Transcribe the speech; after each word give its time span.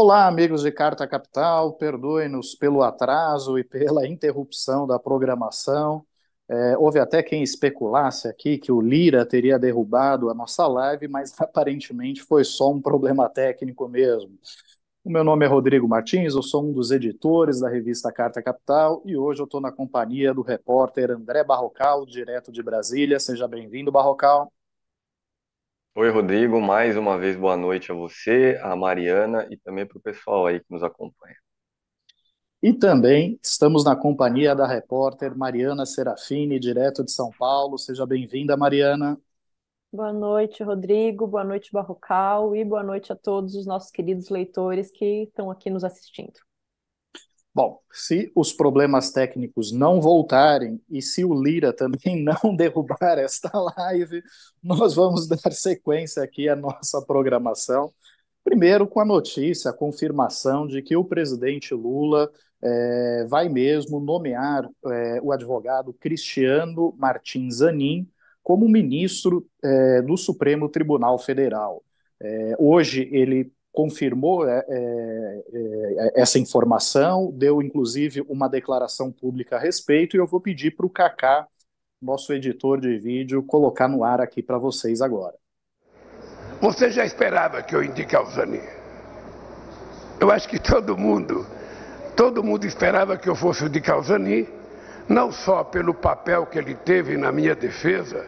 Olá, 0.00 0.28
amigos 0.28 0.62
de 0.62 0.70
Carta 0.70 1.08
Capital, 1.08 1.72
perdoem-nos 1.72 2.54
pelo 2.54 2.84
atraso 2.84 3.58
e 3.58 3.64
pela 3.64 4.06
interrupção 4.06 4.86
da 4.86 4.96
programação. 4.96 6.06
É, 6.48 6.78
houve 6.78 7.00
até 7.00 7.20
quem 7.20 7.42
especulasse 7.42 8.28
aqui 8.28 8.58
que 8.58 8.70
o 8.70 8.80
Lira 8.80 9.26
teria 9.26 9.58
derrubado 9.58 10.30
a 10.30 10.34
nossa 10.34 10.68
live, 10.68 11.08
mas 11.08 11.34
aparentemente 11.42 12.22
foi 12.22 12.44
só 12.44 12.70
um 12.70 12.80
problema 12.80 13.28
técnico 13.28 13.88
mesmo. 13.88 14.38
O 15.04 15.10
meu 15.10 15.24
nome 15.24 15.44
é 15.44 15.48
Rodrigo 15.48 15.88
Martins, 15.88 16.32
eu 16.32 16.44
sou 16.44 16.62
um 16.62 16.72
dos 16.72 16.92
editores 16.92 17.58
da 17.58 17.68
revista 17.68 18.12
Carta 18.12 18.40
Capital 18.40 19.02
e 19.04 19.16
hoje 19.16 19.40
eu 19.40 19.46
estou 19.46 19.60
na 19.60 19.72
companhia 19.72 20.32
do 20.32 20.42
repórter 20.42 21.10
André 21.10 21.42
Barrocal, 21.42 22.06
direto 22.06 22.52
de 22.52 22.62
Brasília. 22.62 23.18
Seja 23.18 23.48
bem-vindo, 23.48 23.90
Barrocal. 23.90 24.52
Oi, 26.00 26.10
Rodrigo. 26.10 26.60
Mais 26.60 26.96
uma 26.96 27.18
vez, 27.18 27.34
boa 27.34 27.56
noite 27.56 27.90
a 27.90 27.94
você, 27.94 28.56
a 28.62 28.76
Mariana 28.76 29.48
e 29.50 29.56
também 29.56 29.84
para 29.84 29.98
o 29.98 30.00
pessoal 30.00 30.46
aí 30.46 30.60
que 30.60 30.70
nos 30.70 30.84
acompanha. 30.84 31.34
E 32.62 32.72
também 32.72 33.36
estamos 33.42 33.84
na 33.84 33.96
companhia 33.96 34.54
da 34.54 34.64
repórter 34.64 35.36
Mariana 35.36 35.84
Serafini, 35.84 36.60
direto 36.60 37.04
de 37.04 37.10
São 37.10 37.32
Paulo. 37.36 37.76
Seja 37.76 38.06
bem-vinda, 38.06 38.56
Mariana. 38.56 39.20
Boa 39.92 40.12
noite, 40.12 40.62
Rodrigo. 40.62 41.26
Boa 41.26 41.42
noite, 41.42 41.72
Barrocal. 41.72 42.54
E 42.54 42.64
boa 42.64 42.84
noite 42.84 43.12
a 43.12 43.16
todos 43.16 43.56
os 43.56 43.66
nossos 43.66 43.90
queridos 43.90 44.28
leitores 44.28 44.92
que 44.92 45.24
estão 45.24 45.50
aqui 45.50 45.68
nos 45.68 45.82
assistindo. 45.82 46.47
Bom, 47.58 47.80
se 47.90 48.30
os 48.36 48.52
problemas 48.52 49.10
técnicos 49.10 49.72
não 49.72 50.00
voltarem 50.00 50.80
e 50.88 51.02
se 51.02 51.24
o 51.24 51.34
Lira 51.34 51.72
também 51.72 52.14
não 52.22 52.54
derrubar 52.54 53.18
esta 53.18 53.50
live, 53.76 54.22
nós 54.62 54.94
vamos 54.94 55.26
dar 55.26 55.50
sequência 55.50 56.22
aqui 56.22 56.48
à 56.48 56.54
nossa 56.54 57.04
programação. 57.04 57.90
Primeiro, 58.44 58.86
com 58.86 59.00
a 59.00 59.04
notícia, 59.04 59.72
a 59.72 59.74
confirmação 59.74 60.68
de 60.68 60.80
que 60.82 60.96
o 60.96 61.04
presidente 61.04 61.74
Lula 61.74 62.30
é, 62.62 63.26
vai 63.28 63.48
mesmo 63.48 63.98
nomear 63.98 64.70
é, 64.86 65.18
o 65.20 65.32
advogado 65.32 65.92
Cristiano 65.94 66.94
Martins 66.96 67.56
Zanin 67.56 68.08
como 68.40 68.68
ministro 68.68 69.44
é, 69.64 70.00
do 70.02 70.16
Supremo 70.16 70.68
Tribunal 70.68 71.18
Federal. 71.18 71.82
hoje 72.56 73.08
ele 73.10 73.52
confirmou 73.72 74.48
é, 74.48 74.64
é, 74.68 75.44
é, 75.52 76.20
essa 76.20 76.38
informação, 76.38 77.30
deu 77.32 77.62
inclusive 77.62 78.22
uma 78.28 78.48
declaração 78.48 79.12
pública 79.12 79.56
a 79.56 79.58
respeito, 79.58 80.16
e 80.16 80.18
eu 80.18 80.26
vou 80.26 80.40
pedir 80.40 80.76
para 80.76 80.86
o 80.86 80.90
Kaká, 80.90 81.46
nosso 82.00 82.32
editor 82.32 82.80
de 82.80 82.96
vídeo, 82.98 83.42
colocar 83.42 83.88
no 83.88 84.04
ar 84.04 84.20
aqui 84.20 84.42
para 84.42 84.58
vocês 84.58 85.00
agora. 85.00 85.34
Você 86.60 86.90
já 86.90 87.04
esperava 87.04 87.62
que 87.62 87.74
eu 87.74 87.82
indique 87.82 88.16
Alzani? 88.16 88.60
Eu 90.20 90.30
acho 90.30 90.48
que 90.48 90.58
todo 90.58 90.96
mundo, 90.96 91.46
todo 92.16 92.42
mundo 92.42 92.64
esperava 92.66 93.16
que 93.16 93.28
eu 93.28 93.36
fosse 93.36 93.64
o 93.64 93.68
de 93.68 93.80
Calzani, 93.80 94.48
não 95.08 95.30
só 95.30 95.62
pelo 95.62 95.94
papel 95.94 96.46
que 96.46 96.58
ele 96.58 96.74
teve 96.74 97.16
na 97.16 97.30
minha 97.30 97.54
defesa, 97.54 98.26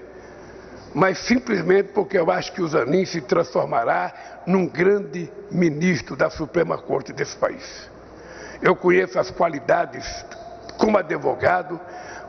mas 0.94 1.18
simplesmente 1.18 1.90
porque 1.92 2.18
eu 2.18 2.30
acho 2.30 2.52
que 2.52 2.62
o 2.62 2.68
Zanin 2.68 3.04
se 3.04 3.20
transformará 3.20 4.12
num 4.46 4.66
grande 4.66 5.30
ministro 5.50 6.16
da 6.16 6.28
Suprema 6.30 6.76
Corte 6.78 7.12
desse 7.12 7.36
país. 7.36 7.88
Eu 8.60 8.74
conheço 8.74 9.18
as 9.18 9.30
qualidades 9.30 10.24
como 10.76 10.98
advogado, 10.98 11.80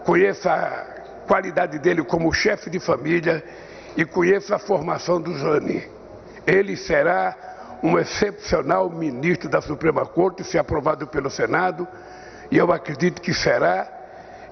conheço 0.06 0.48
a 0.48 0.86
qualidade 1.28 1.80
dele 1.80 2.04
como 2.04 2.32
chefe 2.34 2.70
de 2.70 2.80
família 2.80 3.44
e 3.98 4.06
conheço 4.06 4.54
a 4.54 4.60
formação 4.60 5.20
do 5.20 5.38
Zanin. 5.38 5.82
Ele 6.46 6.76
será 6.76 7.36
um 7.84 7.98
excepcional 7.98 8.90
ministro 8.90 9.50
da 9.50 9.60
Suprema 9.60 10.06
Corte, 10.06 10.44
se 10.44 10.58
aprovado 10.58 11.08
pelo 11.08 11.30
Senado, 11.30 11.88
e 12.52 12.58
eu 12.58 12.72
acredito 12.72 13.22
que 13.22 13.34
será, 13.34 13.88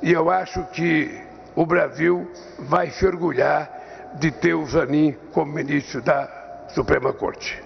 e 0.02 0.12
eu 0.12 0.31
acho 0.31 0.64
que 0.72 1.22
o 1.56 1.66
Brasil 1.66 2.30
vai 2.58 2.90
se 2.90 3.06
orgulhar 3.06 3.79
de 4.18 4.31
ter 4.31 4.53
o 4.53 4.66
Zanin 4.66 5.14
como 5.34 5.53
ministro 5.53 6.02
da 6.02 6.68
Suprema 6.74 7.14
Corte. 7.14 7.62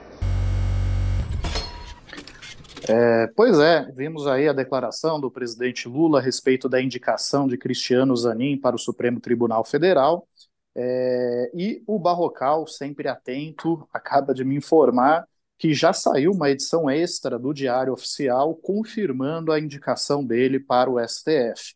É, 2.87 3.27
pois 3.35 3.57
é, 3.59 3.89
vimos 3.93 4.27
aí 4.27 4.47
a 4.47 4.53
declaração 4.53 5.19
do 5.19 5.31
presidente 5.31 5.87
Lula 5.87 6.19
a 6.19 6.21
respeito 6.21 6.67
da 6.67 6.81
indicação 6.81 7.47
de 7.47 7.57
Cristiano 7.57 8.15
Zanin 8.15 8.57
para 8.57 8.75
o 8.75 8.79
Supremo 8.79 9.21
Tribunal 9.21 9.63
Federal. 9.63 10.27
É, 10.75 11.51
e 11.53 11.81
o 11.87 11.97
Barrocal, 11.97 12.67
sempre 12.67 13.07
atento, 13.07 13.87
acaba 13.93 14.33
de 14.33 14.43
me 14.43 14.55
informar 14.55 15.25
que 15.57 15.73
já 15.73 15.93
saiu 15.93 16.31
uma 16.31 16.49
edição 16.49 16.89
extra 16.89 17.39
do 17.39 17.53
Diário 17.53 17.93
Oficial 17.93 18.53
confirmando 18.55 19.51
a 19.51 19.59
indicação 19.59 20.25
dele 20.25 20.59
para 20.59 20.89
o 20.89 20.99
STF. 20.99 21.75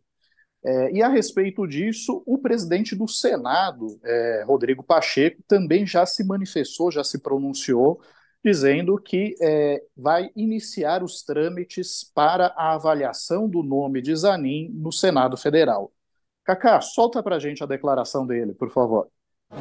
É, 0.68 0.92
e 0.92 1.02
a 1.02 1.08
respeito 1.08 1.66
disso, 1.66 2.22
o 2.26 2.38
presidente 2.38 2.94
do 2.94 3.08
Senado, 3.08 3.98
é, 4.04 4.44
Rodrigo 4.46 4.84
Pacheco, 4.84 5.42
também 5.48 5.88
já 5.88 6.06
se 6.06 6.26
manifestou, 6.26 6.92
já 6.92 7.06
se 7.06 7.20
pronunciou, 7.20 8.02
dizendo 8.44 8.98
que 8.98 9.34
é, 9.42 9.82
vai 9.96 10.30
iniciar 10.36 11.04
os 11.04 11.24
trâmites 11.24 12.12
para 12.14 12.48
a 12.48 12.74
avaliação 12.74 13.48
do 13.48 13.64
nome 13.64 14.02
de 14.02 14.14
Zanin 14.14 14.70
no 14.74 14.92
Senado 14.92 15.38
Federal. 15.38 15.90
Cacá, 16.44 16.82
solta 16.82 17.24
para 17.24 17.38
a 17.38 17.40
gente 17.40 17.64
a 17.64 17.66
declaração 17.66 18.28
dele, 18.28 18.54
por 18.54 18.70
favor. 18.70 19.08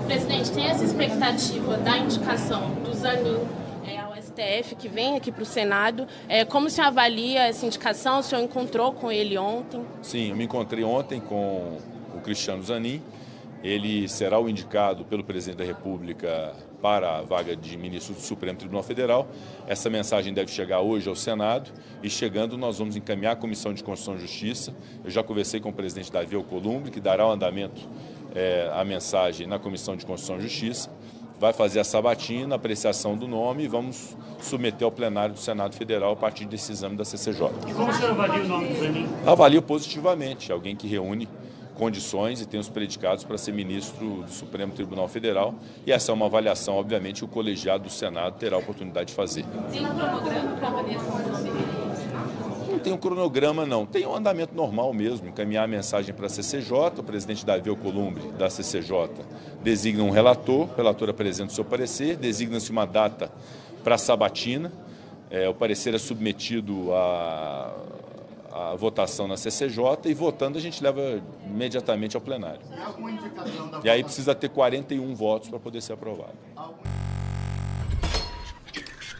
Presidente, 0.06 0.50
tem 0.50 0.66
essa 0.66 0.82
expectativa 0.82 1.78
da 1.78 1.98
indicação 1.98 2.74
do 2.82 2.92
Zanin 2.92 3.65
STF, 4.36 4.74
que 4.76 4.88
vem 4.88 5.16
aqui 5.16 5.32
para 5.32 5.42
o 5.42 5.46
Senado. 5.46 6.06
É, 6.28 6.44
como 6.44 6.66
o 6.66 6.70
senhor 6.70 6.88
avalia 6.88 7.46
essa 7.46 7.64
indicação? 7.64 8.20
O 8.20 8.22
senhor 8.22 8.42
encontrou 8.42 8.92
com 8.92 9.10
ele 9.10 9.38
ontem? 9.38 9.80
Sim, 10.02 10.30
eu 10.30 10.36
me 10.36 10.44
encontrei 10.44 10.84
ontem 10.84 11.20
com 11.20 11.78
o 12.14 12.20
Cristiano 12.20 12.62
Zanin. 12.62 13.02
Ele 13.62 14.06
será 14.06 14.38
o 14.38 14.48
indicado 14.48 15.04
pelo 15.04 15.24
presidente 15.24 15.58
da 15.58 15.64
República 15.64 16.54
para 16.80 17.18
a 17.18 17.22
vaga 17.22 17.56
de 17.56 17.76
ministro 17.76 18.14
do 18.14 18.20
Supremo 18.20 18.58
Tribunal 18.58 18.82
Federal. 18.82 19.26
Essa 19.66 19.88
mensagem 19.90 20.32
deve 20.32 20.52
chegar 20.52 20.80
hoje 20.82 21.08
ao 21.08 21.16
Senado 21.16 21.72
e 22.02 22.08
chegando 22.08 22.56
nós 22.56 22.78
vamos 22.78 22.96
encaminhar 22.96 23.32
a 23.32 23.36
Comissão 23.36 23.72
de 23.72 23.82
Constituição 23.82 24.16
e 24.16 24.28
Justiça. 24.28 24.74
Eu 25.02 25.10
já 25.10 25.22
conversei 25.22 25.58
com 25.58 25.70
o 25.70 25.72
presidente 25.72 26.12
Davi 26.12 26.36
Alcolumbre, 26.36 26.90
que 26.90 27.00
dará 27.00 27.26
o 27.26 27.30
andamento 27.32 27.80
é, 28.34 28.70
à 28.72 28.84
mensagem 28.84 29.46
na 29.46 29.58
Comissão 29.58 29.96
de 29.96 30.04
Constituição 30.04 30.38
e 30.38 30.48
Justiça 30.48 30.90
vai 31.38 31.52
fazer 31.52 31.80
a 31.80 31.84
sabatina, 31.84 32.54
a 32.54 32.56
apreciação 32.56 33.16
do 33.16 33.28
nome 33.28 33.64
e 33.64 33.68
vamos 33.68 34.16
submeter 34.40 34.84
ao 34.84 34.92
plenário 34.92 35.34
do 35.34 35.40
Senado 35.40 35.74
Federal 35.74 36.12
a 36.12 36.16
partir 36.16 36.46
desse 36.46 36.72
exame 36.72 36.96
da 36.96 37.04
CCJ. 37.04 37.50
E 37.68 37.74
como 37.74 37.90
o 37.90 37.94
senhor 37.94 38.10
avalia 38.12 38.44
o 38.44 38.48
nome 38.48 38.68
do 38.68 38.80
Zanin? 38.80 39.08
Avalio 39.26 39.62
positivamente, 39.62 40.50
alguém 40.50 40.74
que 40.74 40.86
reúne 40.86 41.28
condições 41.74 42.40
e 42.40 42.46
tem 42.46 42.58
os 42.58 42.70
predicados 42.70 43.22
para 43.22 43.36
ser 43.36 43.52
ministro 43.52 44.22
do 44.22 44.30
Supremo 44.30 44.72
Tribunal 44.72 45.08
Federal 45.08 45.54
e 45.86 45.92
essa 45.92 46.10
é 46.10 46.14
uma 46.14 46.26
avaliação, 46.26 46.74
obviamente, 46.74 47.18
que 47.18 47.24
o 47.24 47.28
colegiado 47.28 47.84
do 47.84 47.90
Senado 47.90 48.38
terá 48.38 48.56
a 48.56 48.58
oportunidade 48.58 49.08
de 49.08 49.14
fazer. 49.14 49.44
Tem 49.70 49.86
um 49.86 49.94
cronograma 49.94 50.56
para 50.56 50.68
avaliação 50.68 51.16
do 51.18 52.15
tem 52.86 52.92
um 52.92 52.96
cronograma, 52.96 53.66
não. 53.66 53.84
Tem 53.84 54.06
um 54.06 54.14
andamento 54.14 54.54
normal 54.54 54.92
mesmo. 54.92 55.26
Encaminhar 55.26 55.64
a 55.64 55.66
mensagem 55.66 56.14
para 56.14 56.26
a 56.26 56.28
CCJ, 56.28 57.00
o 57.00 57.02
presidente 57.02 57.44
Davi 57.44 57.68
Alcolumbre, 57.68 58.30
da 58.38 58.48
CCJ, 58.48 59.10
designa 59.60 60.04
um 60.04 60.10
relator, 60.10 60.68
o 60.70 60.74
relator 60.76 61.10
apresenta 61.10 61.50
o 61.50 61.54
seu 61.54 61.64
parecer, 61.64 62.16
designa-se 62.16 62.70
uma 62.70 62.86
data 62.86 63.28
para 63.82 63.96
a 63.96 63.98
sabatina, 63.98 64.70
é, 65.28 65.48
o 65.48 65.54
parecer 65.54 65.94
é 65.94 65.98
submetido 65.98 66.94
à, 66.94 67.74
à 68.52 68.74
votação 68.76 69.26
na 69.26 69.36
CCJ 69.36 69.82
e 70.04 70.14
votando 70.14 70.56
a 70.56 70.60
gente 70.60 70.80
leva 70.80 71.20
imediatamente 71.44 72.14
ao 72.14 72.22
plenário. 72.22 72.60
E 73.82 73.90
aí 73.90 74.04
precisa 74.04 74.32
ter 74.32 74.48
41 74.48 75.12
votos 75.12 75.48
para 75.48 75.58
poder 75.58 75.80
ser 75.80 75.94
aprovado. 75.94 76.34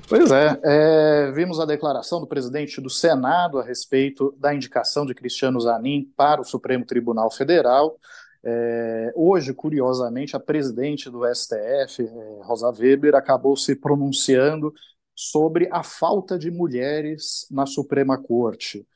Pois 0.08 0.30
é, 0.30 0.60
é, 0.62 1.32
vimos 1.32 1.58
a 1.58 1.64
declaração 1.64 2.20
do 2.20 2.28
presidente 2.28 2.80
do 2.80 2.88
Senado 2.88 3.58
a 3.58 3.64
respeito 3.64 4.32
da 4.38 4.54
indicação 4.54 5.04
de 5.04 5.12
Cristiano 5.12 5.60
Zanin 5.60 6.08
para 6.16 6.40
o 6.40 6.44
Supremo 6.44 6.86
Tribunal 6.86 7.28
Federal. 7.28 7.98
É, 8.44 9.12
hoje, 9.16 9.52
curiosamente, 9.52 10.36
a 10.36 10.40
presidente 10.40 11.10
do 11.10 11.26
STF, 11.26 12.04
é, 12.04 12.40
Rosa 12.44 12.70
Weber, 12.70 13.16
acabou 13.16 13.56
se 13.56 13.74
pronunciando 13.74 14.72
sobre 15.12 15.68
a 15.72 15.82
falta 15.82 16.38
de 16.38 16.52
mulheres 16.52 17.44
na 17.50 17.66
Suprema 17.66 18.16
Corte. 18.16 18.86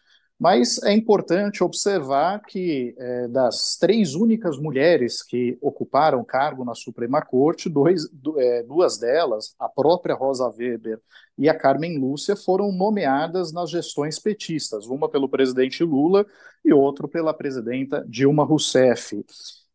Mas 0.41 0.83
é 0.83 0.95
importante 0.95 1.63
observar 1.63 2.41
que, 2.41 2.95
é, 2.97 3.29
das 3.29 3.77
três 3.79 4.15
únicas 4.15 4.59
mulheres 4.59 5.23
que 5.23 5.59
ocuparam 5.61 6.25
cargo 6.25 6.65
na 6.65 6.75
Suprema 6.75 7.21
Corte, 7.21 7.69
dois, 7.69 8.09
é, 8.39 8.63
duas 8.63 8.97
delas, 8.97 9.55
a 9.59 9.69
própria 9.69 10.15
Rosa 10.15 10.49
Weber 10.49 10.99
e 11.37 11.47
a 11.47 11.55
Carmen 11.55 11.99
Lúcia, 11.99 12.35
foram 12.35 12.73
nomeadas 12.73 13.53
nas 13.53 13.69
gestões 13.69 14.19
petistas, 14.19 14.87
uma 14.87 15.11
pelo 15.11 15.29
presidente 15.29 15.85
Lula 15.85 16.25
e 16.65 16.73
outra 16.73 17.07
pela 17.07 17.35
presidenta 17.35 18.03
Dilma 18.09 18.43
Rousseff. 18.43 19.23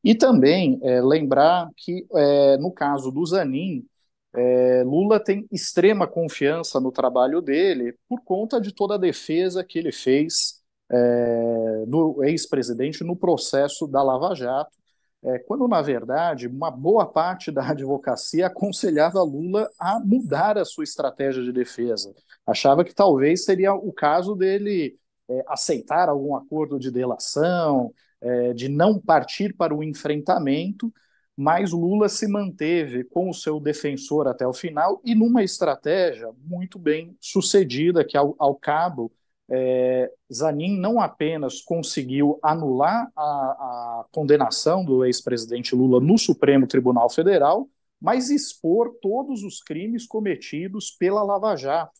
E 0.04 0.16
também 0.16 0.80
é, 0.82 1.00
lembrar 1.00 1.70
que, 1.78 2.08
é, 2.12 2.58
no 2.58 2.72
caso 2.72 3.12
do 3.12 3.24
Zanin, 3.24 3.86
É, 4.36 4.84
Lula 4.84 5.20
tem 5.20 5.48
extrema 5.52 6.06
confiança 6.06 6.80
no 6.80 6.92
trabalho 6.92 7.42
dele 7.42 7.96
por 8.08 8.22
conta 8.22 8.60
de 8.60 8.74
toda 8.74 8.96
a 8.96 8.98
defesa 8.98 9.64
que 9.64 9.80
ele 9.80 9.92
fez 9.92 10.62
é, 10.92 11.86
no 11.88 12.24
ex-presidente 12.24 13.04
no 13.04 13.16
processo 13.16 13.88
da 13.88 14.04
Lava 14.04 14.36
Jato, 14.36 14.76
é, 15.24 15.40
quando 15.40 15.68
na 15.68 15.82
verdade 15.82 16.48
uma 16.48 16.70
boa 16.70 17.06
parte 17.06 17.52
da 17.52 17.64
advocacia 17.72 18.48
aconselhava 18.48 19.22
Lula 19.24 19.70
a 19.80 20.00
mudar 20.00 20.58
a 20.58 20.66
sua 20.66 20.84
estratégia 20.84 21.42
de 21.42 21.52
defesa. 21.52 22.14
Achava 22.46 22.84
que 22.84 22.94
talvez 22.94 23.46
seria 23.46 23.74
o 23.74 23.92
caso 23.94 24.36
dele 24.36 24.98
é, 25.30 25.44
aceitar 25.48 26.10
algum 26.10 26.36
acordo 26.36 26.78
de 26.78 26.92
delação, 26.92 27.94
é, 28.22 28.54
de 28.54 28.70
não 28.70 29.00
partir 29.00 29.56
para 29.56 29.74
o 29.74 29.84
enfrentamento 29.84 30.94
mas 31.38 31.72
Lula 31.72 32.08
se 32.08 32.28
manteve 32.28 33.04
com 33.04 33.30
o 33.30 33.34
seu 33.34 33.60
defensor 33.60 34.28
até 34.28 34.48
o 34.48 34.54
final 34.54 35.02
e 35.04 35.14
numa 35.14 35.44
estratégia 35.44 36.32
muito 36.46 36.80
bem 36.80 37.16
sucedida, 37.20 38.06
que 38.06 38.16
ao, 38.16 38.36
ao 38.40 38.56
cabo 38.56 39.12
é, 39.50 40.12
Zanin 40.34 40.80
não 40.80 41.00
apenas 41.00 41.62
conseguiu 41.62 42.40
anular 42.42 43.12
a, 43.16 43.22
a 43.22 44.06
condenação 44.12 44.84
do 44.84 45.06
ex-presidente 45.06 45.76
Lula 45.76 46.00
no 46.00 46.18
Supremo 46.18 46.66
Tribunal 46.66 47.10
Federal, 47.10 47.70
mas 48.02 48.30
expor 48.30 48.96
todos 49.02 49.44
os 49.44 49.62
crimes 49.62 50.06
cometidos 50.08 50.92
pela 50.92 51.24
Lava 51.24 51.56
Jato, 51.56 52.00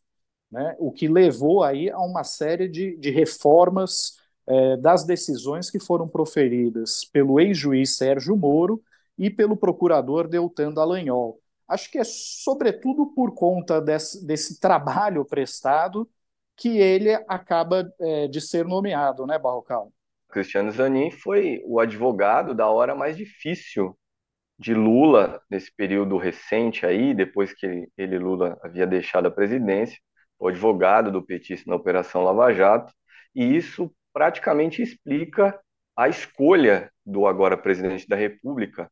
né? 0.50 0.76
o 0.80 0.92
que 0.92 1.08
levou 1.08 1.64
aí 1.64 1.90
a 1.90 2.00
uma 2.00 2.24
série 2.24 2.68
de, 2.70 2.96
de 2.98 3.12
reformas 3.12 4.14
é, 4.48 4.78
das 4.78 5.04
decisões 5.04 5.70
que 5.70 5.80
foram 5.80 6.08
proferidas 6.08 7.04
pelo 7.06 7.40
ex-juiz 7.40 7.98
Sérgio 7.98 8.36
Moro 8.36 8.82
e 9.18 9.30
pelo 9.30 9.58
procurador 9.58 10.28
Deltan 10.28 10.74
Dallagnol. 10.74 11.40
Acho 11.68 11.90
que 11.92 11.98
é 11.98 12.04
sobretudo 12.04 13.08
por 13.08 13.34
conta 13.34 13.82
desse, 13.82 14.26
desse 14.26 14.60
trabalho 14.60 15.26
prestado 15.26 16.08
que 16.56 16.78
ele 16.78 17.14
acaba 17.28 17.92
é, 18.00 18.28
de 18.28 18.40
ser 18.40 18.66
nomeado, 18.66 19.26
né, 19.26 19.38
Barrocal? 19.38 19.92
Cristiano 20.30 20.72
Zanin 20.72 21.12
foi 21.12 21.62
o 21.66 21.80
advogado 21.80 22.54
da 22.54 22.68
hora 22.68 22.94
mais 22.94 23.18
difícil 23.18 23.98
de 24.58 24.74
Lula 24.74 25.42
nesse 25.50 25.74
período 25.74 26.18
recente 26.18 26.86
aí, 26.86 27.14
depois 27.14 27.54
que 27.54 27.90
ele, 27.98 28.18
Lula, 28.18 28.58
havia 28.64 28.88
deixado 28.88 29.28
a 29.28 29.32
presidência, 29.32 29.98
o 30.40 30.48
advogado 30.48 31.12
do 31.12 31.22
petista 31.22 31.70
na 31.70 31.76
Operação 31.76 32.24
Lava 32.24 32.54
Jato, 32.54 32.94
e 33.34 33.56
isso 33.56 33.94
praticamente 34.14 34.82
explica 34.82 35.60
a 35.96 36.08
escolha 36.08 36.92
do 37.06 37.28
agora 37.28 37.58
presidente 37.58 38.08
da 38.08 38.16
República 38.16 38.90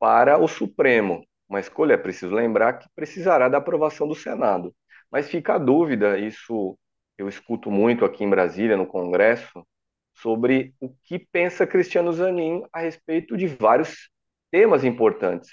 para 0.00 0.38
o 0.38 0.48
Supremo. 0.48 1.24
Uma 1.48 1.60
escolha, 1.60 1.94
é 1.94 1.98
preciso 1.98 2.34
lembrar, 2.34 2.74
que 2.74 2.88
precisará 2.96 3.48
da 3.48 3.58
aprovação 3.58 4.08
do 4.08 4.14
Senado. 4.14 4.74
Mas 5.10 5.28
fica 5.28 5.54
a 5.54 5.58
dúvida, 5.58 6.18
isso 6.18 6.78
eu 7.18 7.28
escuto 7.28 7.70
muito 7.70 8.04
aqui 8.04 8.24
em 8.24 8.30
Brasília, 8.30 8.76
no 8.76 8.86
Congresso, 8.86 9.66
sobre 10.14 10.74
o 10.80 10.88
que 11.04 11.18
pensa 11.18 11.66
Cristiano 11.66 12.12
Zanin 12.12 12.62
a 12.72 12.80
respeito 12.80 13.36
de 13.36 13.46
vários 13.46 14.08
temas 14.50 14.84
importantes. 14.84 15.50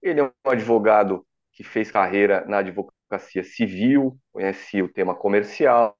Ele 0.00 0.20
é 0.20 0.24
um 0.24 0.50
advogado 0.50 1.26
que 1.52 1.64
fez 1.64 1.90
carreira 1.90 2.44
na 2.46 2.58
advocacia 2.58 3.42
civil, 3.42 4.16
conhece 4.32 4.80
o 4.80 4.92
tema 4.92 5.14
comercial, 5.14 5.96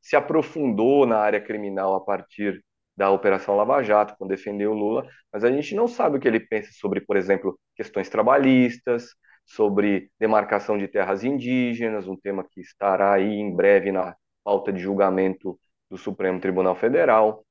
se 0.00 0.14
aprofundou 0.14 1.06
na 1.06 1.18
área 1.18 1.40
criminal 1.40 1.94
a 1.94 2.00
partir 2.00 2.62
da 2.96 3.10
Operação 3.10 3.56
Lava 3.56 3.82
Jato, 3.82 4.14
quando 4.18 4.30
defendeu 4.30 4.72
o 4.72 4.74
Lula, 4.74 5.06
mas 5.32 5.44
a 5.44 5.50
gente 5.50 5.74
não 5.74 5.88
sabe 5.88 6.16
o 6.16 6.20
que 6.20 6.28
ele 6.28 6.40
pensa 6.40 6.70
sobre, 6.72 7.00
por 7.00 7.16
exemplo, 7.16 7.58
questões 7.74 8.08
trabalhistas, 8.08 9.14
sobre 9.44 10.10
demarcação 10.18 10.78
de 10.78 10.88
terras 10.88 11.24
indígenas, 11.24 12.06
um 12.06 12.16
tema 12.16 12.44
que 12.48 12.60
estará 12.60 13.14
aí 13.14 13.34
em 13.34 13.54
breve 13.54 13.92
na 13.92 14.14
pauta 14.44 14.72
de 14.72 14.80
julgamento 14.80 15.58
do 15.90 15.98
Supremo 15.98 16.40
Tribunal 16.40 16.74
Federal. 16.76 17.44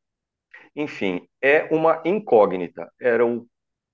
Enfim, 0.75 1.27
é 1.41 1.63
uma 1.73 2.01
incógnita. 2.05 2.91
Era 2.99 3.25
o 3.25 3.47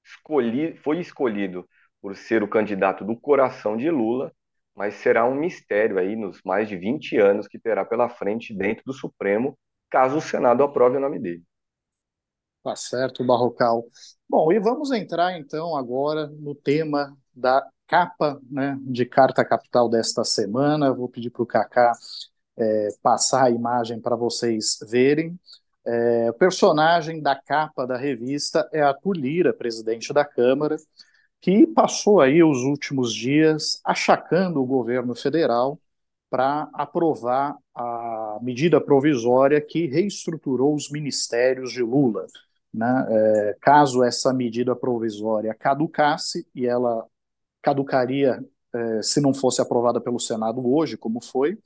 escolhi, 0.06 0.76
foi 0.78 1.00
escolhido 1.00 1.68
por 2.02 2.16
ser 2.16 2.44
o 2.44 2.48
candidato 2.48 3.04
do 3.04 3.18
coração 3.20 3.76
de 3.76 3.90
Lula, 3.90 4.32
mas 4.76 4.96
será 4.96 5.26
um 5.26 5.36
mistério 5.36 5.98
aí 5.98 6.16
nos 6.16 6.42
mais 6.46 6.70
de 6.70 6.78
20 6.78 7.18
anos 7.18 7.48
que 7.48 7.60
terá 7.60 7.84
pela 7.84 8.10
frente 8.10 8.56
dentro 8.56 8.84
do 8.86 8.94
Supremo 8.94 9.58
caso 9.90 10.18
o 10.18 10.22
Senado 10.22 10.64
aprove 10.64 10.98
o 10.98 11.00
nome 11.00 11.20
dele. 11.20 11.44
Tá 12.64 12.76
certo, 12.76 13.24
Barrocal. 13.24 13.86
Bom, 14.30 14.52
e 14.52 14.60
vamos 14.60 14.92
entrar 14.92 15.40
então 15.40 15.76
agora 15.76 16.28
no 16.28 16.54
tema 16.54 17.16
da 17.34 17.66
capa 17.88 18.40
né, 18.50 18.78
de 18.82 19.06
Carta 19.06 19.46
Capital 19.46 19.90
desta 19.90 20.24
semana. 20.24 20.94
Vou 20.94 21.08
pedir 21.08 21.30
para 21.30 21.44
o 21.44 21.46
Cacá 21.46 21.94
é, 22.58 22.90
passar 23.02 23.46
a 23.46 23.50
imagem 23.50 24.02
para 24.02 24.16
vocês 24.16 24.78
verem. 24.90 25.40
É, 25.86 26.30
o 26.30 26.34
personagem 26.34 27.22
da 27.22 27.36
capa 27.36 27.88
da 27.88 27.96
revista 27.96 28.68
é 28.74 28.82
a 28.82 28.94
Lira, 29.16 29.54
presidente 29.54 30.12
da 30.12 30.26
Câmara, 30.26 30.76
que 31.40 31.66
passou 31.68 32.20
aí 32.20 32.44
os 32.44 32.58
últimos 32.64 33.14
dias 33.14 33.80
achacando 33.86 34.62
o 34.62 34.66
governo 34.66 35.16
federal 35.16 35.80
para 36.30 36.68
aprovar 36.74 37.56
a 37.74 38.17
medida 38.42 38.80
provisória 38.82 39.62
que 39.62 39.88
reestruturou 39.88 40.74
os 40.76 40.90
ministérios 40.90 41.72
de 41.72 41.82
Lula. 41.82 42.26
Né? 42.74 43.08
É, 43.10 43.58
caso 43.62 44.04
essa 44.04 44.34
medida 44.34 44.76
provisória 44.76 45.54
caducasse, 45.54 46.48
e 46.54 46.66
ela 46.66 47.06
caducaria 47.62 48.44
é, 48.74 49.02
se 49.02 49.20
não 49.22 49.34
fosse 49.34 49.62
aprovada 49.62 50.00
pelo 50.00 50.20
Senado 50.20 50.66
hoje, 50.68 50.98
como 50.98 51.24
foi, 51.24 51.58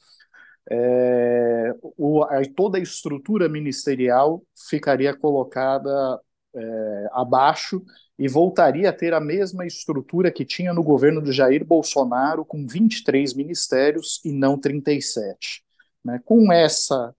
é, 0.70 1.74
o, 1.98 2.24
a, 2.24 2.42
toda 2.56 2.78
a 2.78 2.82
estrutura 2.82 3.50
ministerial 3.50 4.44
ficaria 4.70 5.16
colocada 5.16 6.20
é, 6.56 7.08
abaixo 7.12 7.84
e 8.18 8.28
voltaria 8.28 8.90
a 8.90 8.94
ter 8.94 9.14
a 9.14 9.20
mesma 9.20 9.66
estrutura 9.66 10.32
que 10.32 10.46
tinha 10.46 10.74
no 10.74 10.84
governo 10.84 11.22
de 11.22 11.32
Jair 11.32 11.66
Bolsonaro, 11.66 12.46
com 12.46 12.68
23 12.68 13.34
ministérios 13.34 14.22
e 14.24 14.32
não 14.32 14.58
37. 14.58 15.64
Né? 16.04 16.20
Com 16.26 16.52
essa, 16.52 17.14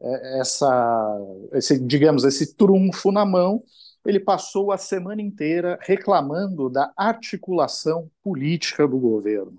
é, 0.00 0.40
essa 0.40 1.18
esse, 1.52 1.78
digamos, 1.78 2.24
esse 2.24 2.54
trunfo 2.54 3.10
na 3.12 3.24
mão, 3.24 3.62
ele 4.04 4.20
passou 4.20 4.72
a 4.72 4.78
semana 4.78 5.20
inteira 5.20 5.78
reclamando 5.82 6.70
da 6.70 6.90
articulação 6.96 8.10
política 8.22 8.88
do 8.88 8.98
governo. 8.98 9.58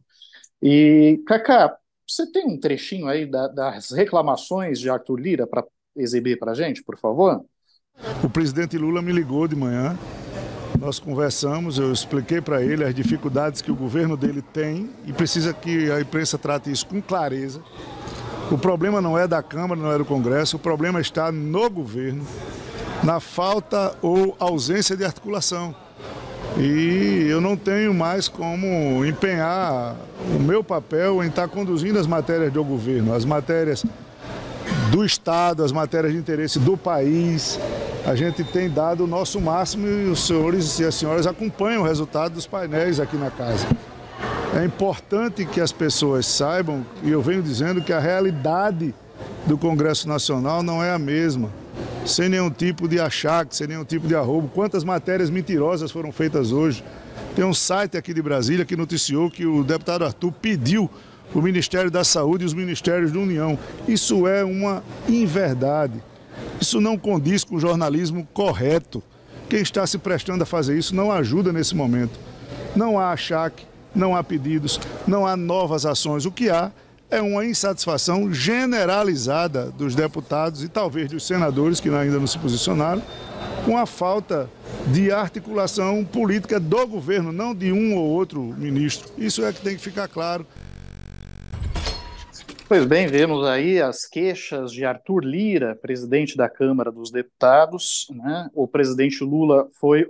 E, 0.62 1.22
Cacá, 1.28 1.78
você 2.08 2.30
tem 2.32 2.46
um 2.46 2.60
trechinho 2.60 3.08
aí 3.08 3.26
da, 3.26 3.48
das 3.48 3.92
reclamações 3.92 4.80
de 4.80 4.90
Arthur 4.90 5.18
Lira 5.18 5.48
para 5.48 5.64
exibir 5.96 6.38
para 6.40 6.52
a 6.52 6.56
gente, 6.56 6.84
por 6.84 6.98
favor? 6.98 7.44
O 8.24 8.30
presidente 8.30 8.78
Lula 8.78 9.02
me 9.02 9.12
ligou 9.12 9.48
de 9.48 9.56
manhã, 9.56 9.98
nós 10.80 11.00
conversamos, 11.00 11.78
eu 11.78 11.92
expliquei 11.92 12.42
para 12.42 12.64
ele 12.64 12.84
as 12.84 12.96
dificuldades 12.96 13.62
que 13.62 13.72
o 13.72 13.76
governo 13.76 14.18
dele 14.18 14.42
tem 14.42 14.90
e 15.06 15.14
precisa 15.14 15.54
que 15.54 15.92
a 15.92 16.02
imprensa 16.02 16.38
trate 16.38 16.72
isso 16.72 16.88
com 16.88 17.02
clareza. 17.02 17.62
O 18.52 18.58
problema 18.58 19.00
não 19.00 19.18
é 19.18 19.26
da 19.26 19.42
Câmara, 19.42 19.80
não 19.80 19.90
é 19.94 19.98
do 19.98 20.04
Congresso, 20.04 20.58
o 20.58 20.60
problema 20.60 21.00
está 21.00 21.32
no 21.32 21.70
governo, 21.70 22.28
na 23.02 23.22
falta 23.22 23.96
ou 24.02 24.36
ausência 24.38 24.98
de 24.98 25.06
articulação. 25.06 25.74
E 26.58 27.28
eu 27.30 27.40
não 27.40 27.56
tenho 27.56 27.94
mais 27.94 28.28
como 28.28 29.06
empenhar 29.06 29.96
o 30.36 30.38
meu 30.38 30.62
papel 30.62 31.24
em 31.24 31.30
estar 31.30 31.48
conduzindo 31.48 31.98
as 31.98 32.06
matérias 32.06 32.52
do 32.52 32.62
governo, 32.62 33.14
as 33.14 33.24
matérias 33.24 33.86
do 34.92 35.06
Estado, 35.06 35.64
as 35.64 35.72
matérias 35.72 36.12
de 36.12 36.20
interesse 36.20 36.60
do 36.60 36.76
país. 36.76 37.58
A 38.06 38.16
gente 38.16 38.44
tem 38.44 38.70
dado 38.70 39.06
o 39.06 39.08
nosso 39.08 39.40
máximo 39.40 39.88
e 39.88 40.10
os 40.10 40.28
senhores 40.28 40.78
e 40.78 40.84
as 40.84 40.96
senhoras 40.96 41.26
acompanham 41.26 41.84
o 41.84 41.86
resultado 41.86 42.34
dos 42.34 42.46
painéis 42.46 43.00
aqui 43.00 43.16
na 43.16 43.32
casa. 43.32 43.66
É 44.54 44.66
importante 44.66 45.46
que 45.46 45.62
as 45.62 45.72
pessoas 45.72 46.26
saibam, 46.26 46.86
e 47.04 47.10
eu 47.10 47.22
venho 47.22 47.42
dizendo 47.42 47.82
que 47.82 47.94
a 47.94 48.00
realidade 48.00 48.94
do 49.46 49.58
Congresso 49.58 50.10
Nacional 50.10 50.62
não 50.62 50.84
é 50.84 50.92
a 50.92 51.00
mesma. 51.00 51.50
Sem 52.06 52.28
nenhum 52.28 52.50
tipo 52.50 52.86
de 52.86 53.00
achaque, 53.00 53.56
sem 53.56 53.68
nenhum 53.68 53.86
tipo 53.86 54.08
de 54.08 54.16
arrobo. 54.16 54.50
Quantas 54.54 54.84
matérias 54.84 55.30
mentirosas 55.30 55.90
foram 55.90 56.12
feitas 56.12 56.52
hoje? 56.52 56.84
Tem 57.34 57.46
um 57.46 57.54
site 57.54 57.96
aqui 57.96 58.14
de 58.14 58.22
Brasília 58.22 58.66
que 58.66 58.76
noticiou 58.76 59.32
que 59.32 59.46
o 59.46 59.64
deputado 59.64 60.04
Arthur 60.04 60.34
pediu 60.34 60.90
o 61.34 61.42
Ministério 61.42 61.90
da 61.90 62.04
Saúde 62.04 62.44
e 62.44 62.48
os 62.48 62.54
Ministérios 62.54 63.14
da 63.14 63.20
União. 63.20 63.58
Isso 63.88 64.28
é 64.28 64.44
uma 64.44 64.84
inverdade. 65.08 66.04
Isso 66.60 66.82
não 66.82 66.98
condiz 66.98 67.46
com 67.46 67.56
o 67.56 67.60
jornalismo 67.60 68.28
correto. 68.34 69.02
Quem 69.48 69.62
está 69.62 69.88
se 69.88 69.98
prestando 69.98 70.44
a 70.44 70.46
fazer 70.46 70.78
isso 70.78 70.94
não 70.94 71.10
ajuda 71.10 71.54
nesse 71.54 71.74
momento. 71.74 72.20
Não 72.76 73.00
há 73.00 73.12
achaque, 73.12 73.66
não 73.94 74.16
há 74.16 74.24
pedidos, 74.24 74.80
não 75.08 75.26
há 75.26 75.36
novas 75.36 75.86
ações. 75.86 76.26
O 76.26 76.32
que 76.32 76.50
há 76.50 76.72
é 77.10 77.22
uma 77.22 77.46
insatisfação 77.46 78.34
generalizada 78.34 79.70
dos 79.72 79.94
deputados 79.94 80.64
e 80.64 80.70
talvez 80.70 81.10
dos 81.10 81.28
senadores 81.28 81.80
que 81.80 81.90
ainda 81.90 82.18
não 82.18 82.26
se 82.26 82.40
posicionaram, 82.40 83.02
com 83.66 83.78
a 83.78 83.86
falta 83.86 84.50
de 84.88 85.12
articulação 85.12 86.06
política 86.06 86.60
do 86.60 86.88
governo, 86.88 87.32
não 87.32 87.54
de 87.54 87.72
um 87.72 87.96
ou 87.98 88.06
outro 88.10 88.42
ministro. 88.42 89.12
Isso 89.18 89.44
é 89.44 89.52
que 89.52 89.62
tem 89.62 89.76
que 89.76 89.82
ficar 89.82 90.08
claro. 90.08 90.48
Pois 92.68 92.86
bem, 92.86 93.06
vemos 93.06 93.46
aí 93.46 93.82
as 93.82 94.06
queixas 94.06 94.72
de 94.72 94.86
Arthur 94.86 95.26
Lira, 95.26 95.76
presidente 95.76 96.38
da 96.38 96.48
Câmara 96.48 96.90
dos 96.90 97.12
Deputados. 97.12 98.08
Né? 98.10 98.48
O 98.54 98.66
presidente 98.66 99.22
Lula 99.26 99.68
foi 99.78 100.08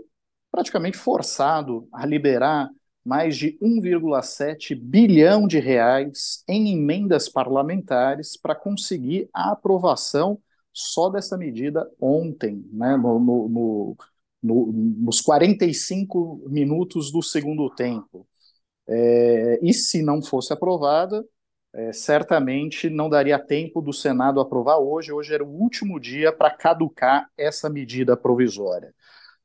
praticamente 0.51 0.95
forçado 0.95 1.88
a 1.91 2.05
liberar 2.05 2.69
mais 3.03 3.36
de 3.36 3.58
1,7 3.62 4.75
bilhão 4.75 5.48
de 5.48 5.60
reais 5.60 6.43
em 6.48 6.72
emendas 6.72 7.27
parlamentares 7.27 8.38
para 8.38 8.55
conseguir 8.55 9.29
a 9.34 9.51
aprovação 9.51 10.39
só 10.74 11.10
dessa 11.10 11.38
medida 11.38 11.89
ontem, 12.00 12.63
né, 12.72 12.96
no, 12.96 13.20
no, 13.20 13.50
no, 13.50 13.98
no 14.41 14.72
nos 14.72 15.22
45 15.22 16.43
minutos 16.48 17.12
do 17.12 17.22
segundo 17.22 17.70
tempo. 17.70 18.27
É, 18.88 19.60
e 19.62 19.74
se 19.74 20.01
não 20.01 20.22
fosse 20.22 20.53
aprovada, 20.53 21.25
é, 21.74 21.93
certamente 21.93 22.89
não 22.89 23.10
daria 23.10 23.39
tempo 23.39 23.81
do 23.81 23.93
Senado 23.93 24.39
aprovar 24.39 24.77
hoje. 24.77 25.12
Hoje 25.12 25.34
era 25.34 25.43
o 25.43 25.50
último 25.50 26.00
dia 26.00 26.31
para 26.31 26.51
caducar 26.51 27.29
essa 27.38 27.70
medida 27.70 28.17
provisória. 28.17 28.93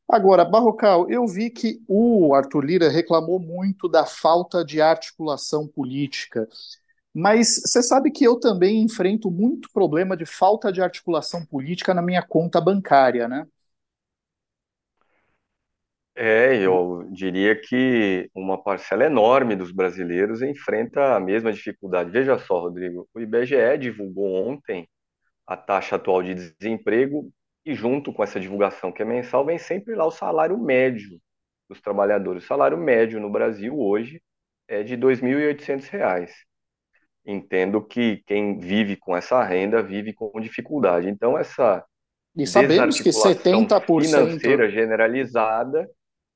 Agora, 0.09 0.45
Barrocal, 0.45 1.11
eu 1.11 1.27
vi 1.27 1.51
que 1.51 1.81
o 1.89 2.33
Arthur 2.35 2.65
Lira 2.65 2.89
reclamou 2.89 3.41
muito 3.41 3.89
da 3.89 4.07
falta 4.07 4.65
de 4.65 4.81
articulação 4.81 5.67
política, 5.67 6.49
mas 7.15 7.63
você 7.65 7.83
sabe 7.83 8.11
que 8.13 8.25
eu 8.25 8.39
também 8.39 8.83
enfrento 8.83 9.31
muito 9.31 9.69
problema 9.73 10.17
de 10.17 10.27
falta 10.27 10.73
de 10.73 10.83
articulação 10.83 11.45
política 11.47 11.95
na 11.95 12.03
minha 12.03 12.23
conta 12.23 12.61
bancária, 12.61 13.29
né? 13.29 13.47
É, 16.15 16.57
eu 16.65 17.07
diria 17.13 17.55
que 17.61 18.31
uma 18.35 18.63
parcela 18.63 19.05
enorme 19.05 19.55
dos 19.55 19.71
brasileiros 19.71 20.41
enfrenta 20.41 21.15
a 21.15 21.21
mesma 21.21 21.53
dificuldade. 21.53 22.11
Veja 22.11 22.39
só, 22.39 22.59
Rodrigo, 22.61 23.07
o 23.15 23.21
IBGE 23.21 23.77
divulgou 23.79 24.35
ontem 24.49 24.89
a 25.47 25.57
taxa 25.57 25.97
atual 25.97 26.23
de 26.23 26.35
desemprego 26.35 27.31
e 27.67 27.75
junto 27.75 28.13
com 28.13 28.23
essa 28.23 28.39
divulgação 28.39 28.93
que 28.93 29.03
é 29.03 29.05
mensal, 29.05 29.45
vem 29.45 29.59
sempre 29.59 29.97
lá 29.97 30.07
o 30.07 30.11
salário 30.13 30.57
médio 30.57 31.21
dos 31.69 31.81
trabalhadores. 31.81 32.45
O 32.45 32.47
salário 32.47 32.79
médio 32.79 33.19
no 33.19 33.29
Brasil 33.29 33.77
hoje 33.77 34.23
é 34.69 34.85
de 34.85 34.95
R$ 34.95 35.01
2.800. 35.01 36.31
Entendo 37.27 37.83
que 37.83 38.23
quem 38.25 38.57
vive 38.57 38.95
com 38.95 39.17
essa 39.17 39.43
renda 39.43 39.83
vive 39.83 40.13
com 40.13 40.41
dificuldade. 40.41 41.09
Então, 41.09 41.37
essa 41.37 41.85
e 42.37 42.47
sabemos 42.47 43.01
que 43.01 43.11
70% 43.11 44.05
financeira 44.05 44.71
generalizada 44.71 45.91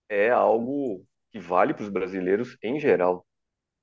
é 0.08 0.30
algo 0.30 1.04
que 1.30 1.38
vale 1.38 1.74
para 1.74 1.84
os 1.84 1.90
brasileiros 1.90 2.56
em 2.60 2.80
geral. 2.80 3.24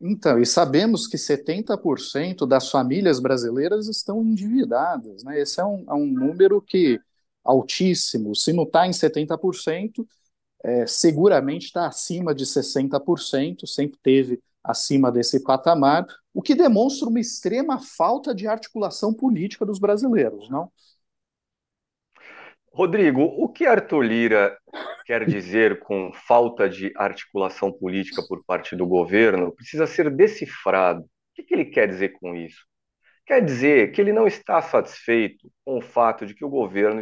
Então, 0.02 0.38
e 0.40 0.46
sabemos 0.46 1.08
que 1.08 1.16
70% 1.16 2.46
das 2.46 2.70
famílias 2.70 3.22
brasileiras 3.22 3.88
estão 3.88 4.22
endividadas, 4.22 5.24
né? 5.24 5.40
Esse 5.40 5.62
é 5.62 5.66
um, 5.66 5.86
é 5.88 5.94
um 5.94 6.06
número 6.06 6.62
que 6.62 7.00
altíssimo. 7.48 8.36
Se 8.36 8.54
não 8.54 8.64
está 8.64 8.86
em 8.86 8.92
70%, 8.92 10.06
é, 10.64 10.86
seguramente 10.86 11.68
está 11.68 11.88
acima 11.88 12.36
de 12.36 12.46
60%, 12.46 13.66
sempre 13.66 13.98
teve 14.04 14.42
acima 14.64 15.12
desse 15.12 15.42
patamar, 15.44 16.06
o 16.34 16.42
que 16.42 16.54
demonstra 16.54 17.08
uma 17.08 17.20
extrema 17.20 17.80
falta 17.80 18.36
de 18.36 18.48
articulação 18.48 19.14
política 19.14 19.66
dos 19.66 19.80
brasileiros, 19.80 20.50
não? 20.50 20.70
Rodrigo, 22.74 23.24
o 23.24 23.50
que 23.50 23.66
Arthur 23.66 24.04
Lira 24.04 24.58
quer 25.06 25.26
dizer 25.26 25.80
com 25.80 26.12
falta 26.14 26.70
de 26.70 26.94
articulação 26.96 27.72
política 27.72 28.22
por 28.28 28.44
parte 28.44 28.76
do 28.76 28.86
governo 28.86 29.52
precisa 29.52 29.88
ser 29.88 30.12
decifrado. 30.12 31.02
O 31.02 31.44
que 31.44 31.54
ele 31.56 31.66
quer 31.66 31.88
dizer 31.88 32.10
com 32.20 32.36
isso? 32.36 32.68
Quer 33.26 33.44
dizer 33.44 33.92
que 33.92 34.00
ele 34.00 34.14
não 34.14 34.28
está 34.28 34.62
satisfeito 34.62 35.52
com 35.66 35.80
o 35.80 35.82
fato 35.82 36.26
de 36.26 36.36
que 36.36 36.46
o 36.46 36.50
governo 36.50 37.02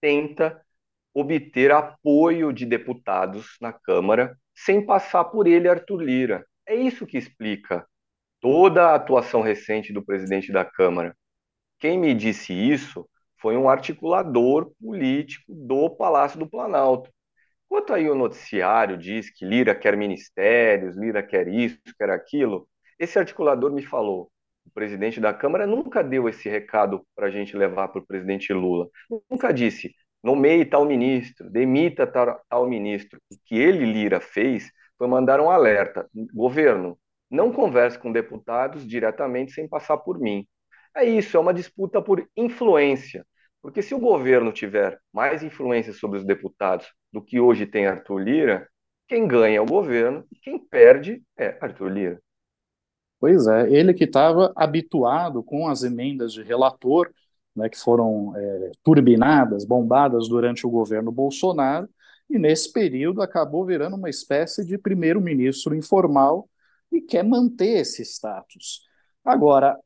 tenta 0.00 0.60
obter 1.14 1.70
apoio 1.72 2.52
de 2.52 2.64
deputados 2.64 3.56
na 3.60 3.72
Câmara 3.72 4.36
sem 4.54 4.84
passar 4.84 5.24
por 5.24 5.46
ele, 5.46 5.68
Arthur 5.68 6.00
Lira. 6.00 6.46
É 6.66 6.74
isso 6.74 7.06
que 7.06 7.16
explica 7.18 7.86
toda 8.40 8.86
a 8.86 8.94
atuação 8.94 9.40
recente 9.40 9.92
do 9.92 10.04
presidente 10.04 10.52
da 10.52 10.64
Câmara. 10.64 11.16
Quem 11.78 11.98
me 11.98 12.14
disse 12.14 12.52
isso 12.52 13.08
foi 13.40 13.56
um 13.56 13.68
articulador 13.68 14.72
político 14.80 15.52
do 15.54 15.90
Palácio 15.90 16.38
do 16.38 16.48
Planalto. 16.48 17.10
Enquanto 17.66 17.92
aí 17.92 18.08
o 18.08 18.14
noticiário 18.14 18.96
diz 18.96 19.30
que 19.30 19.44
Lira 19.44 19.74
quer 19.74 19.96
ministérios, 19.96 20.96
Lira 20.96 21.22
quer 21.22 21.48
isso, 21.48 21.78
quer 21.96 22.10
aquilo, 22.10 22.68
esse 22.98 23.18
articulador 23.18 23.72
me 23.72 23.82
falou: 23.82 24.30
o 24.68 24.70
presidente 24.74 25.18
da 25.20 25.32
Câmara 25.32 25.66
nunca 25.66 26.04
deu 26.04 26.28
esse 26.28 26.48
recado 26.48 27.04
para 27.16 27.26
a 27.26 27.30
gente 27.30 27.56
levar 27.56 27.88
para 27.88 28.00
o 28.00 28.06
presidente 28.06 28.52
Lula. 28.52 28.88
Nunca 29.30 29.52
disse, 29.52 29.94
nomeie 30.22 30.64
tal 30.64 30.84
ministro, 30.84 31.50
demita 31.50 32.06
tal, 32.06 32.40
tal 32.48 32.68
ministro. 32.68 33.18
O 33.32 33.36
que 33.46 33.56
ele, 33.56 33.84
Lira, 33.84 34.20
fez 34.20 34.70
foi 34.96 35.08
mandar 35.08 35.40
um 35.40 35.50
alerta: 35.50 36.08
governo, 36.32 36.98
não 37.30 37.52
converse 37.52 37.98
com 37.98 38.12
deputados 38.12 38.86
diretamente 38.86 39.52
sem 39.52 39.66
passar 39.66 39.96
por 39.98 40.18
mim. 40.18 40.46
É 40.94 41.04
isso, 41.04 41.36
é 41.36 41.40
uma 41.40 41.54
disputa 41.54 42.02
por 42.02 42.28
influência. 42.36 43.26
Porque 43.62 43.82
se 43.82 43.94
o 43.94 43.98
governo 43.98 44.52
tiver 44.52 44.98
mais 45.12 45.42
influência 45.42 45.92
sobre 45.92 46.18
os 46.18 46.24
deputados 46.24 46.86
do 47.12 47.22
que 47.22 47.40
hoje 47.40 47.66
tem 47.66 47.86
Arthur 47.86 48.18
Lira, 48.18 48.68
quem 49.08 49.26
ganha 49.26 49.58
é 49.58 49.60
o 49.60 49.66
governo 49.66 50.24
e 50.30 50.36
quem 50.36 50.58
perde 50.58 51.22
é 51.36 51.56
Arthur 51.60 51.88
Lira. 51.88 52.22
Pois 53.20 53.46
é, 53.46 53.70
ele 53.70 53.92
que 53.94 54.04
estava 54.04 54.52
habituado 54.54 55.42
com 55.42 55.66
as 55.68 55.82
emendas 55.82 56.32
de 56.32 56.42
relator, 56.42 57.10
né, 57.54 57.68
que 57.68 57.78
foram 57.78 58.32
é, 58.36 58.70
turbinadas, 58.82 59.64
bombadas 59.64 60.28
durante 60.28 60.66
o 60.66 60.70
governo 60.70 61.10
Bolsonaro, 61.10 61.88
e 62.30 62.38
nesse 62.38 62.72
período 62.72 63.22
acabou 63.22 63.64
virando 63.64 63.96
uma 63.96 64.10
espécie 64.10 64.64
de 64.64 64.78
primeiro-ministro 64.78 65.74
informal 65.74 66.48
e 66.92 67.00
quer 67.00 67.24
manter 67.24 67.80
esse 67.80 68.02
status. 68.04 68.82
Agora, 69.24 69.76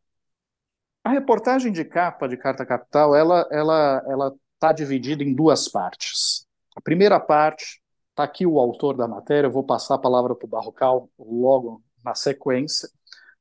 a 1.04 1.10
reportagem 1.10 1.72
de 1.72 1.84
capa 1.84 2.28
de 2.28 2.36
Carta 2.36 2.64
Capital, 2.66 3.14
ela 3.16 3.48
ela 3.50 4.02
ela 4.06 4.34
está 4.54 4.72
dividida 4.72 5.22
em 5.24 5.34
duas 5.34 5.68
partes. 5.68 6.46
A 6.76 6.80
primeira 6.80 7.18
parte 7.18 7.80
está 8.10 8.24
aqui 8.24 8.46
o 8.46 8.58
autor 8.58 8.96
da 8.96 9.08
matéria, 9.08 9.48
eu 9.48 9.52
vou 9.52 9.64
passar 9.64 9.96
a 9.96 9.98
palavra 9.98 10.34
para 10.34 10.46
o 10.46 10.48
Barrocal 10.48 11.10
logo 11.18 11.82
na 12.04 12.14
sequência. 12.14 12.88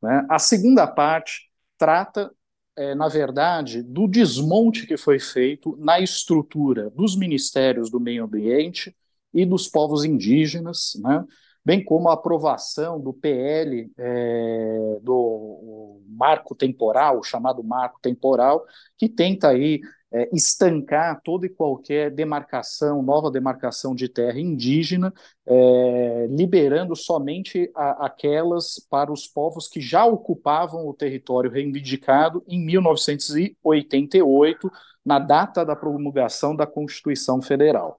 Né? 0.02 0.26
A 0.30 0.40
segunda 0.40 0.88
parte 0.88 1.50
trata, 1.78 2.32
é, 2.76 2.96
na 2.96 3.08
verdade, 3.08 3.84
do 3.84 4.08
desmonte 4.08 4.88
que 4.88 4.98
foi 4.98 5.20
feito 5.20 5.78
na 5.80 6.00
estrutura 6.00 6.90
dos 6.90 7.16
ministérios 7.16 7.90
do 7.90 8.00
meio 8.00 8.24
ambiente 8.24 8.96
e 9.34 9.46
dos 9.46 9.68
povos 9.68 10.04
indígenas, 10.04 10.94
né? 11.02 11.26
bem 11.64 11.84
como 11.84 12.10
a 12.10 12.14
aprovação 12.14 13.00
do 13.00 13.14
PL 13.14 13.92
é, 13.98 15.00
do 15.02 16.02
marco 16.08 16.56
temporal, 16.56 17.24
chamado 17.24 17.64
marco 17.64 18.00
temporal, 18.02 18.66
que 18.98 19.08
tenta 19.08 19.50
aí 19.50 19.82
é, 20.12 20.30
estancar 20.34 21.22
toda 21.24 21.46
e 21.46 21.50
qualquer 21.50 22.12
demarcação, 22.12 23.02
nova 23.02 23.32
demarcação 23.32 23.96
de 23.96 24.10
terra 24.10 24.38
indígena, 24.40 25.14
é, 25.46 26.28
liberando 26.30 26.96
somente 26.96 27.72
a, 27.74 28.06
aquelas 28.06 28.86
para 28.90 29.12
os 29.12 29.28
povos 29.28 29.68
que 29.68 29.80
já 29.80 30.06
ocupavam 30.06 30.88
o 30.88 30.94
território 30.94 31.50
reivindicado 31.50 32.44
em 32.48 32.60
1988, 32.64 34.72
na 35.04 35.18
data 35.18 35.66
da 35.66 35.76
promulgação 35.76 36.56
da 36.56 36.68
Constituição 36.68 37.42
Federal. 37.42 37.98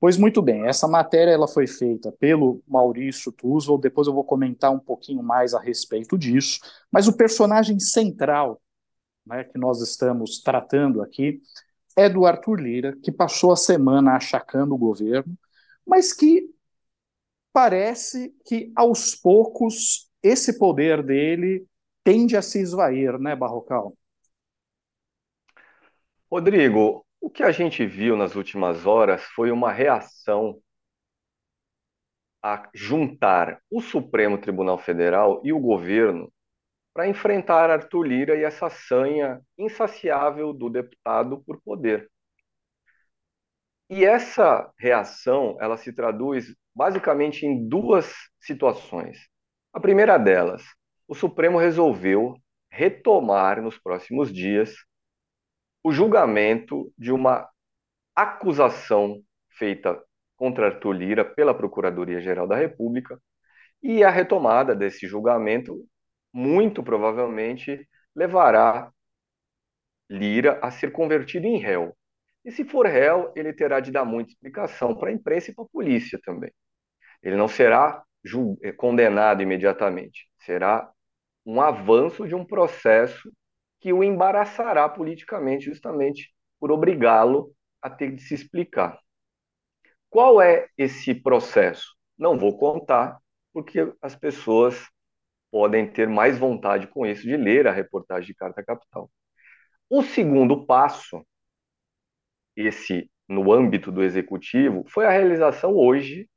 Pois 0.00 0.18
muito 0.18 0.42
bem, 0.42 0.66
essa 0.66 0.86
matéria 0.86 1.30
ela 1.30 1.48
foi 1.48 1.66
feita 1.66 2.12
pelo 2.12 2.62
Maurício 2.68 3.32
Tuzol, 3.32 3.78
depois 3.78 4.06
eu 4.06 4.12
vou 4.12 4.24
comentar 4.24 4.70
um 4.70 4.78
pouquinho 4.78 5.22
mais 5.22 5.54
a 5.54 5.60
respeito 5.60 6.18
disso, 6.18 6.60
mas 6.92 7.08
o 7.08 7.16
personagem 7.16 7.80
central 7.80 8.60
né, 9.26 9.44
que 9.44 9.58
nós 9.58 9.80
estamos 9.80 10.40
tratando 10.40 11.02
aqui 11.02 11.40
é 11.96 12.08
do 12.08 12.26
Arthur 12.26 12.60
Lira, 12.60 12.96
que 13.02 13.12
passou 13.12 13.52
a 13.52 13.56
semana 13.56 14.16
achacando 14.16 14.74
o 14.74 14.78
governo, 14.78 15.36
mas 15.86 16.12
que 16.12 16.50
parece 17.52 18.34
que 18.44 18.72
aos 18.74 19.14
poucos 19.14 20.10
esse 20.22 20.58
poder 20.58 21.02
dele 21.02 21.66
tende 22.02 22.36
a 22.36 22.42
se 22.42 22.58
esvair, 22.60 23.18
né, 23.18 23.36
Barrocal? 23.36 23.96
Rodrigo, 26.30 27.06
o 27.20 27.30
que 27.30 27.42
a 27.42 27.52
gente 27.52 27.86
viu 27.86 28.16
nas 28.16 28.34
últimas 28.34 28.86
horas 28.86 29.22
foi 29.22 29.50
uma 29.50 29.72
reação 29.72 30.60
a 32.42 32.68
juntar 32.74 33.62
o 33.70 33.80
Supremo 33.80 34.36
Tribunal 34.36 34.78
Federal 34.78 35.40
e 35.44 35.52
o 35.52 35.60
governo 35.60 36.30
para 36.94 37.08
enfrentar 37.08 37.70
Arthur 37.70 38.04
Lira 38.04 38.36
e 38.36 38.44
essa 38.44 38.70
sanha 38.70 39.42
insaciável 39.58 40.52
do 40.52 40.70
deputado 40.70 41.42
por 41.44 41.60
poder. 41.60 42.08
E 43.90 44.04
essa 44.04 44.72
reação, 44.78 45.58
ela 45.60 45.76
se 45.76 45.92
traduz 45.92 46.54
basicamente 46.74 47.44
em 47.44 47.68
duas 47.68 48.14
situações. 48.40 49.28
A 49.72 49.80
primeira 49.80 50.16
delas, 50.16 50.62
o 51.08 51.14
Supremo 51.14 51.58
resolveu 51.58 52.36
retomar 52.70 53.60
nos 53.60 53.76
próximos 53.76 54.32
dias 54.32 54.74
o 55.82 55.92
julgamento 55.92 56.92
de 56.96 57.12
uma 57.12 57.48
acusação 58.16 59.20
feita 59.50 60.02
contra 60.36 60.66
Arthur 60.66 60.92
Lira 60.92 61.24
pela 61.24 61.54
Procuradoria-Geral 61.54 62.46
da 62.46 62.56
República, 62.56 63.20
e 63.82 64.02
a 64.02 64.10
retomada 64.10 64.74
desse 64.74 65.06
julgamento 65.06 65.84
muito 66.34 66.82
provavelmente 66.82 67.88
levará 68.14 68.92
Lira 70.10 70.58
a 70.62 70.70
ser 70.70 70.92
convertido 70.92 71.46
em 71.46 71.58
réu. 71.58 71.96
E 72.44 72.50
se 72.52 72.64
for 72.64 72.86
réu, 72.86 73.32
ele 73.34 73.52
terá 73.52 73.80
de 73.80 73.90
dar 73.90 74.04
muita 74.04 74.32
explicação 74.32 74.94
para 74.94 75.08
a 75.10 75.12
imprensa 75.12 75.50
e 75.50 75.54
para 75.54 75.64
a 75.64 75.68
polícia 75.68 76.20
também. 76.22 76.52
Ele 77.22 77.36
não 77.36 77.48
será 77.48 78.04
eh, 78.62 78.72
condenado 78.72 79.42
imediatamente, 79.42 80.28
será 80.40 80.90
um 81.46 81.60
avanço 81.60 82.26
de 82.28 82.34
um 82.34 82.44
processo 82.44 83.32
que 83.80 83.92
o 83.92 84.02
embaraçará 84.04 84.88
politicamente, 84.88 85.66
justamente 85.66 86.34
por 86.58 86.72
obrigá-lo 86.72 87.54
a 87.82 87.90
ter 87.90 88.12
de 88.12 88.22
se 88.22 88.34
explicar. 88.34 88.98
Qual 90.10 90.40
é 90.40 90.68
esse 90.78 91.14
processo? 91.14 91.94
Não 92.16 92.38
vou 92.38 92.56
contar, 92.56 93.18
porque 93.52 93.92
as 94.00 94.16
pessoas 94.16 94.88
podem 95.54 95.86
ter 95.86 96.08
mais 96.08 96.36
vontade 96.36 96.88
com 96.88 97.06
isso 97.06 97.22
de 97.22 97.36
ler 97.36 97.68
a 97.68 97.70
reportagem 97.70 98.26
de 98.26 98.34
Carta 98.34 98.60
Capital. 98.60 99.08
O 99.88 100.02
segundo 100.02 100.66
passo, 100.66 101.24
esse 102.56 103.08
no 103.28 103.52
âmbito 103.52 103.92
do 103.92 104.02
executivo, 104.02 104.84
foi 104.88 105.06
a 105.06 105.10
realização 105.10 105.76
hoje 105.76 106.28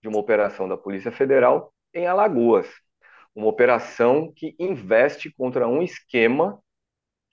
de 0.00 0.06
uma 0.06 0.20
operação 0.20 0.68
da 0.68 0.76
Polícia 0.76 1.10
Federal 1.10 1.74
em 1.92 2.06
Alagoas. 2.06 2.68
Uma 3.34 3.48
operação 3.48 4.32
que 4.32 4.54
investe 4.60 5.28
contra 5.32 5.66
um 5.66 5.82
esquema 5.82 6.62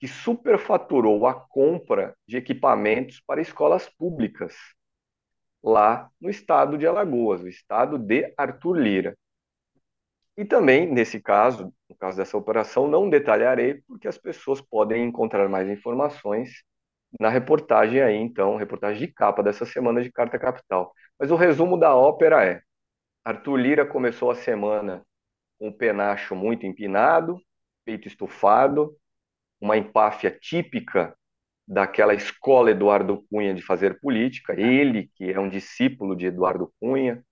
que 0.00 0.08
superfaturou 0.08 1.28
a 1.28 1.34
compra 1.34 2.16
de 2.26 2.38
equipamentos 2.38 3.20
para 3.24 3.40
escolas 3.40 3.88
públicas 3.88 4.56
lá 5.62 6.10
no 6.20 6.28
estado 6.28 6.76
de 6.76 6.88
Alagoas, 6.88 7.40
o 7.40 7.46
estado 7.46 8.00
de 8.00 8.34
Arthur 8.36 8.74
Lira. 8.76 9.16
E 10.36 10.44
também, 10.44 10.86
nesse 10.86 11.20
caso, 11.20 11.72
no 11.88 11.96
caso 11.96 12.16
dessa 12.16 12.36
operação, 12.36 12.88
não 12.88 13.10
detalharei, 13.10 13.82
porque 13.86 14.08
as 14.08 14.16
pessoas 14.18 14.60
podem 14.60 15.04
encontrar 15.04 15.48
mais 15.48 15.68
informações 15.68 16.62
na 17.18 17.28
reportagem 17.28 18.00
aí, 18.00 18.16
então, 18.16 18.56
reportagem 18.56 19.06
de 19.06 19.12
capa 19.12 19.42
dessa 19.42 19.66
semana 19.66 20.02
de 20.02 20.10
Carta 20.12 20.38
Capital. 20.38 20.92
Mas 21.18 21.30
o 21.30 21.36
resumo 21.36 21.76
da 21.78 21.94
ópera 21.94 22.44
é: 22.44 22.62
Arthur 23.24 23.56
Lira 23.56 23.86
começou 23.86 24.30
a 24.30 24.34
semana 24.34 25.04
com 25.58 25.68
o 25.68 25.74
penacho 25.74 26.34
muito 26.34 26.66
empinado, 26.66 27.38
peito 27.84 28.08
estufado, 28.08 28.96
uma 29.60 29.76
empáfia 29.76 30.30
típica 30.30 31.14
daquela 31.66 32.14
escola 32.14 32.70
Eduardo 32.70 33.24
Cunha 33.30 33.54
de 33.54 33.62
fazer 33.62 34.00
política, 34.00 34.54
ele 34.58 35.10
que 35.14 35.30
é 35.30 35.38
um 35.38 35.48
discípulo 35.48 36.16
de 36.16 36.26
Eduardo 36.26 36.72
Cunha, 36.80 37.24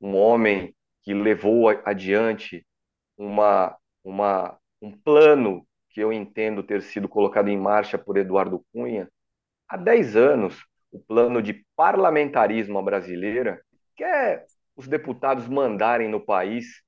um 0.00 0.16
homem 0.16 0.74
que 1.04 1.14
levou 1.14 1.68
adiante 1.84 2.66
uma, 3.16 3.76
uma, 4.02 4.58
um 4.80 4.90
plano 4.90 5.66
que 5.90 6.00
eu 6.00 6.12
entendo 6.12 6.62
ter 6.62 6.82
sido 6.82 7.08
colocado 7.08 7.48
em 7.48 7.56
marcha 7.56 7.96
por 7.96 8.16
Eduardo 8.16 8.64
Cunha 8.72 9.08
há 9.68 9.76
10 9.76 10.16
anos, 10.16 10.64
o 10.90 10.98
plano 10.98 11.42
de 11.42 11.64
parlamentarismo 11.76 12.82
brasileira, 12.82 13.60
que 13.96 14.02
é 14.02 14.44
os 14.76 14.88
deputados 14.88 15.46
mandarem 15.46 16.08
no 16.08 16.20
país, 16.20 16.82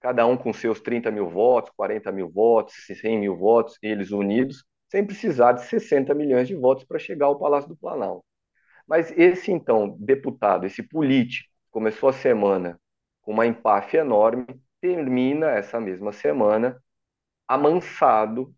cada 0.00 0.26
um 0.26 0.36
com 0.36 0.52
seus 0.52 0.80
30 0.80 1.10
mil 1.10 1.28
votos, 1.28 1.72
40 1.76 2.12
mil 2.12 2.28
votos, 2.28 2.74
100 2.86 3.18
mil 3.18 3.36
votos, 3.36 3.78
eles 3.82 4.10
unidos, 4.10 4.64
sem 4.90 5.04
precisar 5.04 5.52
de 5.52 5.64
60 5.64 6.14
milhões 6.14 6.46
de 6.46 6.54
votos 6.54 6.84
para 6.84 6.98
chegar 6.98 7.26
ao 7.26 7.38
Palácio 7.38 7.68
do 7.68 7.76
Planalto. 7.76 8.24
Mas 8.86 9.10
esse, 9.16 9.50
então, 9.50 9.96
deputado, 9.98 10.66
esse 10.66 10.82
político, 10.82 11.48
começou 11.70 12.08
a 12.08 12.12
semana 12.12 12.78
com 13.22 13.32
uma 13.32 13.46
empáfia 13.46 14.00
enorme, 14.00 14.46
termina 14.80 15.50
essa 15.50 15.80
mesma 15.80 16.12
semana 16.12 16.82
amansado, 17.48 18.54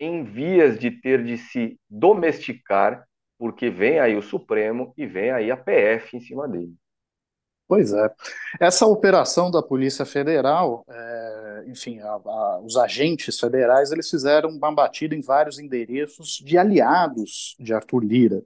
em 0.00 0.24
vias 0.24 0.78
de 0.78 0.90
ter 0.90 1.22
de 1.22 1.38
se 1.38 1.78
domesticar, 1.88 3.06
porque 3.38 3.70
vem 3.70 4.00
aí 4.00 4.16
o 4.16 4.22
Supremo 4.22 4.92
e 4.96 5.06
vem 5.06 5.30
aí 5.30 5.50
a 5.50 5.56
PF 5.56 6.16
em 6.16 6.20
cima 6.20 6.48
dele. 6.48 6.74
Pois 7.68 7.92
é. 7.92 8.10
Essa 8.60 8.86
operação 8.86 9.50
da 9.50 9.62
Polícia 9.62 10.04
Federal, 10.04 10.84
é, 10.88 11.64
enfim, 11.68 12.00
a, 12.00 12.10
a, 12.12 12.60
os 12.60 12.76
agentes 12.76 13.38
federais, 13.38 13.90
eles 13.92 14.10
fizeram 14.10 14.50
uma 14.50 14.70
batida 14.70 15.14
em 15.14 15.22
vários 15.22 15.58
endereços 15.58 16.42
de 16.44 16.58
aliados 16.58 17.56
de 17.58 17.72
Arthur 17.72 18.04
Lira. 18.04 18.42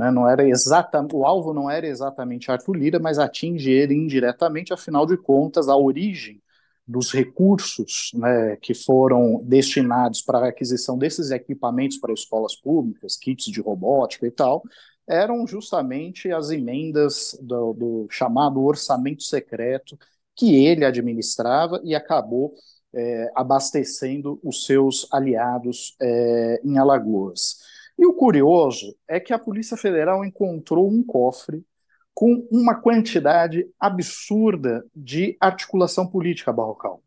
Né? 0.00 0.10
Não 0.10 0.26
era 0.26 0.48
exata, 0.48 1.06
o 1.12 1.26
alvo 1.26 1.52
não 1.52 1.70
era 1.70 1.86
exatamente 1.86 2.50
Arthur 2.50 2.74
Lira, 2.74 2.98
mas 2.98 3.18
atinge 3.18 3.70
ele 3.70 3.94
indiretamente, 3.94 4.72
afinal 4.72 5.04
de 5.04 5.16
contas, 5.18 5.68
a 5.68 5.76
origem 5.76 6.42
dos 6.88 7.12
recursos 7.12 8.10
né, 8.14 8.56
que 8.56 8.72
foram 8.72 9.42
destinados 9.44 10.22
para 10.22 10.38
a 10.38 10.48
aquisição 10.48 10.96
desses 10.96 11.30
equipamentos 11.30 11.98
para 11.98 12.14
escolas 12.14 12.56
públicas, 12.56 13.16
kits 13.16 13.50
de 13.50 13.60
robótica 13.60 14.26
e 14.26 14.30
tal, 14.30 14.62
eram 15.06 15.46
justamente 15.46 16.32
as 16.32 16.50
emendas 16.50 17.38
do, 17.42 17.74
do 17.74 18.06
chamado 18.10 18.62
orçamento 18.64 19.22
secreto 19.22 19.98
que 20.34 20.64
ele 20.64 20.84
administrava 20.84 21.78
e 21.84 21.94
acabou 21.94 22.54
é, 22.94 23.30
abastecendo 23.34 24.40
os 24.42 24.64
seus 24.64 25.06
aliados 25.12 25.94
é, 26.00 26.60
em 26.64 26.78
Alagoas. 26.78 27.59
E 28.00 28.06
o 28.06 28.14
curioso 28.14 28.96
é 29.06 29.20
que 29.20 29.30
a 29.30 29.38
Polícia 29.38 29.76
Federal 29.76 30.24
encontrou 30.24 30.90
um 30.90 31.04
cofre 31.04 31.62
com 32.14 32.48
uma 32.50 32.74
quantidade 32.74 33.68
absurda 33.78 34.82
de 34.96 35.36
articulação 35.38 36.06
política 36.06 36.50
barrocal. 36.50 37.02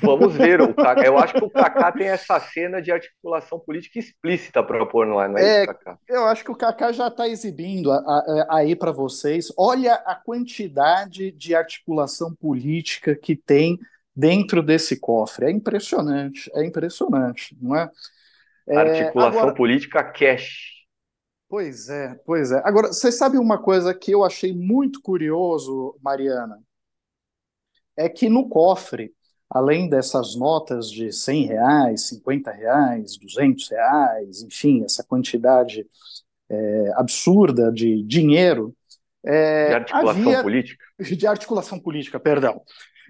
Vamos 0.00 0.32
ver, 0.36 0.60
o 0.60 0.72
Kaká, 0.72 1.02
eu 1.04 1.18
acho 1.18 1.34
que 1.34 1.44
o 1.44 1.50
Kaká 1.50 1.90
tem 1.90 2.06
essa 2.06 2.38
cena 2.38 2.80
de 2.80 2.92
articulação 2.92 3.58
política 3.58 3.98
explícita 3.98 4.62
para 4.62 4.86
pôr 4.86 5.04
no 5.04 5.18
ar, 5.18 5.28
não 5.28 5.36
é, 5.36 5.64
é 5.64 5.66
Eu 6.08 6.26
acho 6.26 6.44
que 6.44 6.52
o 6.52 6.56
Kaká 6.56 6.92
já 6.92 7.08
está 7.08 7.28
exibindo 7.28 7.90
a, 7.90 7.96
a, 7.96 8.46
aí 8.58 8.76
para 8.76 8.92
vocês. 8.92 9.52
Olha 9.58 9.94
a 9.94 10.14
quantidade 10.14 11.32
de 11.32 11.56
articulação 11.56 12.32
política 12.32 13.16
que 13.16 13.34
tem 13.34 13.76
dentro 14.14 14.62
desse 14.62 15.00
cofre. 15.00 15.46
É 15.46 15.50
impressionante, 15.50 16.48
é 16.54 16.64
impressionante, 16.64 17.56
não 17.60 17.74
é? 17.74 17.90
É, 18.68 18.76
Articulação 18.76 19.40
agora, 19.40 19.54
política 19.54 20.02
cash. 20.02 20.76
Pois 21.48 21.88
é, 21.88 22.14
pois 22.26 22.50
é. 22.50 22.60
Agora, 22.64 22.88
você 22.88 23.12
sabe 23.12 23.38
uma 23.38 23.62
coisa 23.62 23.94
que 23.94 24.10
eu 24.10 24.24
achei 24.24 24.52
muito 24.52 25.00
curioso, 25.00 25.96
Mariana? 26.02 26.60
É 27.96 28.08
que 28.08 28.28
no 28.28 28.48
cofre, 28.48 29.12
além 29.48 29.88
dessas 29.88 30.34
notas 30.34 30.90
de 30.90 31.12
100 31.12 31.46
reais, 31.46 32.08
50 32.08 32.50
reais, 32.50 33.16
200 33.16 33.70
reais, 33.70 34.42
enfim, 34.42 34.84
essa 34.84 35.04
quantidade 35.04 35.86
é, 36.50 36.92
absurda 36.96 37.70
de 37.70 38.02
dinheiro. 38.02 38.74
É, 39.24 39.68
de 39.68 39.74
articulação 39.74 40.22
havia, 40.22 40.42
política? 40.42 40.84
De 41.16 41.26
articulação 41.26 41.78
política, 41.78 42.18
perdão. 42.18 42.62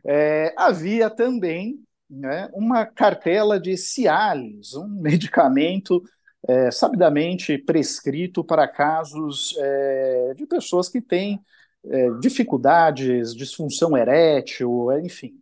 É, 0.05 0.55
havia 0.57 1.11
também 1.11 1.86
né, 2.09 2.49
uma 2.53 2.87
cartela 2.87 3.59
de 3.59 3.77
Cialis, 3.77 4.75
um 4.75 4.89
medicamento 4.89 6.03
é, 6.47 6.71
sabidamente 6.71 7.59
prescrito 7.59 8.45
para 8.45 8.69
casos 8.69 9.55
é, 9.59 10.35
de 10.37 10.47
pessoas 10.47 10.89
que 10.89 11.01
têm 11.01 11.41
é, 11.85 12.11
dificuldades, 12.21 13.35
disfunção 13.35 13.97
erétil, 13.97 14.89
enfim. 15.05 15.35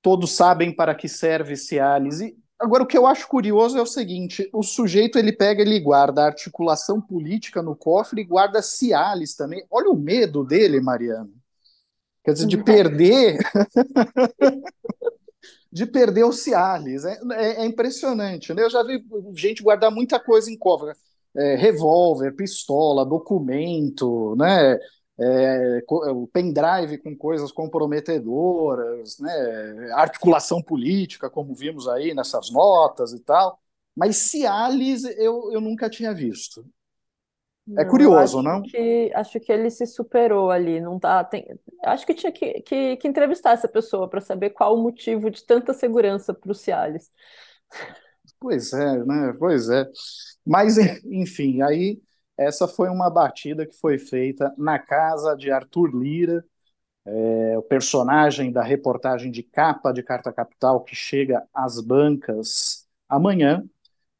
Todos 0.00 0.32
sabem 0.32 0.74
para 0.74 0.94
que 0.94 1.08
serve 1.08 1.56
Cialis. 1.56 2.20
E, 2.20 2.36
agora, 2.58 2.82
o 2.82 2.86
que 2.86 2.96
eu 2.96 3.06
acho 3.06 3.28
curioso 3.28 3.76
é 3.76 3.82
o 3.82 3.86
seguinte: 3.86 4.48
o 4.52 4.62
sujeito 4.62 5.18
ele 5.18 5.32
pega, 5.32 5.60
ele 5.60 5.80
guarda 5.80 6.22
a 6.22 6.26
articulação 6.26 7.00
política 7.00 7.62
no 7.62 7.76
cofre 7.76 8.22
e 8.22 8.24
guarda 8.24 8.62
Cialis 8.62 9.34
também. 9.34 9.64
Olha 9.70 9.90
o 9.90 9.96
medo 9.96 10.44
dele, 10.44 10.80
Mariana. 10.80 11.30
Quer 12.24 12.32
dizer, 12.32 12.46
de 12.46 12.56
perder 12.62 13.38
de 15.76 15.84
perder 15.84 16.24
o 16.24 16.32
Cialis. 16.32 17.04
É, 17.04 17.20
é, 17.32 17.62
é, 17.62 17.66
impressionante. 17.66 18.54
Né? 18.54 18.62
Eu 18.62 18.70
já 18.70 18.82
vi 18.82 19.04
gente 19.34 19.62
guardar 19.62 19.90
muita 19.90 20.18
coisa 20.18 20.50
em 20.50 20.56
cofre. 20.56 20.94
É, 21.36 21.54
revólver, 21.54 22.34
pistola, 22.34 23.04
documento, 23.04 24.34
né? 24.36 24.78
É, 25.18 25.82
o 25.90 26.26
pendrive 26.26 26.98
com 26.98 27.14
coisas 27.16 27.52
comprometedoras, 27.52 29.18
né? 29.18 29.90
articulação 29.94 30.62
política, 30.62 31.28
como 31.30 31.54
vimos 31.54 31.88
aí 31.88 32.14
nessas 32.14 32.50
notas 32.50 33.12
e 33.12 33.20
tal. 33.20 33.58
Mas 33.94 34.16
Cialis 34.16 35.04
eu, 35.04 35.52
eu 35.52 35.60
nunca 35.60 35.90
tinha 35.90 36.14
visto. 36.14 36.64
É 37.76 37.84
curioso, 37.84 38.38
acho 38.38 38.42
não? 38.42 38.62
que 38.62 39.10
acho 39.14 39.40
que 39.40 39.50
ele 39.50 39.70
se 39.70 39.86
superou 39.86 40.50
ali, 40.50 40.80
não 40.80 41.00
tá, 41.00 41.24
tem, 41.24 41.46
acho 41.84 42.06
que 42.06 42.14
tinha 42.14 42.30
que, 42.30 42.60
que, 42.62 42.96
que 42.96 43.08
entrevistar 43.08 43.52
essa 43.52 43.66
pessoa 43.66 44.08
para 44.08 44.20
saber 44.20 44.50
qual 44.50 44.76
o 44.76 44.82
motivo 44.82 45.30
de 45.30 45.44
tanta 45.44 45.74
segurança 45.74 46.32
para 46.32 46.52
o 46.52 46.54
Cialis. 46.54 47.10
Pois 48.38 48.72
é, 48.72 49.04
né? 49.04 49.34
Pois 49.38 49.68
é. 49.68 49.84
Mas, 50.44 50.76
enfim, 51.06 51.62
aí 51.62 52.00
essa 52.36 52.68
foi 52.68 52.88
uma 52.88 53.10
batida 53.10 53.66
que 53.66 53.76
foi 53.76 53.98
feita 53.98 54.54
na 54.56 54.78
casa 54.78 55.34
de 55.34 55.50
Arthur 55.50 55.90
Lira, 55.96 56.44
é, 57.04 57.58
o 57.58 57.62
personagem 57.62 58.52
da 58.52 58.62
reportagem 58.62 59.30
de 59.30 59.42
capa 59.42 59.92
de 59.92 60.02
Carta 60.02 60.32
Capital 60.32 60.82
que 60.82 60.94
chega 60.94 61.46
às 61.54 61.80
bancas 61.80 62.86
amanhã, 63.08 63.64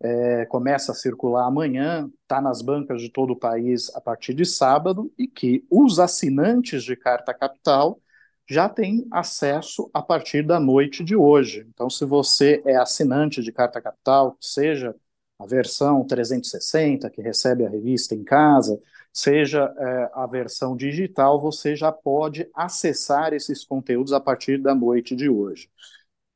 é, 0.00 0.46
começa 0.46 0.92
a 0.92 0.94
circular 0.94 1.46
amanhã, 1.46 2.10
está 2.22 2.40
nas 2.40 2.62
bancas 2.62 3.00
de 3.00 3.08
todo 3.10 3.32
o 3.32 3.36
país 3.36 3.94
a 3.94 4.00
partir 4.00 4.34
de 4.34 4.44
sábado, 4.44 5.12
e 5.18 5.26
que 5.26 5.64
os 5.70 5.98
assinantes 5.98 6.84
de 6.84 6.96
Carta 6.96 7.32
Capital 7.34 8.00
já 8.48 8.68
têm 8.68 9.06
acesso 9.10 9.90
a 9.92 10.00
partir 10.02 10.42
da 10.46 10.60
noite 10.60 11.02
de 11.02 11.16
hoje. 11.16 11.66
Então, 11.68 11.90
se 11.90 12.04
você 12.04 12.62
é 12.64 12.76
assinante 12.76 13.42
de 13.42 13.50
Carta 13.52 13.80
Capital, 13.80 14.36
seja 14.40 14.94
a 15.38 15.46
versão 15.46 16.04
360, 16.04 17.10
que 17.10 17.20
recebe 17.20 17.66
a 17.66 17.68
revista 17.68 18.14
em 18.14 18.24
casa, 18.24 18.80
seja 19.12 19.72
é, 19.78 20.10
a 20.14 20.26
versão 20.26 20.76
digital, 20.76 21.40
você 21.40 21.74
já 21.74 21.90
pode 21.90 22.48
acessar 22.54 23.32
esses 23.32 23.64
conteúdos 23.64 24.12
a 24.12 24.20
partir 24.20 24.58
da 24.58 24.74
noite 24.74 25.16
de 25.16 25.28
hoje. 25.28 25.68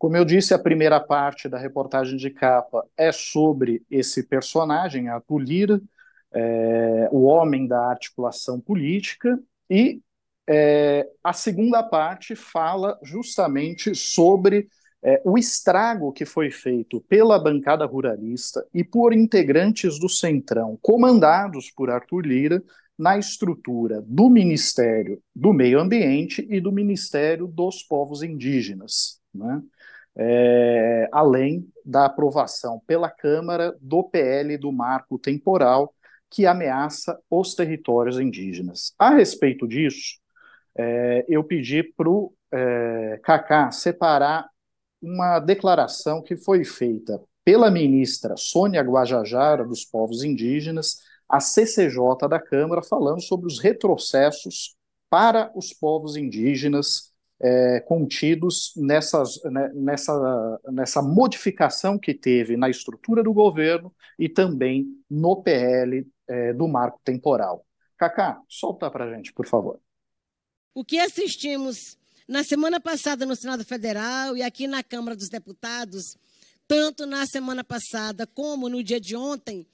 Como 0.00 0.16
eu 0.16 0.24
disse, 0.24 0.54
a 0.54 0.58
primeira 0.58 0.98
parte 0.98 1.46
da 1.46 1.58
reportagem 1.58 2.16
de 2.16 2.30
capa 2.30 2.86
é 2.96 3.12
sobre 3.12 3.82
esse 3.90 4.22
personagem, 4.22 5.10
a 5.10 5.22
Lira, 5.32 5.78
é, 6.32 7.06
o 7.12 7.24
homem 7.24 7.66
da 7.66 7.90
articulação 7.90 8.58
política, 8.58 9.38
e 9.68 10.00
é, 10.48 11.06
a 11.22 11.34
segunda 11.34 11.82
parte 11.82 12.34
fala 12.34 12.98
justamente 13.02 13.94
sobre 13.94 14.70
é, 15.02 15.20
o 15.22 15.36
estrago 15.36 16.14
que 16.14 16.24
foi 16.24 16.50
feito 16.50 17.02
pela 17.02 17.38
bancada 17.38 17.84
ruralista 17.84 18.66
e 18.72 18.82
por 18.82 19.12
integrantes 19.12 19.98
do 19.98 20.08
Centrão, 20.08 20.78
comandados 20.80 21.70
por 21.70 21.90
Arthur 21.90 22.24
Lira, 22.24 22.62
na 22.98 23.18
estrutura 23.18 24.02
do 24.06 24.30
Ministério 24.30 25.22
do 25.36 25.52
Meio 25.52 25.78
Ambiente 25.78 26.46
e 26.48 26.58
do 26.58 26.72
Ministério 26.72 27.46
dos 27.46 27.82
Povos 27.82 28.22
Indígenas. 28.22 29.20
Né? 29.34 29.62
É, 30.16 31.08
além 31.12 31.68
da 31.84 32.06
aprovação 32.06 32.80
pela 32.86 33.10
Câmara 33.10 33.76
do 33.80 34.02
PL 34.04 34.56
do 34.58 34.72
marco 34.72 35.18
temporal 35.18 35.94
que 36.30 36.46
ameaça 36.46 37.18
os 37.28 37.54
territórios 37.54 38.20
indígenas. 38.20 38.94
A 38.98 39.10
respeito 39.10 39.66
disso, 39.66 40.18
é, 40.76 41.24
eu 41.28 41.42
pedi 41.42 41.82
para 41.82 42.08
o 42.08 42.32
é, 42.52 43.20
Cacá 43.22 43.70
separar 43.72 44.48
uma 45.02 45.40
declaração 45.40 46.22
que 46.22 46.36
foi 46.36 46.64
feita 46.64 47.20
pela 47.44 47.70
ministra 47.70 48.36
Sônia 48.36 48.82
Guajajara 48.82 49.64
dos 49.64 49.84
Povos 49.84 50.22
Indígenas, 50.22 50.98
a 51.28 51.40
CCJ 51.40 52.28
da 52.28 52.38
Câmara, 52.38 52.82
falando 52.82 53.20
sobre 53.20 53.46
os 53.46 53.58
retrocessos 53.58 54.76
para 55.08 55.50
os 55.54 55.72
povos 55.72 56.16
indígenas 56.16 57.09
é, 57.40 57.80
contidos 57.80 58.72
nessas, 58.76 59.42
né, 59.44 59.70
nessa, 59.74 60.60
nessa 60.70 61.02
modificação 61.02 61.98
que 61.98 62.12
teve 62.12 62.56
na 62.56 62.68
estrutura 62.68 63.22
do 63.22 63.32
governo 63.32 63.94
e 64.18 64.28
também 64.28 64.86
no 65.10 65.42
PL 65.42 66.06
é, 66.28 66.52
do 66.52 66.68
marco 66.68 67.00
temporal. 67.02 67.64
Cacá, 67.96 68.40
solta 68.48 68.90
para 68.90 69.06
a 69.06 69.14
gente, 69.14 69.32
por 69.32 69.46
favor. 69.46 69.80
O 70.74 70.84
que 70.84 70.98
assistimos 70.98 71.98
na 72.28 72.44
semana 72.44 72.78
passada 72.78 73.26
no 73.26 73.34
Senado 73.34 73.64
Federal 73.64 74.36
e 74.36 74.42
aqui 74.42 74.66
na 74.66 74.82
Câmara 74.82 75.16
dos 75.16 75.28
Deputados, 75.28 76.16
tanto 76.68 77.06
na 77.06 77.26
semana 77.26 77.64
passada 77.64 78.26
como 78.26 78.68
no 78.68 78.82
dia 78.82 79.00
de 79.00 79.16
ontem, 79.16 79.66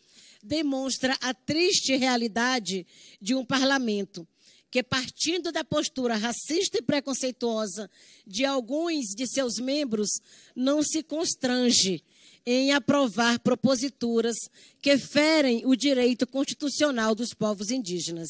demonstra 0.43 1.17
a 1.21 1.35
triste 1.35 1.97
realidade 1.97 2.87
de 3.21 3.35
um 3.35 3.45
parlamento 3.45 4.27
que, 4.71 4.83
partindo 4.83 5.53
da 5.53 5.65
postura 5.65 6.17
racista 6.17 6.79
e 6.79 6.83
preconceituosa 6.83 7.91
de 8.27 8.45
alguns 8.45 9.15
de 9.15 9.27
seus 9.27 9.59
membros, 9.59 10.09
não 10.55 10.83
se 10.83 11.03
constrange 11.03 12.03
em 12.45 12.73
aprovar 12.73 13.39
proposituras 13.41 14.37
que 14.81 14.97
ferem 14.99 15.65
o 15.65 15.75
direito 15.75 16.27
constitucional 16.27 17.15
dos 17.15 17.33
povos 17.33 17.71
indígenas. 17.71 18.29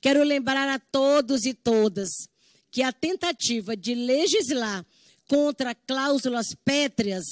Quero 0.00 0.22
lembrar 0.22 0.68
a 0.68 0.78
todos 0.78 1.44
e 1.44 1.54
todas 1.54 2.10
que 2.70 2.82
a 2.82 2.92
tentativa 2.92 3.76
de 3.76 3.94
legislar 3.94 4.84
contra 5.28 5.74
cláusulas 5.74 6.54
pétreas 6.64 7.24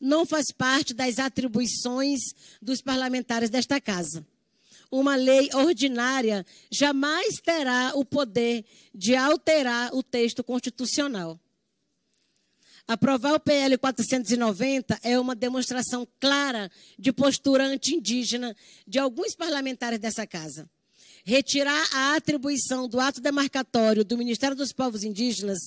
não 0.00 0.24
faz 0.24 0.46
parte 0.50 0.94
das 0.94 1.18
atribuições 1.18 2.20
dos 2.60 2.80
parlamentares 2.80 3.50
desta 3.50 3.80
casa 3.80 4.26
uma 4.90 5.14
lei 5.14 5.48
ordinária 5.54 6.44
jamais 6.70 7.40
terá 7.40 7.92
o 7.94 8.04
poder 8.04 8.64
de 8.94 9.14
alterar 9.14 9.94
o 9.94 10.02
texto 10.02 10.42
constitucional. 10.42 11.38
Aprovar 12.88 13.34
o 13.34 13.40
PL 13.40 13.78
490 13.78 14.98
é 15.04 15.18
uma 15.18 15.36
demonstração 15.36 16.06
clara 16.18 16.68
de 16.98 17.12
postura 17.12 17.64
anti-indígena 17.64 18.56
de 18.84 18.98
alguns 18.98 19.36
parlamentares 19.36 20.00
dessa 20.00 20.26
casa. 20.26 20.68
Retirar 21.24 21.88
a 21.94 22.16
atribuição 22.16 22.88
do 22.88 22.98
ato 22.98 23.20
demarcatório 23.20 24.04
do 24.04 24.18
Ministério 24.18 24.56
dos 24.56 24.72
Povos 24.72 25.04
Indígenas 25.04 25.58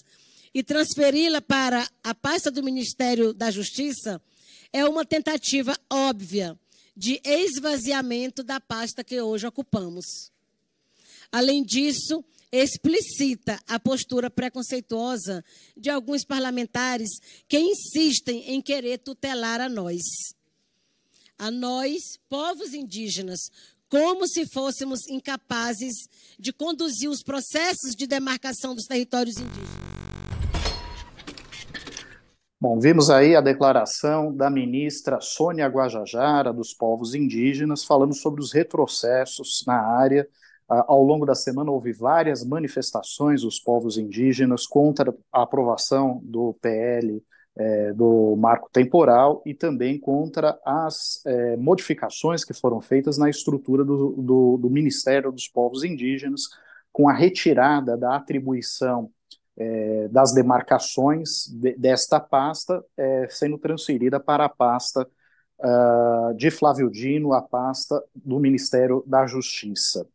e 0.53 0.61
transferi-la 0.61 1.41
para 1.41 1.87
a 2.03 2.13
pasta 2.13 2.51
do 2.51 2.61
Ministério 2.61 3.33
da 3.33 3.49
Justiça 3.49 4.21
é 4.73 4.83
uma 4.85 5.05
tentativa 5.05 5.77
óbvia 5.89 6.59
de 6.95 7.21
esvaziamento 7.23 8.43
da 8.43 8.59
pasta 8.59 9.03
que 9.03 9.19
hoje 9.21 9.47
ocupamos. 9.47 10.31
Além 11.31 11.63
disso, 11.63 12.23
explicita 12.51 13.59
a 13.67 13.79
postura 13.79 14.29
preconceituosa 14.29 15.43
de 15.75 15.89
alguns 15.89 16.23
parlamentares 16.23 17.09
que 17.47 17.59
insistem 17.59 18.51
em 18.51 18.61
querer 18.61 18.99
tutelar 18.99 19.59
a 19.59 19.67
nós. 19.67 20.01
A 21.37 21.49
nós, 21.49 22.19
povos 22.29 22.73
indígenas, 22.75 23.39
como 23.89 24.27
se 24.27 24.45
fôssemos 24.53 25.07
incapazes 25.07 25.93
de 26.39 26.53
conduzir 26.53 27.09
os 27.09 27.23
processos 27.23 27.95
de 27.95 28.05
demarcação 28.05 28.75
dos 28.75 28.85
territórios 28.85 29.37
indígenas. 29.37 30.02
Bom, 32.63 32.79
vimos 32.79 33.09
aí 33.09 33.35
a 33.35 33.41
declaração 33.41 34.33
da 34.33 34.49
ministra 34.49 35.19
Sônia 35.19 35.67
Guajajara, 35.67 36.53
dos 36.53 36.73
povos 36.73 37.13
indígenas, 37.13 37.83
falando 37.83 38.13
sobre 38.13 38.39
os 38.39 38.53
retrocessos 38.53 39.65
na 39.67 39.75
área. 39.75 40.25
Ao 40.69 41.03
longo 41.03 41.25
da 41.25 41.35
semana 41.35 41.69
houve 41.69 41.91
várias 41.91 42.41
manifestações 42.41 43.41
dos 43.41 43.59
povos 43.59 43.97
indígenas 43.97 44.65
contra 44.65 45.13
a 45.29 45.41
aprovação 45.41 46.21
do 46.23 46.53
PL 46.61 47.21
é, 47.57 47.91
do 47.91 48.33
marco 48.37 48.69
temporal 48.71 49.41
e 49.45 49.53
também 49.53 49.99
contra 49.99 50.57
as 50.65 51.21
é, 51.25 51.57
modificações 51.57 52.45
que 52.45 52.53
foram 52.53 52.79
feitas 52.79 53.17
na 53.17 53.29
estrutura 53.29 53.83
do, 53.83 54.11
do, 54.13 54.57
do 54.57 54.69
Ministério 54.69 55.33
dos 55.33 55.49
Povos 55.49 55.83
Indígenas, 55.83 56.43
com 56.93 57.09
a 57.09 57.13
retirada 57.13 57.97
da 57.97 58.15
atribuição 58.15 59.11
é, 59.57 60.07
das 60.09 60.33
demarcações 60.33 61.47
de, 61.47 61.75
desta 61.75 62.19
pasta 62.19 62.83
é, 62.97 63.27
sendo 63.29 63.57
transferida 63.57 64.19
para 64.19 64.45
a 64.45 64.49
pasta 64.49 65.07
uh, 65.59 66.33
de 66.35 66.49
Flávio 66.51 66.89
Dino, 66.89 67.33
a 67.33 67.41
pasta 67.41 68.03
do 68.13 68.39
Ministério 68.39 69.03
da 69.05 69.25
Justiça. 69.25 70.07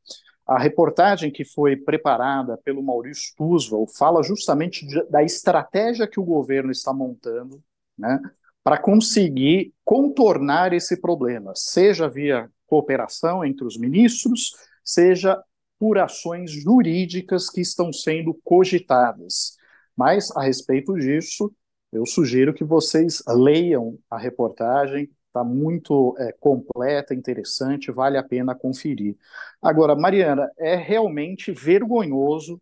A 0.47 0.59
reportagem 0.59 1.31
que 1.31 1.45
foi 1.45 1.77
preparada 1.77 2.57
pelo 2.65 2.83
Maurício 2.83 3.35
Tuzval 3.37 3.87
fala 3.87 4.23
justamente 4.23 4.87
de, 4.87 5.03
da 5.11 5.23
estratégia 5.23 6.09
que 6.09 6.19
o 6.19 6.25
governo 6.25 6.71
está 6.71 6.93
montando 6.93 7.63
né, 7.97 8.19
para 8.65 8.79
conseguir 8.79 9.73
contornar 9.85 10.73
esse 10.73 11.01
problema, 11.01 11.53
seja 11.55 12.09
via 12.09 12.51
cooperação 12.67 13.45
entre 13.45 13.65
os 13.65 13.79
ministros, 13.79 14.53
seja 14.85 15.43
por 15.79 15.99
ações 15.99 16.51
jurídicas 16.51 17.49
que 17.49 17.61
estão 17.61 17.93
sendo 17.93 18.35
cogitadas. 18.45 19.57
Mas, 19.97 20.31
a 20.37 20.43
respeito 20.43 20.95
disso, 20.95 21.53
eu 21.93 22.05
sugiro 22.07 22.55
que 22.55 22.65
vocês 22.65 23.23
leiam 23.27 23.99
a 24.11 24.19
reportagem, 24.19 25.11
está 25.27 25.45
muito 25.45 26.15
é, 26.19 26.33
completa, 26.33 27.15
interessante, 27.15 27.91
vale 27.91 28.17
a 28.19 28.23
pena 28.23 28.55
conferir. 28.55 29.17
Agora, 29.63 29.95
Mariana, 29.95 30.51
é 30.59 30.75
realmente 30.75 31.53
vergonhoso 31.53 32.61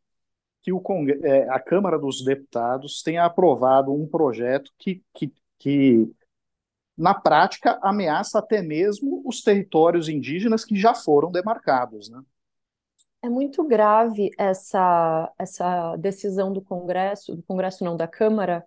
que 0.62 0.72
o 0.72 0.82
é, 1.22 1.48
a 1.48 1.60
Câmara 1.60 1.98
dos 1.98 2.24
Deputados 2.24 3.02
tenha 3.02 3.24
aprovado 3.24 3.92
um 3.92 4.06
projeto 4.06 4.72
que, 4.78 5.02
que, 5.14 5.32
que 5.58 6.10
na 6.96 7.14
prática, 7.14 7.78
ameaça 7.82 8.38
até 8.38 8.62
mesmo 8.62 9.22
os 9.24 9.42
territórios 9.42 10.08
indígenas 10.08 10.64
que 10.64 10.76
já 10.76 10.94
foram 10.94 11.30
demarcados. 11.30 12.08
Né? 12.08 12.20
É 13.22 13.28
muito 13.28 13.64
grave 13.64 14.30
essa, 14.38 15.32
essa 15.38 15.96
decisão 15.96 16.52
do 16.52 16.62
Congresso, 16.62 17.34
do 17.34 17.42
Congresso 17.42 17.84
não, 17.84 17.96
da 17.96 18.06
Câmara, 18.06 18.64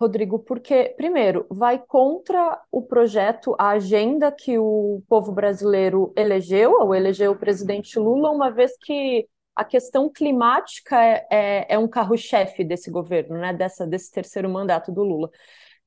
Rodrigo, 0.00 0.38
porque, 0.38 0.94
primeiro, 0.96 1.44
vai 1.50 1.78
contra 1.78 2.62
o 2.70 2.80
projeto, 2.82 3.54
a 3.58 3.70
agenda 3.70 4.30
que 4.30 4.56
o 4.56 5.02
povo 5.08 5.32
brasileiro 5.32 6.12
elegeu, 6.16 6.72
ou 6.80 6.94
elegeu 6.94 7.32
o 7.32 7.38
presidente 7.38 7.98
Lula, 7.98 8.30
uma 8.30 8.50
vez 8.50 8.72
que 8.78 9.28
a 9.56 9.64
questão 9.64 10.08
climática 10.08 11.02
é, 11.02 11.26
é, 11.30 11.66
é 11.74 11.78
um 11.78 11.88
carro-chefe 11.88 12.62
desse 12.62 12.90
governo, 12.92 13.36
né, 13.38 13.52
dessa, 13.52 13.84
desse 13.84 14.12
terceiro 14.12 14.48
mandato 14.48 14.92
do 14.92 15.02
Lula. 15.02 15.30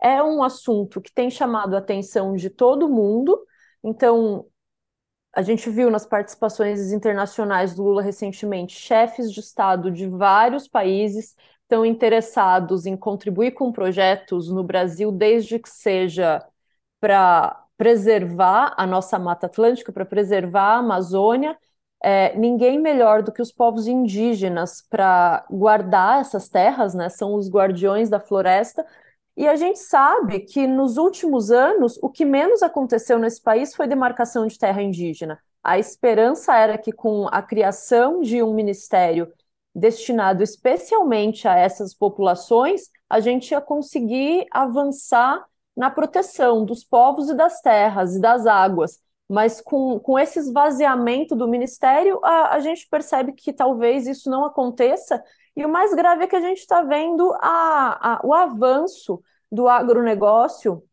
É 0.01 0.21
um 0.21 0.43
assunto 0.43 0.99
que 0.99 1.13
tem 1.13 1.29
chamado 1.29 1.73
a 1.75 1.79
atenção 1.79 2.35
de 2.35 2.49
todo 2.49 2.89
mundo, 2.89 3.39
então 3.81 4.45
a 5.33 5.41
gente 5.41 5.69
viu 5.69 5.89
nas 5.89 6.05
participações 6.05 6.91
internacionais 6.91 7.73
do 7.73 7.83
Lula 7.83 8.01
recentemente, 8.01 8.77
chefes 8.77 9.31
de 9.31 9.39
Estado 9.39 9.89
de 9.91 10.07
vários 10.07 10.67
países 10.67 11.35
estão 11.63 11.85
interessados 11.85 12.85
em 12.85 12.97
contribuir 12.97 13.51
com 13.51 13.71
projetos 13.71 14.49
no 14.49 14.63
Brasil, 14.63 15.11
desde 15.11 15.57
que 15.57 15.69
seja 15.69 16.45
para 16.99 17.65
preservar 17.77 18.73
a 18.77 18.85
nossa 18.85 19.17
Mata 19.17 19.47
Atlântica, 19.47 19.91
para 19.91 20.05
preservar 20.05 20.75
a 20.75 20.77
Amazônia. 20.79 21.57
É, 22.03 22.35
ninguém 22.35 22.79
melhor 22.79 23.23
do 23.23 23.31
que 23.31 23.41
os 23.41 23.51
povos 23.51 23.87
indígenas 23.87 24.81
para 24.89 25.45
guardar 25.49 26.21
essas 26.21 26.49
terras, 26.49 26.93
né? 26.93 27.09
São 27.09 27.35
os 27.35 27.49
guardiões 27.49 28.09
da 28.09 28.19
floresta. 28.19 28.85
E 29.35 29.47
a 29.47 29.55
gente 29.55 29.79
sabe 29.79 30.41
que 30.41 30.67
nos 30.67 30.97
últimos 30.97 31.51
anos 31.51 31.97
o 32.01 32.09
que 32.09 32.25
menos 32.25 32.61
aconteceu 32.61 33.17
nesse 33.17 33.41
país 33.41 33.73
foi 33.73 33.87
demarcação 33.87 34.45
de 34.45 34.57
terra 34.57 34.81
indígena. 34.81 35.39
A 35.63 35.79
esperança 35.79 36.55
era 36.55 36.77
que 36.77 36.91
com 36.91 37.27
a 37.31 37.41
criação 37.41 38.21
de 38.21 38.41
um 38.43 38.53
ministério 38.53 39.31
destinado 39.73 40.43
especialmente 40.43 41.47
a 41.47 41.55
essas 41.55 41.93
populações, 41.93 42.89
a 43.09 43.19
gente 43.19 43.51
ia 43.51 43.61
conseguir 43.61 44.45
avançar 44.51 45.45
na 45.75 45.89
proteção 45.89 46.65
dos 46.65 46.83
povos 46.83 47.29
e 47.29 47.33
das 47.33 47.61
terras 47.61 48.15
e 48.15 48.19
das 48.19 48.45
águas. 48.45 48.99
Mas 49.31 49.61
com, 49.61 49.97
com 49.97 50.19
esse 50.19 50.39
esvaziamento 50.39 51.37
do 51.37 51.47
ministério, 51.47 52.19
a, 52.21 52.53
a 52.53 52.59
gente 52.59 52.85
percebe 52.89 53.31
que 53.31 53.53
talvez 53.53 54.05
isso 54.05 54.29
não 54.29 54.43
aconteça. 54.43 55.23
E 55.55 55.63
o 55.63 55.69
mais 55.69 55.93
grave 55.93 56.25
é 56.25 56.27
que 56.27 56.35
a 56.35 56.41
gente 56.41 56.57
está 56.57 56.81
vendo 56.81 57.33
a, 57.39 58.15
a, 58.15 58.21
o 58.25 58.33
avanço 58.33 59.23
do 59.49 59.69
agronegócio 59.69 60.83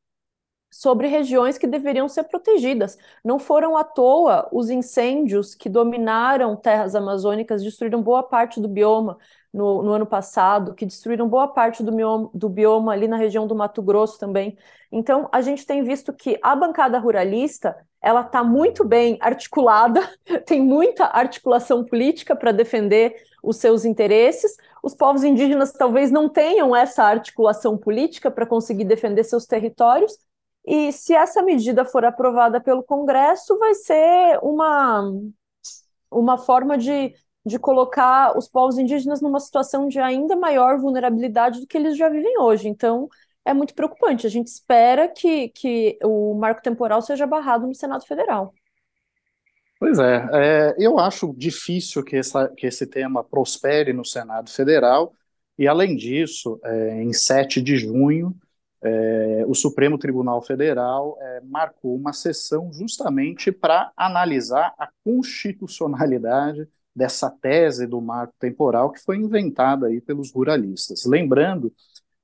sobre 0.71 1.09
regiões 1.09 1.59
que 1.59 1.67
deveriam 1.67 2.09
ser 2.09 2.25
protegidas. 2.25 2.97
Não 3.25 3.41
foram 3.41 3.77
à 3.77 3.83
toa 3.83 4.49
os 4.53 4.71
incêndios 4.71 5.57
que 5.57 5.69
dominaram 5.69 6.55
terras 6.55 6.95
amazônicas, 6.95 7.65
destruíram 7.65 8.01
boa 8.01 8.23
parte 8.23 8.61
do 8.61 8.69
bioma 8.69 9.19
no, 9.53 9.83
no 9.83 9.93
ano 9.93 10.07
passado, 10.07 10.75
que 10.75 10.87
destruíram 10.87 11.29
boa 11.29 11.49
parte 11.49 11.83
do 11.83 11.91
bioma, 11.91 12.31
do 12.33 12.49
bioma 12.49 12.93
ali 12.93 13.09
na 13.09 13.17
região 13.17 13.49
do 13.49 13.55
Mato 13.57 13.83
Grosso 13.83 14.17
também. 14.17 14.57
Então, 14.93 15.29
a 15.33 15.41
gente 15.41 15.67
tem 15.67 15.83
visto 15.83 16.13
que 16.13 16.39
a 16.41 16.55
bancada 16.55 17.01
ruralista 17.01 17.75
ela 18.01 18.21
está 18.23 18.45
muito 18.45 18.85
bem 18.85 19.19
articulada, 19.21 20.01
tem 20.47 20.61
muita 20.63 21.05
articulação 21.07 21.85
política 21.85 22.37
para 22.37 22.53
defender 22.53 23.15
os 23.43 23.57
seus 23.57 23.85
interesses. 23.85 24.57
Os 24.83 24.95
povos 24.95 25.25
indígenas 25.25 25.73
talvez 25.73 26.11
não 26.11 26.29
tenham 26.29 26.75
essa 26.75 27.05
articulação 27.05 27.77
política 27.77 28.31
para 28.31 28.47
conseguir 28.47 28.85
defender 28.85 29.25
seus 29.25 29.47
territórios, 29.47 30.17
e 30.71 30.93
se 30.93 31.15
essa 31.15 31.43
medida 31.43 31.83
for 31.83 32.05
aprovada 32.05 32.61
pelo 32.61 32.83
Congresso, 32.83 33.59
vai 33.59 33.75
ser 33.75 34.39
uma, 34.43 35.11
uma 36.11 36.37
forma 36.37 36.77
de, 36.77 37.15
de 37.45 37.59
colocar 37.59 38.37
os 38.37 38.49
povos 38.49 38.77
indígenas 38.77 39.23
numa 39.23 39.41
situação 39.41 39.89
de 39.89 39.99
ainda 39.99 40.37
maior 40.37 40.79
vulnerabilidade 40.79 41.61
do 41.61 41.67
que 41.67 41.79
eles 41.79 41.97
já 41.97 42.11
vivem 42.11 42.39
hoje. 42.39 42.69
Então, 42.69 43.09
é 43.49 43.55
muito 43.55 43.75
preocupante. 43.75 44.27
A 44.27 44.31
gente 44.31 44.49
espera 44.49 45.09
que, 45.09 45.49
que 45.49 45.99
o 46.05 46.35
marco 46.35 46.63
temporal 46.63 47.01
seja 47.01 47.27
barrado 47.27 47.67
no 47.67 47.75
Senado 47.75 48.05
Federal. 48.05 48.53
Pois 49.81 49.99
é, 49.99 50.29
é, 50.33 50.75
eu 50.79 50.99
acho 50.99 51.33
difícil 51.35 52.05
que, 52.05 52.17
essa, 52.17 52.49
que 52.49 52.67
esse 52.67 52.87
tema 52.87 53.25
prospere 53.25 53.93
no 53.93 54.05
Senado 54.05 54.51
Federal, 54.51 55.15
e 55.57 55.67
além 55.67 55.97
disso, 55.97 56.61
é, 56.63 57.03
em 57.03 57.13
7 57.13 57.63
de 57.63 57.77
junho, 57.79 58.37
é, 58.83 59.45
o 59.47 59.55
Supremo 59.55 59.97
Tribunal 59.97 60.43
Federal 60.43 61.17
é, 61.21 61.41
marcou 61.41 61.97
uma 61.97 62.13
sessão 62.13 62.71
justamente 62.73 63.51
para 63.51 63.91
analisar 63.97 64.75
a 64.79 64.89
constitucionalidade 65.05 66.69
dessa 66.95 67.31
tese 67.31 67.87
do 67.87 68.01
marco 68.01 68.35
temporal 68.39 68.91
que 68.91 69.01
foi 69.01 69.17
inventada 69.17 69.87
aí 69.87 70.01
pelos 70.01 70.33
ruralistas. 70.33 71.05
Lembrando 71.07 71.73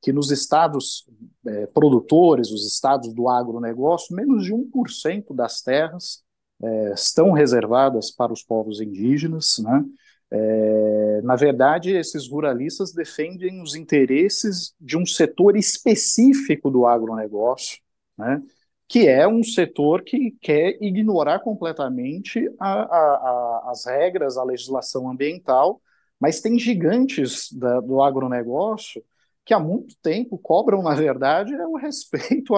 que 0.05 0.12
nos 0.12 0.31
estados 0.31 1.09
é, 1.47 1.67
produtores, 1.69 2.51
os 2.51 2.67
estados 2.67 3.14
do 3.14 3.27
agronegócio, 3.27 4.14
menos 4.14 4.45
de 4.45 4.53
1% 4.53 5.35
das 5.35 5.62
terras 5.62 6.23
é, 6.62 6.93
estão 6.93 7.33
reservadas 7.33 8.11
para 8.11 8.31
os 8.31 8.43
povos 8.43 8.83
indígenas, 8.83 9.59
né? 9.61 9.83
É, 10.31 11.23
na 11.23 11.37
verdade, 11.37 11.93
esses 11.93 12.29
ruralistas 12.29 12.93
defendem 12.93 13.62
os 13.62 13.75
interesses 13.75 14.75
de 14.79 14.99
um 14.99 15.07
setor 15.07 15.57
específico 15.57 16.71
do 16.71 16.87
agronegócio, 16.87 17.79
né, 18.19 18.43
que 18.88 19.07
é 19.09 19.29
um 19.29 19.43
setor 19.43 20.03
que 20.03 20.33
quer 20.43 20.77
ignorar 20.83 21.38
completamente 21.38 22.51
a, 22.59 22.73
a, 22.73 22.97
a, 22.97 23.71
as 23.71 23.87
regras, 23.87 24.37
a 24.37 24.45
legislação 24.45 25.09
ambiental, 25.09 25.81
mas 26.21 26.40
tem 26.40 26.59
gigantes 26.59 27.51
da, 27.53 27.81
do 27.81 28.03
agronegócio 28.03 29.03
que 29.45 29.53
há 29.53 29.59
muito 29.59 29.97
tempo 30.03 30.39
cobram, 30.39 30.83
na 30.83 30.95
verdade, 30.95 31.55
o 31.55 31.77
respeito 31.77 32.55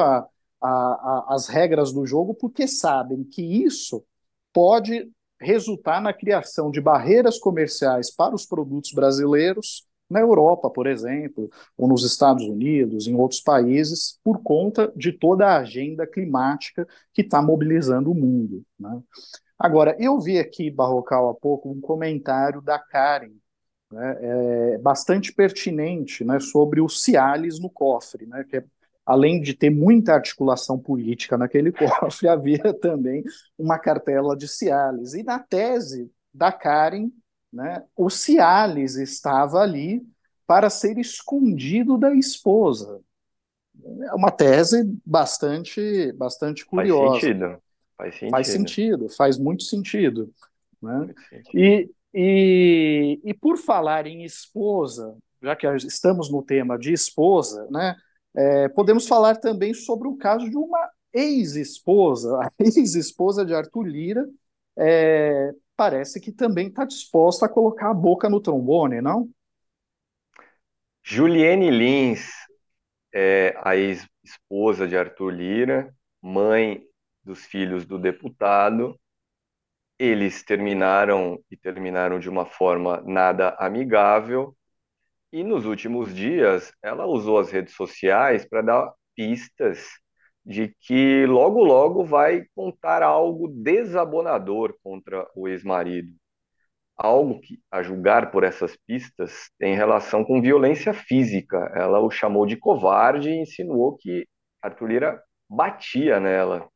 às 0.61 1.49
regras 1.49 1.93
do 1.93 2.07
jogo, 2.07 2.35
porque 2.35 2.67
sabem 2.67 3.25
que 3.25 3.43
isso 3.43 4.05
pode 4.53 5.11
resultar 5.41 6.01
na 6.01 6.13
criação 6.13 6.71
de 6.71 6.81
barreiras 6.81 7.39
comerciais 7.39 8.11
para 8.11 8.35
os 8.35 8.47
produtos 8.47 8.93
brasileiros 8.93 9.87
na 10.09 10.21
Europa, 10.21 10.71
por 10.71 10.87
exemplo, 10.87 11.51
ou 11.77 11.89
nos 11.89 12.05
Estados 12.05 12.45
Unidos, 12.45 13.07
em 13.09 13.17
outros 13.17 13.41
países, 13.41 14.19
por 14.23 14.41
conta 14.43 14.93
de 14.95 15.13
toda 15.13 15.47
a 15.47 15.59
agenda 15.59 16.07
climática 16.07 16.87
que 17.13 17.23
está 17.23 17.43
mobilizando 17.43 18.13
o 18.13 18.15
mundo. 18.15 18.65
Né? 18.79 19.03
Agora, 19.59 19.97
eu 19.99 20.21
vi 20.21 20.39
aqui, 20.39 20.71
Barrocal, 20.71 21.29
há 21.31 21.35
pouco, 21.35 21.69
um 21.69 21.81
comentário 21.81 22.63
da 22.63 22.79
Karen, 22.79 23.33
né, 23.91 24.19
é, 24.21 24.79
bastante 24.79 25.33
pertinente 25.33 26.25
né, 26.25 26.41
sobre 26.41 26.81
o 26.81 26.89
Cialis 26.89 27.61
no 27.61 27.71
cofre, 27.71 28.27
né, 28.27 28.45
que 28.45 28.57
é 28.57 28.65
além 29.05 29.41
de 29.41 29.55
ter 29.55 29.71
muita 29.71 30.15
articulação 30.15 30.77
política 30.77 31.39
naquele 31.39 31.71
cofre, 31.73 32.29
havia 32.29 32.75
também 32.75 33.23
uma 33.57 33.79
cartela 33.79 34.37
de 34.37 34.49
Cialis. 34.49 35.15
E 35.15 35.23
na 35.23 35.39
tese 35.39 36.11
da 36.35 36.51
Karen, 36.51 37.11
né, 37.53 37.85
o 37.97 38.11
Cialis 38.11 38.97
estava 38.97 39.61
ali 39.61 40.05
para 40.47 40.69
ser 40.69 40.99
escondido 40.99 41.97
da 41.97 42.13
esposa. 42.15 43.01
É 44.03 44.15
uma 44.15 44.31
tese 44.31 44.85
bastante, 45.05 46.13
bastante 46.13 46.65
curiosa. 46.67 47.21
Faz 47.21 47.21
sentido. 47.21 47.63
Faz 47.97 48.15
sentido. 48.15 48.31
Faz 48.31 48.47
sentido, 48.49 49.09
faz 49.11 49.39
muito 49.39 49.63
sentido. 49.63 50.35
Né? 50.83 51.15
E, 51.55 51.91
e, 52.19 53.21
e 53.23 53.35
por 53.35 53.59
falar 53.59 54.07
em 54.07 54.25
esposa, 54.25 55.15
já 55.43 55.55
que 55.55 55.67
estamos 55.67 56.33
no 56.33 56.43
tema 56.43 56.79
de 56.79 56.91
esposa, 56.91 57.69
né? 57.71 57.95
É, 58.35 58.69
podemos 58.71 59.07
falar 59.07 59.37
também 59.37 59.75
sobre 59.75 60.09
o 60.09 60.17
caso 60.17 60.49
de 60.49 60.57
uma 60.57 60.91
ex-esposa, 61.13 62.39
a 62.41 62.51
ex-esposa 62.59 63.45
de 63.45 63.55
Arthur 63.55 63.83
Lira, 63.83 64.27
é, 64.79 65.53
parece 65.77 66.19
que 66.19 66.33
também 66.33 66.69
está 66.69 66.87
disposta 66.87 67.45
a 67.45 67.51
colocar 67.51 67.91
a 67.91 67.95
boca 67.95 68.31
no 68.31 68.41
trombone, 68.41 69.03
não? 69.03 69.29
Juliane 71.03 71.71
Lins 71.71 72.31
é 73.13 73.55
a 73.63 73.77
ex-esposa 73.77 74.89
de 74.89 74.97
Arthur 74.97 75.31
Lira, 75.31 75.95
mãe 76.23 76.83
dos 77.23 77.45
filhos 77.45 77.85
do 77.85 77.99
deputado. 77.99 78.99
Eles 79.99 80.43
terminaram 80.45 81.39
e 81.51 81.57
terminaram 81.57 82.19
de 82.19 82.29
uma 82.29 82.47
forma 82.47 83.03
nada 83.07 83.57
amigável. 83.59 84.57
E 85.33 85.43
nos 85.45 85.67
últimos 85.67 86.15
dias, 86.15 86.73
ela 86.83 87.07
usou 87.07 87.39
as 87.39 87.51
redes 87.51 87.75
sociais 87.75 88.47
para 88.49 88.63
dar 88.63 88.93
pistas 89.15 89.89
de 90.45 90.75
que 90.81 91.27
logo 91.27 91.65
logo 91.65 92.05
vai 92.05 92.45
contar 92.55 93.03
algo 93.03 93.49
desabonador 93.49 94.77
contra 94.83 95.29
o 95.35 95.49
ex-marido. 95.49 96.13
Algo 96.97 97.41
que, 97.41 97.61
a 97.71 97.83
julgar 97.83 98.31
por 98.31 98.45
essas 98.45 98.77
pistas, 98.87 99.51
tem 99.59 99.75
relação 99.75 100.25
com 100.25 100.41
violência 100.41 100.95
física. 100.95 101.59
Ela 101.75 102.01
o 102.01 102.11
chamou 102.11 102.47
de 102.47 102.57
covarde 102.57 103.31
e 103.31 103.43
insinuou 103.43 103.97
que 103.97 104.27
Arthur 104.63 104.87
Lira 104.89 105.23
batia 105.49 106.21
nela. 106.21 106.69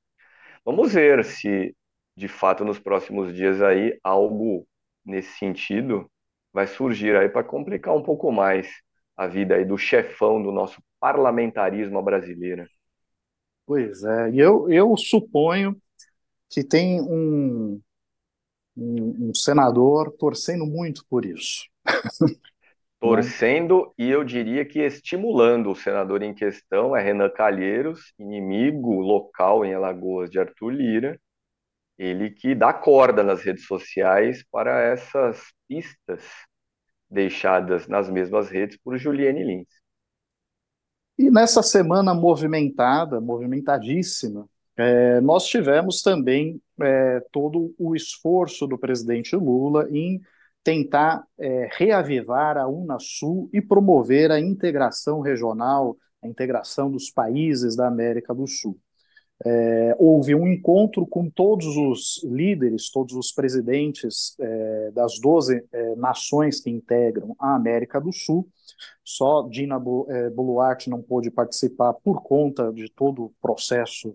Vamos 0.64 0.92
ver 0.94 1.24
se, 1.24 1.74
de 2.20 2.28
fato, 2.28 2.66
nos 2.66 2.78
próximos 2.78 3.34
dias 3.34 3.62
aí 3.62 3.98
algo 4.04 4.66
nesse 5.02 5.38
sentido 5.38 6.08
vai 6.52 6.66
surgir 6.66 7.16
aí 7.16 7.30
para 7.30 7.42
complicar 7.42 7.96
um 7.96 8.02
pouco 8.02 8.30
mais 8.30 8.68
a 9.16 9.26
vida 9.26 9.54
aí 9.54 9.64
do 9.64 9.78
chefão 9.78 10.42
do 10.42 10.52
nosso 10.52 10.82
parlamentarismo 11.00 12.02
brasileiro. 12.02 12.66
Pois 13.66 14.04
é, 14.04 14.30
e 14.32 14.38
eu, 14.38 14.68
eu 14.68 14.94
suponho 14.98 15.74
que 16.50 16.62
tem 16.62 17.00
um, 17.00 17.80
um, 18.76 19.30
um 19.30 19.34
senador 19.34 20.12
torcendo 20.18 20.66
muito 20.66 21.02
por 21.08 21.24
isso. 21.24 21.64
Torcendo 23.00 23.94
e 23.96 24.10
eu 24.10 24.22
diria 24.22 24.62
que 24.62 24.80
estimulando 24.80 25.70
o 25.70 25.74
senador 25.74 26.22
em 26.22 26.34
questão 26.34 26.94
é 26.94 27.02
Renan 27.02 27.30
Calheiros, 27.30 28.12
inimigo 28.18 29.00
local 29.00 29.64
em 29.64 29.72
Alagoas 29.72 30.28
de 30.30 30.38
Arthur 30.38 30.68
Lira, 30.68 31.18
ele 32.00 32.30
que 32.30 32.54
dá 32.54 32.72
corda 32.72 33.22
nas 33.22 33.42
redes 33.42 33.66
sociais 33.66 34.42
para 34.50 34.80
essas 34.80 35.52
pistas 35.68 36.24
deixadas 37.10 37.86
nas 37.86 38.08
mesmas 38.08 38.48
redes 38.48 38.78
por 38.82 38.96
Juliane 38.96 39.44
Lins. 39.44 39.68
E 41.18 41.30
nessa 41.30 41.62
semana 41.62 42.14
movimentada, 42.14 43.20
movimentadíssima, 43.20 44.48
é, 44.78 45.20
nós 45.20 45.44
tivemos 45.44 46.00
também 46.00 46.58
é, 46.80 47.20
todo 47.30 47.74
o 47.78 47.94
esforço 47.94 48.66
do 48.66 48.78
presidente 48.78 49.36
Lula 49.36 49.86
em 49.90 50.22
tentar 50.64 51.22
é, 51.38 51.68
reavivar 51.70 52.56
a 52.56 52.66
Unasul 52.66 53.50
e 53.52 53.60
promover 53.60 54.30
a 54.30 54.40
integração 54.40 55.20
regional, 55.20 55.98
a 56.22 56.28
integração 56.28 56.90
dos 56.90 57.10
países 57.10 57.76
da 57.76 57.86
América 57.86 58.34
do 58.34 58.46
Sul. 58.46 58.78
É, 59.44 59.96
houve 59.98 60.34
um 60.34 60.46
encontro 60.46 61.06
com 61.06 61.30
todos 61.30 61.76
os 61.76 62.22
líderes, 62.24 62.90
todos 62.90 63.14
os 63.14 63.32
presidentes 63.32 64.36
é, 64.38 64.90
das 64.92 65.18
12 65.18 65.64
é, 65.72 65.94
nações 65.96 66.60
que 66.60 66.68
integram 66.70 67.34
a 67.38 67.54
América 67.54 68.00
do 68.00 68.12
Sul. 68.12 68.48
Só 69.02 69.48
Dina 69.48 69.76
é, 70.08 70.30
Boluarte 70.30 70.90
não 70.90 71.02
pôde 71.02 71.30
participar 71.30 71.94
por 71.94 72.22
conta 72.22 72.72
de 72.72 72.90
todo 72.90 73.24
o 73.24 73.34
processo 73.40 74.14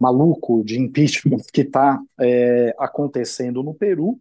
maluco 0.00 0.64
de 0.64 0.80
impeachment 0.80 1.42
que 1.52 1.60
está 1.60 2.02
é, 2.18 2.74
acontecendo 2.78 3.62
no 3.62 3.74
Peru 3.74 4.20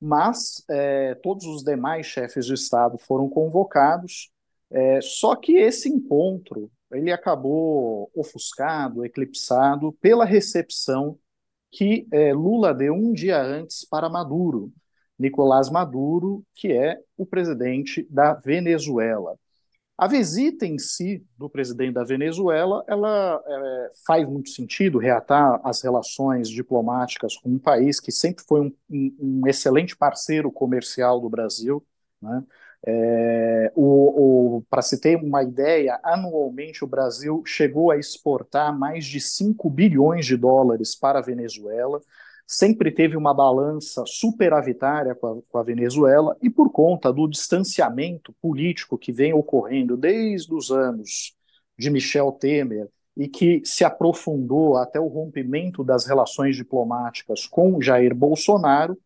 mas 0.00 0.64
é, 0.70 1.14
todos 1.16 1.44
os 1.44 1.62
demais 1.62 2.06
chefes 2.06 2.46
de 2.46 2.54
Estado 2.54 2.96
foram 2.96 3.28
convocados, 3.28 4.30
é, 4.70 5.00
só 5.00 5.34
que 5.36 5.56
esse 5.56 5.88
encontro 5.88 6.70
ele 6.92 7.12
acabou 7.12 8.10
ofuscado, 8.14 9.04
eclipsado 9.04 9.92
pela 10.00 10.24
recepção 10.24 11.18
que 11.70 12.06
é, 12.10 12.32
Lula 12.32 12.74
deu 12.74 12.94
um 12.94 13.12
dia 13.12 13.40
antes 13.40 13.84
para 13.84 14.08
Maduro, 14.08 14.72
Nicolás 15.18 15.70
Maduro, 15.70 16.44
que 16.54 16.72
é 16.72 16.98
o 17.16 17.24
presidente 17.24 18.06
da 18.10 18.34
Venezuela. 18.34 19.38
A 19.96 20.08
visita 20.08 20.66
em 20.66 20.78
si 20.78 21.22
do 21.36 21.48
presidente 21.48 21.92
da 21.92 22.02
Venezuela, 22.02 22.82
ela 22.88 23.40
é, 23.46 23.90
faz 24.06 24.26
muito 24.26 24.48
sentido 24.48 24.98
reatar 24.98 25.60
as 25.62 25.82
relações 25.82 26.48
diplomáticas 26.48 27.36
com 27.36 27.50
um 27.50 27.58
país 27.58 28.00
que 28.00 28.10
sempre 28.10 28.42
foi 28.48 28.62
um, 28.62 28.72
um, 28.90 29.16
um 29.42 29.46
excelente 29.46 29.94
parceiro 29.94 30.50
comercial 30.50 31.20
do 31.20 31.28
Brasil. 31.28 31.84
Né? 32.20 32.42
É, 32.86 33.72
Para 34.68 34.82
se 34.82 35.00
ter 35.00 35.16
uma 35.16 35.42
ideia, 35.42 35.98
anualmente 36.02 36.84
o 36.84 36.86
Brasil 36.86 37.42
chegou 37.44 37.90
a 37.90 37.98
exportar 37.98 38.76
mais 38.76 39.04
de 39.04 39.20
5 39.20 39.68
bilhões 39.68 40.26
de 40.26 40.36
dólares 40.36 40.94
para 40.94 41.18
a 41.18 41.22
Venezuela. 41.22 42.00
Sempre 42.46 42.90
teve 42.90 43.16
uma 43.16 43.32
balança 43.32 44.02
superavitária 44.06 45.14
com 45.14 45.26
a, 45.26 45.42
com 45.48 45.58
a, 45.58 45.62
Venezuela 45.62 46.36
e 46.42 46.50
por 46.50 46.70
conta 46.70 47.12
do 47.12 47.28
distanciamento 47.28 48.32
político 48.42 48.98
que 48.98 49.12
vem 49.12 49.32
ocorrendo 49.32 49.96
desde 49.96 50.52
os 50.52 50.70
anos 50.70 51.36
de 51.78 51.90
Michel 51.90 52.32
Temer 52.32 52.88
e 53.16 53.28
que 53.28 53.62
se 53.64 53.84
aprofundou 53.84 54.76
até 54.76 54.98
o 54.98 55.06
rompimento 55.06 55.84
das 55.84 56.06
relações 56.06 56.56
diplomáticas 56.56 57.46
com 57.46 57.80
Jair 57.80 58.14
Bolsonaro, 58.14 58.98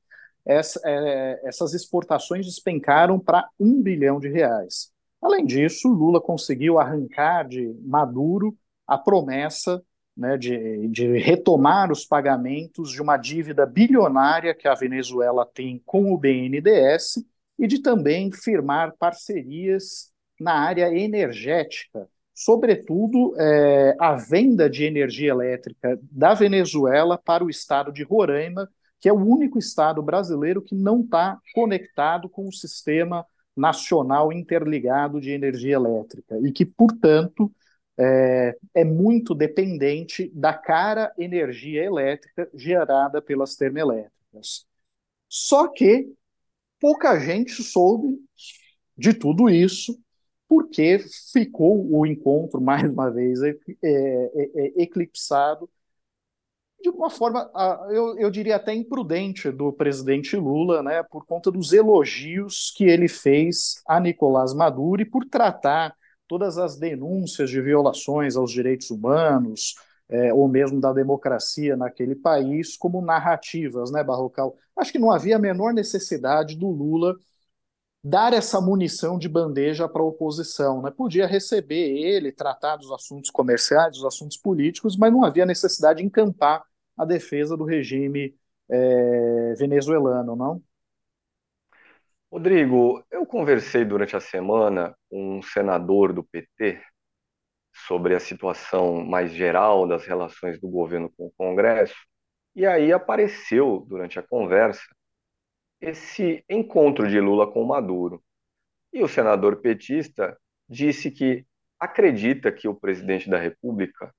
essa, 0.44 0.80
é, 0.84 1.40
essas 1.44 1.74
exportações 1.74 2.46
despencaram 2.46 3.18
para 3.18 3.48
um 3.58 3.82
bilhão 3.82 4.20
de 4.20 4.28
reais. 4.28 4.92
Além 5.20 5.44
disso, 5.46 5.88
Lula 5.88 6.20
conseguiu 6.20 6.78
arrancar 6.78 7.48
de 7.48 7.74
Maduro 7.82 8.56
a 8.86 8.98
promessa 8.98 9.82
né, 10.16 10.36
de, 10.36 10.88
de 10.88 11.18
retomar 11.18 11.90
os 11.90 12.04
pagamentos 12.04 12.90
de 12.90 13.02
uma 13.02 13.16
dívida 13.16 13.66
bilionária 13.66 14.54
que 14.54 14.68
a 14.68 14.74
Venezuela 14.74 15.44
tem 15.46 15.82
com 15.84 16.12
o 16.12 16.18
BNDES 16.18 17.24
e 17.58 17.66
de 17.66 17.80
também 17.80 18.30
firmar 18.30 18.94
parcerias 18.98 20.12
na 20.38 20.52
área 20.54 20.92
energética, 20.94 22.08
sobretudo 22.34 23.34
é, 23.38 23.96
a 23.98 24.14
venda 24.14 24.68
de 24.68 24.84
energia 24.84 25.30
elétrica 25.30 25.98
da 26.02 26.34
Venezuela 26.34 27.16
para 27.16 27.44
o 27.44 27.50
estado 27.50 27.92
de 27.92 28.02
Roraima, 28.02 28.68
que 29.04 29.08
é 29.10 29.12
o 29.12 29.22
único 29.22 29.58
estado 29.58 30.02
brasileiro 30.02 30.62
que 30.62 30.74
não 30.74 31.02
está 31.02 31.38
conectado 31.54 32.26
com 32.26 32.48
o 32.48 32.52
sistema 32.52 33.26
nacional 33.54 34.32
interligado 34.32 35.20
de 35.20 35.30
energia 35.30 35.74
elétrica 35.74 36.38
e 36.42 36.50
que, 36.50 36.64
portanto, 36.64 37.52
é, 37.98 38.56
é, 38.72 38.82
muito 38.82 39.34
dependente 39.34 40.32
da 40.34 40.54
cara 40.54 41.12
energia 41.18 41.84
elétrica 41.84 42.48
gerada 42.54 43.20
pelas 43.20 43.56
termoelétricas. 43.56 44.66
Só 45.28 45.68
que 45.68 46.10
pouca 46.80 47.20
gente 47.20 47.62
soube 47.62 48.18
de 48.96 49.12
tudo 49.12 49.50
isso, 49.50 50.00
porque 50.48 50.98
ficou 51.30 51.86
o 51.94 52.06
encontro, 52.06 52.58
mais 52.58 52.90
uma 52.90 53.10
vez, 53.10 53.42
é, 53.42 53.54
é, 53.82 54.50
é 54.54 54.82
eclipsado 54.82 55.68
de 56.90 56.98
uma 56.98 57.08
forma, 57.08 57.50
eu, 57.90 58.18
eu 58.18 58.30
diria 58.30 58.56
até 58.56 58.74
imprudente 58.74 59.50
do 59.50 59.72
presidente 59.72 60.36
Lula, 60.36 60.82
né, 60.82 61.02
por 61.02 61.24
conta 61.24 61.50
dos 61.50 61.72
elogios 61.72 62.72
que 62.76 62.84
ele 62.84 63.08
fez 63.08 63.82
a 63.86 63.98
Nicolás 63.98 64.52
Maduro 64.52 65.00
e 65.00 65.04
por 65.06 65.24
tratar 65.24 65.94
todas 66.28 66.58
as 66.58 66.76
denúncias 66.76 67.48
de 67.48 67.60
violações 67.60 68.36
aos 68.36 68.50
direitos 68.50 68.90
humanos, 68.90 69.76
é, 70.10 70.34
ou 70.34 70.46
mesmo 70.46 70.78
da 70.78 70.92
democracia 70.92 71.74
naquele 71.74 72.14
país, 72.14 72.76
como 72.76 73.00
narrativas, 73.00 73.90
né, 73.90 74.04
Barrocal? 74.04 74.54
Acho 74.76 74.92
que 74.92 74.98
não 74.98 75.10
havia 75.10 75.36
a 75.36 75.38
menor 75.38 75.72
necessidade 75.72 76.54
do 76.54 76.68
Lula 76.68 77.16
dar 78.02 78.34
essa 78.34 78.60
munição 78.60 79.18
de 79.18 79.26
bandeja 79.26 79.88
para 79.88 80.02
a 80.02 80.04
oposição. 80.04 80.82
Né? 80.82 80.90
Podia 80.90 81.26
receber 81.26 81.96
ele, 81.96 82.30
tratar 82.30 82.76
dos 82.76 82.92
assuntos 82.92 83.30
comerciais, 83.30 83.92
dos 83.92 84.04
assuntos 84.04 84.36
políticos, 84.36 84.98
mas 84.98 85.10
não 85.10 85.24
havia 85.24 85.46
necessidade 85.46 86.00
de 86.00 86.06
encampar 86.06 86.62
a 86.96 87.04
defesa 87.04 87.56
do 87.56 87.64
regime 87.64 88.34
é, 88.68 89.54
venezuelano, 89.54 90.36
não? 90.36 90.62
Rodrigo, 92.30 93.04
eu 93.10 93.24
conversei 93.24 93.84
durante 93.84 94.16
a 94.16 94.20
semana 94.20 94.96
com 95.08 95.38
um 95.38 95.42
senador 95.42 96.12
do 96.12 96.24
PT 96.24 96.82
sobre 97.72 98.14
a 98.14 98.20
situação 98.20 99.04
mais 99.04 99.32
geral 99.32 99.86
das 99.86 100.04
relações 100.04 100.60
do 100.60 100.68
governo 100.68 101.12
com 101.16 101.26
o 101.26 101.32
Congresso, 101.36 101.94
e 102.54 102.66
aí 102.66 102.92
apareceu 102.92 103.84
durante 103.88 104.18
a 104.18 104.22
conversa 104.22 104.84
esse 105.80 106.44
encontro 106.48 107.08
de 107.08 107.20
Lula 107.20 107.50
com 107.50 107.64
Maduro. 107.64 108.22
E 108.92 109.02
o 109.02 109.08
senador 109.08 109.60
petista 109.60 110.38
disse 110.68 111.10
que 111.10 111.44
acredita 111.78 112.50
que 112.50 112.68
o 112.68 112.74
presidente 112.74 113.28
da 113.28 113.38
República 113.38 114.14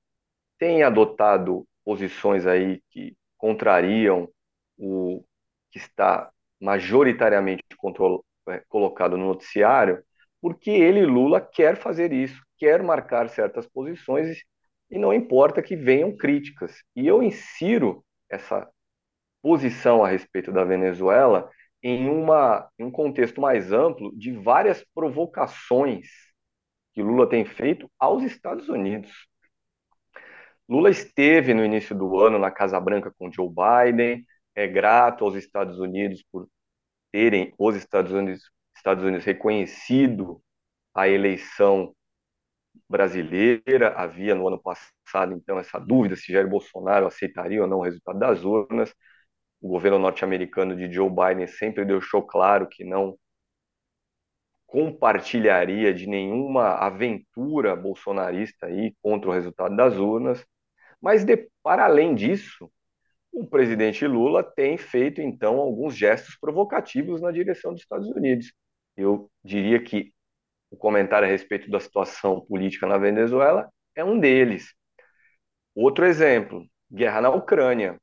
tem 0.60 0.84
adotado 0.84 1.66
posições 1.86 2.46
aí 2.46 2.82
que 2.90 3.16
contrariam 3.38 4.28
o 4.78 5.24
que 5.72 5.78
está 5.78 6.32
majoritariamente 6.60 7.64
é, 8.50 8.64
colocado 8.68 9.18
no 9.18 9.28
noticiário, 9.28 10.04
porque 10.42 10.72
ele, 10.72 11.06
Lula, 11.06 11.40
quer 11.40 11.78
fazer 11.78 12.12
isso, 12.12 12.42
quer 12.58 12.82
marcar 12.84 13.30
certas 13.30 13.68
posições 13.68 14.40
e 14.90 14.98
não 14.98 15.14
importa 15.14 15.62
que 15.62 15.76
venham 15.76 16.16
críticas. 16.16 16.84
E 16.96 17.08
eu 17.08 17.24
insiro 17.24 18.04
essa 18.30 18.68
posição 19.42 20.04
a 20.04 20.10
respeito 20.10 20.52
da 20.52 20.64
Venezuela 20.64 21.50
em, 21.84 22.10
uma, 22.10 22.68
em 22.80 22.86
um 22.86 22.92
contexto 22.92 23.40
mais 23.40 23.72
amplo 23.72 24.12
de 24.18 24.32
várias 24.32 24.84
provocações 24.94 26.08
que 26.94 27.04
Lula 27.04 27.30
tem 27.30 27.46
feito 27.46 27.92
aos 28.00 28.24
Estados 28.24 28.70
Unidos. 28.70 29.12
Lula 30.68 30.90
esteve 30.90 31.54
no 31.54 31.64
início 31.64 31.96
do 31.96 32.20
ano 32.20 32.40
na 32.40 32.50
Casa 32.52 32.80
Branca 32.80 33.14
com 33.18 33.32
Joe 33.32 33.50
Biden, 33.50 34.26
é 34.56 34.68
grato 34.68 35.24
aos 35.26 35.36
Estados 35.36 35.80
Unidos 35.80 36.24
por 36.32 36.48
terem 37.12 37.54
os 37.58 37.76
Estados 37.76 38.12
Unidos, 38.12 38.52
Estados 38.76 39.04
Unidos 39.04 39.26
reconhecido 39.26 40.42
a 40.94 41.08
eleição 41.08 41.96
brasileira. 42.90 43.94
Havia 43.96 44.36
no 44.36 44.48
ano 44.48 44.62
passado, 44.62 45.34
então, 45.34 45.60
essa 45.60 45.80
dúvida 45.80 46.16
se 46.16 46.32
Jair 46.34 46.48
Bolsonaro 46.48 47.08
aceitaria 47.08 47.62
ou 47.62 47.68
não 47.68 47.80
o 47.80 47.84
resultado 47.84 48.20
das 48.20 48.44
urnas. 48.44 48.94
O 49.62 49.70
governo 49.70 50.00
norte-americano 50.00 50.76
de 50.76 50.92
Joe 50.94 51.10
Biden 51.10 51.48
sempre 51.48 51.86
deixou 51.86 52.24
claro 52.24 52.68
que 52.68 52.84
não 52.84 53.18
compartilharia 54.68 55.94
de 55.94 56.08
nenhuma 56.08 56.76
aventura 56.76 57.76
bolsonarista 57.76 58.68
aí 58.68 58.94
contra 59.02 59.30
o 59.30 59.34
resultado 59.34 59.76
das 59.76 59.96
urnas. 59.98 60.46
Mas, 61.02 61.24
de, 61.24 61.50
para 61.64 61.86
além 61.86 62.16
disso, 62.16 62.70
o 63.32 63.46
presidente 63.46 64.08
Lula 64.08 64.44
tem 64.44 64.78
feito, 64.78 65.22
então, 65.22 65.58
alguns 65.58 65.96
gestos 65.96 66.38
provocativos 66.40 67.22
na 67.22 67.32
direção 67.32 67.74
dos 67.74 67.82
Estados 67.82 68.08
Unidos. 68.08 68.54
Eu 68.96 69.30
diria 69.44 69.82
que 69.84 70.14
o 70.72 70.78
comentário 70.78 71.28
a 71.28 71.32
respeito 71.32 71.70
da 71.70 71.80
situação 71.80 72.42
política 72.42 72.88
na 72.88 72.98
Venezuela 72.98 73.70
é 73.96 74.04
um 74.04 74.20
deles. 74.20 74.74
Outro 75.76 76.06
exemplo, 76.06 76.66
guerra 76.92 77.22
na 77.22 77.30
Ucrânia. 77.30 77.98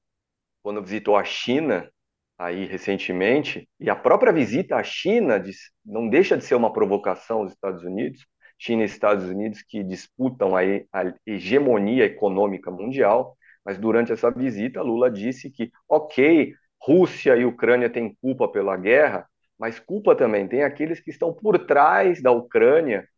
Quando 0.62 0.82
visitou 0.82 1.16
a 1.16 1.24
China, 1.24 1.90
aí 2.38 2.66
recentemente, 2.66 3.68
e 3.80 3.88
a 3.88 3.96
própria 3.96 4.32
visita 4.32 4.76
à 4.76 4.82
China 4.82 5.42
não 5.84 6.08
deixa 6.08 6.36
de 6.36 6.44
ser 6.44 6.54
uma 6.54 6.72
provocação 6.72 7.40
aos 7.40 7.52
Estados 7.52 7.82
Unidos, 7.84 8.26
China 8.62 8.82
e 8.82 8.86
Estados 8.86 9.24
Unidos 9.24 9.60
que 9.60 9.82
disputam 9.82 10.54
aí 10.54 10.86
a 10.92 11.12
hegemonia 11.26 12.04
econômica 12.04 12.70
mundial, 12.70 13.36
mas 13.64 13.76
durante 13.76 14.12
essa 14.12 14.30
visita 14.30 14.80
Lula 14.82 15.10
disse 15.10 15.50
que, 15.50 15.72
ok, 15.88 16.54
Rússia 16.80 17.36
e 17.36 17.44
Ucrânia 17.44 17.90
têm 17.90 18.14
culpa 18.22 18.46
pela 18.48 18.76
guerra, 18.76 19.28
mas 19.58 19.80
culpa 19.80 20.14
também 20.14 20.46
tem 20.46 20.62
aqueles 20.62 21.00
que 21.00 21.10
estão 21.10 21.34
por 21.34 21.58
trás 21.66 22.22
da 22.22 22.30
Ucrânia 22.30 23.08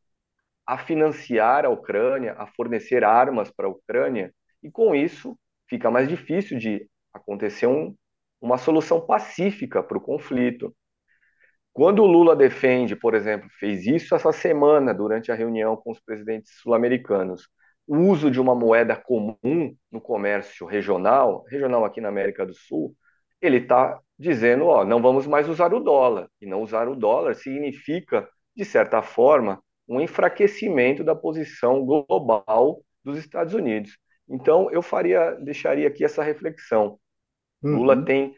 a 0.67 0.79
financiar 0.79 1.67
a 1.67 1.69
Ucrânia, 1.69 2.35
a 2.39 2.47
fornecer 2.47 3.05
armas 3.05 3.51
para 3.51 3.67
a 3.67 3.71
Ucrânia, 3.71 4.33
e 4.63 4.71
com 4.71 4.95
isso 4.95 5.39
fica 5.69 5.91
mais 5.91 6.09
difícil 6.09 6.59
de 6.59 6.89
acontecer 7.13 7.67
um, 7.67 7.95
uma 8.41 8.57
solução 8.57 8.99
pacífica 8.99 9.83
para 9.83 9.99
o 9.99 10.01
conflito. 10.01 10.75
Quando 11.75 12.05
o 12.05 12.07
Lula 12.07 12.37
defende, 12.37 12.95
por 12.95 13.15
exemplo, 13.15 13.49
fez 13.59 13.85
isso 13.85 14.15
essa 14.15 14.33
semana 14.33 14.95
durante 14.95 15.33
a 15.33 15.35
reunião 15.35 15.77
com 15.77 15.91
os 15.91 15.99
presidentes 15.99 16.53
sul-americanos, 16.63 17.49
o 17.85 17.97
uso 17.97 18.31
de 18.31 18.41
uma 18.41 18.55
moeda 18.55 18.95
comum 18.95 19.77
no 19.91 20.01
comércio 20.01 20.67
regional, 20.67 21.45
regional 21.51 21.85
aqui 21.85 22.01
na 22.01 22.09
América 22.09 22.47
do 22.47 22.55
Sul, 22.55 22.95
ele 23.43 23.57
está 23.57 24.01
dizendo, 24.17 24.67
ó, 24.67 24.85
não 24.85 25.03
vamos 25.03 25.27
mais 25.27 25.49
usar 25.49 25.75
o 25.75 25.81
dólar. 25.81 26.29
E 26.41 26.47
não 26.47 26.63
usar 26.63 26.89
o 26.89 26.95
dólar 26.95 27.35
significa, 27.35 28.29
de 28.57 28.65
certa 28.65 29.03
forma, 29.03 29.61
um 29.89 30.01
enfraquecimento 30.01 31.03
da 31.03 31.17
posição 31.17 31.85
global 31.85 32.83
dos 33.05 33.19
Estados 33.19 33.53
Unidos. 33.53 33.99
Então, 34.29 34.71
eu 34.71 34.81
faria, 34.81 35.33
deixaria 35.33 35.89
aqui 35.89 36.05
essa 36.05 36.23
reflexão. 36.23 37.01
Uhum. 37.61 37.79
Lula 37.79 38.05
tem 38.05 38.33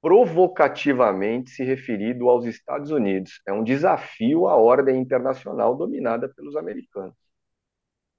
provocativamente 0.00 1.50
se 1.50 1.62
referido 1.62 2.28
aos 2.28 2.44
Estados 2.46 2.90
Unidos. 2.90 3.40
É 3.46 3.52
um 3.52 3.62
desafio 3.62 4.48
à 4.48 4.56
ordem 4.56 5.00
internacional 5.00 5.76
dominada 5.76 6.28
pelos 6.28 6.56
americanos. 6.56 7.14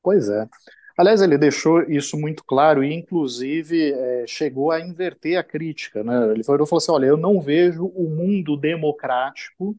Pois 0.03 0.29
é. 0.29 0.47
Aliás, 0.97 1.21
ele 1.21 1.37
deixou 1.37 1.81
isso 1.83 2.17
muito 2.17 2.43
claro 2.43 2.83
e, 2.83 2.93
inclusive, 2.93 3.91
é, 3.93 4.27
chegou 4.27 4.71
a 4.71 4.79
inverter 4.79 5.37
a 5.37 5.43
crítica. 5.43 6.03
Né? 6.03 6.31
Ele 6.31 6.43
falou, 6.43 6.67
assim: 6.77 6.91
olha, 6.91 7.05
eu 7.05 7.17
não 7.17 7.41
vejo 7.41 7.85
o 7.87 8.09
mundo 8.09 8.57
democrático 8.57 9.75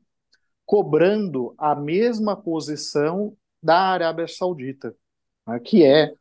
cobrando 0.64 1.54
a 1.58 1.74
mesma 1.74 2.36
posição 2.36 3.36
da 3.62 3.78
Arábia 3.78 4.26
Saudita, 4.26 4.94
né? 5.46 5.60
que 5.60 5.84
é, 5.84 6.12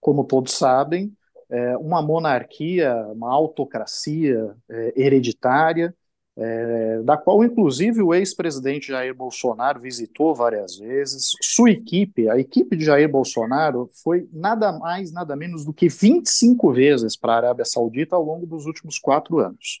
como 0.00 0.24
todos 0.24 0.52
sabem, 0.52 1.12
é, 1.50 1.76
uma 1.76 2.02
monarquia, 2.02 2.94
uma 3.08 3.32
autocracia 3.32 4.54
é, 4.68 4.92
hereditária, 4.96 5.94
é, 6.36 7.00
da 7.02 7.16
qual, 7.16 7.44
inclusive, 7.44 8.02
o 8.02 8.12
ex-presidente 8.12 8.88
Jair 8.88 9.14
Bolsonaro 9.14 9.80
visitou 9.80 10.34
várias 10.34 10.76
vezes. 10.76 11.30
Sua 11.40 11.70
equipe, 11.70 12.28
a 12.28 12.38
equipe 12.38 12.76
de 12.76 12.84
Jair 12.84 13.08
Bolsonaro, 13.08 13.88
foi 14.02 14.28
nada 14.32 14.72
mais, 14.72 15.12
nada 15.12 15.36
menos 15.36 15.64
do 15.64 15.72
que 15.72 15.88
25 15.88 16.72
vezes 16.72 17.16
para 17.16 17.34
a 17.34 17.36
Arábia 17.36 17.64
Saudita 17.64 18.16
ao 18.16 18.22
longo 18.24 18.46
dos 18.46 18.66
últimos 18.66 18.98
quatro 18.98 19.38
anos. 19.38 19.80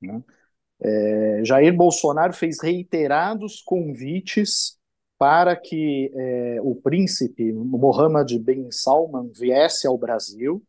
Né? 0.00 0.22
É, 0.80 1.40
Jair 1.44 1.74
Bolsonaro 1.74 2.34
fez 2.34 2.60
reiterados 2.62 3.62
convites 3.62 4.76
para 5.18 5.56
que 5.56 6.12
é, 6.14 6.58
o 6.60 6.74
príncipe 6.74 7.50
Mohammed 7.52 8.38
bin 8.38 8.70
Salman 8.70 9.30
viesse 9.34 9.86
ao 9.86 9.96
Brasil, 9.96 10.62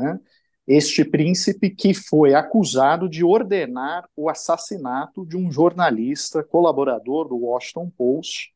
né? 0.00 0.20
este 0.66 1.04
príncipe 1.04 1.70
que 1.70 1.92
foi 1.92 2.34
acusado 2.34 3.08
de 3.08 3.22
ordenar 3.22 4.08
o 4.16 4.30
assassinato 4.30 5.26
de 5.26 5.36
um 5.36 5.50
jornalista 5.50 6.42
colaborador 6.42 7.28
do 7.28 7.36
Washington 7.36 7.90
Post, 7.90 8.54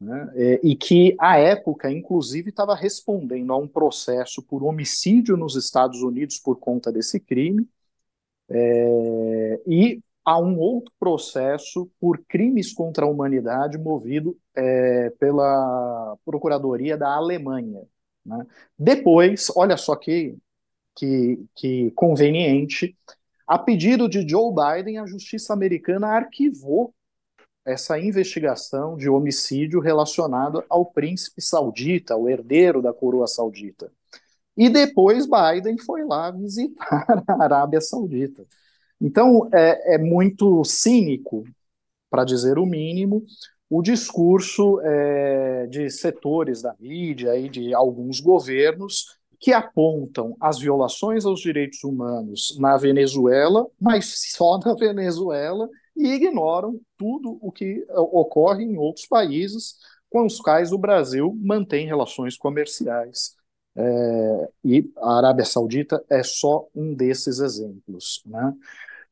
né, 0.00 0.32
é, 0.34 0.60
e 0.62 0.74
que, 0.74 1.14
à 1.18 1.38
época, 1.38 1.90
inclusive, 1.90 2.50
estava 2.50 2.74
respondendo 2.74 3.52
a 3.52 3.56
um 3.56 3.68
processo 3.68 4.42
por 4.42 4.64
homicídio 4.64 5.36
nos 5.36 5.54
Estados 5.54 6.02
Unidos 6.02 6.38
por 6.38 6.56
conta 6.58 6.90
desse 6.90 7.20
crime, 7.20 7.66
é, 8.50 9.60
e 9.66 10.00
a 10.24 10.38
um 10.38 10.58
outro 10.58 10.92
processo 10.98 11.88
por 12.00 12.18
crimes 12.26 12.72
contra 12.72 13.04
a 13.04 13.08
humanidade 13.08 13.78
movido 13.78 14.36
é, 14.54 15.10
pela 15.20 16.16
Procuradoria 16.24 16.96
da 16.96 17.14
Alemanha. 17.14 17.82
Né. 18.24 18.46
Depois, 18.78 19.52
olha 19.54 19.76
só 19.76 19.94
que 19.94 20.36
que, 20.94 21.44
que 21.54 21.90
conveniente. 21.92 22.96
A 23.46 23.58
pedido 23.58 24.08
de 24.08 24.26
Joe 24.26 24.52
Biden, 24.54 24.98
a 24.98 25.06
justiça 25.06 25.52
americana 25.52 26.08
arquivou 26.08 26.94
essa 27.64 27.98
investigação 27.98 28.96
de 28.96 29.08
homicídio 29.08 29.80
relacionado 29.80 30.62
ao 30.68 30.84
príncipe 30.84 31.40
saudita, 31.40 32.16
o 32.16 32.28
herdeiro 32.28 32.82
da 32.82 32.92
coroa 32.92 33.26
saudita. 33.26 33.90
E 34.56 34.68
depois 34.68 35.26
Biden 35.26 35.78
foi 35.78 36.04
lá 36.04 36.30
visitar 36.30 37.24
a 37.26 37.42
Arábia 37.42 37.80
Saudita. 37.80 38.46
Então 39.00 39.48
é, 39.52 39.94
é 39.94 39.98
muito 39.98 40.62
cínico, 40.64 41.44
para 42.08 42.24
dizer 42.24 42.58
o 42.58 42.66
mínimo, 42.66 43.24
o 43.68 43.82
discurso 43.82 44.80
é, 44.82 45.66
de 45.66 45.90
setores 45.90 46.62
da 46.62 46.74
mídia 46.78 47.36
e 47.36 47.48
de 47.48 47.74
alguns 47.74 48.20
governos 48.20 49.18
que 49.44 49.52
apontam 49.52 50.34
as 50.40 50.58
violações 50.58 51.26
aos 51.26 51.38
direitos 51.38 51.84
humanos 51.84 52.56
na 52.58 52.78
Venezuela, 52.78 53.66
mas 53.78 54.30
só 54.32 54.58
na 54.58 54.72
Venezuela, 54.72 55.68
e 55.94 56.14
ignoram 56.14 56.80
tudo 56.96 57.36
o 57.42 57.52
que 57.52 57.84
ocorre 57.90 58.64
em 58.64 58.78
outros 58.78 59.04
países 59.04 59.74
com 60.08 60.24
os 60.24 60.40
quais 60.40 60.72
o 60.72 60.78
Brasil 60.78 61.38
mantém 61.42 61.86
relações 61.86 62.38
comerciais. 62.38 63.36
É, 63.76 64.48
e 64.64 64.90
a 64.96 65.18
Arábia 65.18 65.44
Saudita 65.44 66.02
é 66.08 66.22
só 66.22 66.66
um 66.74 66.94
desses 66.94 67.38
exemplos. 67.38 68.22
Né? 68.24 68.50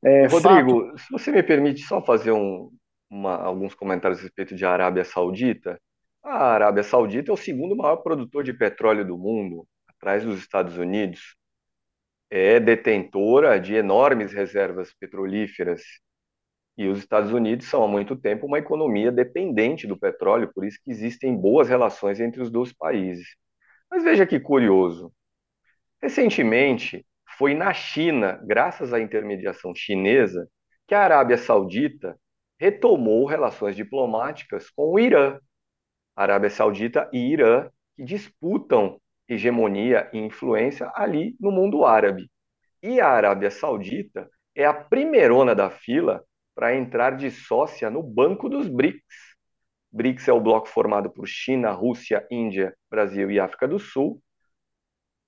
É, 0.03 0.27
Rodrigo, 0.29 0.87
fato... 0.87 0.99
se 0.99 1.13
você 1.13 1.31
me 1.31 1.43
permite 1.43 1.83
só 1.83 2.01
fazer 2.01 2.33
um, 2.33 2.71
uma, 3.11 3.37
alguns 3.37 3.75
comentários 3.75 4.19
a 4.21 4.23
respeito 4.23 4.55
de 4.55 4.65
Arábia 4.65 5.05
Saudita. 5.05 5.79
A 6.25 6.55
Arábia 6.55 6.83
Saudita 6.83 7.31
é 7.31 7.35
o 7.35 7.37
segundo 7.37 7.77
maior 7.77 7.97
produtor 7.97 8.43
de 8.43 8.55
petróleo 8.55 9.07
do 9.07 9.19
mundo 9.19 9.67
atrás 10.03 10.25
dos 10.25 10.41
Estados 10.41 10.77
Unidos, 10.77 11.37
é 12.29 12.59
detentora 12.59 13.61
de 13.61 13.75
enormes 13.75 14.33
reservas 14.33 14.93
petrolíferas. 14.93 15.81
E 16.77 16.89
os 16.89 16.99
Estados 16.99 17.33
Unidos 17.33 17.69
são 17.69 17.85
há 17.85 17.89
muito 17.89 18.17
tempo 18.17 18.47
uma 18.47 18.59
economia 18.59 19.13
dependente 19.13 19.87
do 19.87 19.97
petróleo, 19.97 20.51
por 20.53 20.65
isso 20.65 20.81
que 20.83 20.91
existem 20.91 21.37
boas 21.37 21.69
relações 21.69 22.19
entre 22.19 22.43
os 22.43 22.51
dois 22.51 22.73
países. 22.73 23.37
Mas 23.89 24.03
veja 24.03 24.27
que 24.27 24.41
curioso. 24.41 25.13
Recentemente, 26.03 27.07
foi 27.39 27.55
na 27.55 27.73
China, 27.73 28.41
graças 28.45 28.93
à 28.93 28.99
intermediação 28.99 29.73
chinesa, 29.73 30.49
que 30.89 30.97
a 30.97 31.03
Arábia 31.03 31.39
Saudita 31.39 32.19
retomou 32.59 33.25
relações 33.25 33.77
diplomáticas 33.77 34.69
com 34.71 34.95
o 34.95 34.99
Irã. 34.99 35.39
A 36.17 36.23
Arábia 36.25 36.51
Saudita 36.51 37.09
e 37.13 37.19
Irã 37.19 37.71
que 37.95 38.03
disputam 38.03 39.01
hegemonia 39.33 40.09
e 40.13 40.19
influência 40.19 40.91
ali 40.95 41.37
no 41.41 41.51
mundo 41.51 41.85
árabe. 41.85 42.31
E 42.83 43.01
a 43.01 43.09
Arábia 43.09 43.51
Saudita 43.51 44.29
é 44.55 44.65
a 44.65 44.75
primeirona 44.75 45.55
da 45.55 45.71
fila 45.71 46.23
para 46.55 46.75
entrar 46.75 47.17
de 47.17 47.31
sócia 47.31 47.91
no 47.91 48.03
Banco 48.03 48.49
dos 48.49 48.69
BRICS. 48.69 49.37
BRICS 49.91 50.29
é 50.29 50.33
o 50.33 50.41
bloco 50.41 50.69
formado 50.69 51.11
por 51.11 51.27
China, 51.27 51.71
Rússia, 51.71 52.27
Índia, 52.31 52.75
Brasil 52.91 53.31
e 53.31 53.41
África 53.41 53.67
do 53.69 53.79
Sul. 53.79 54.23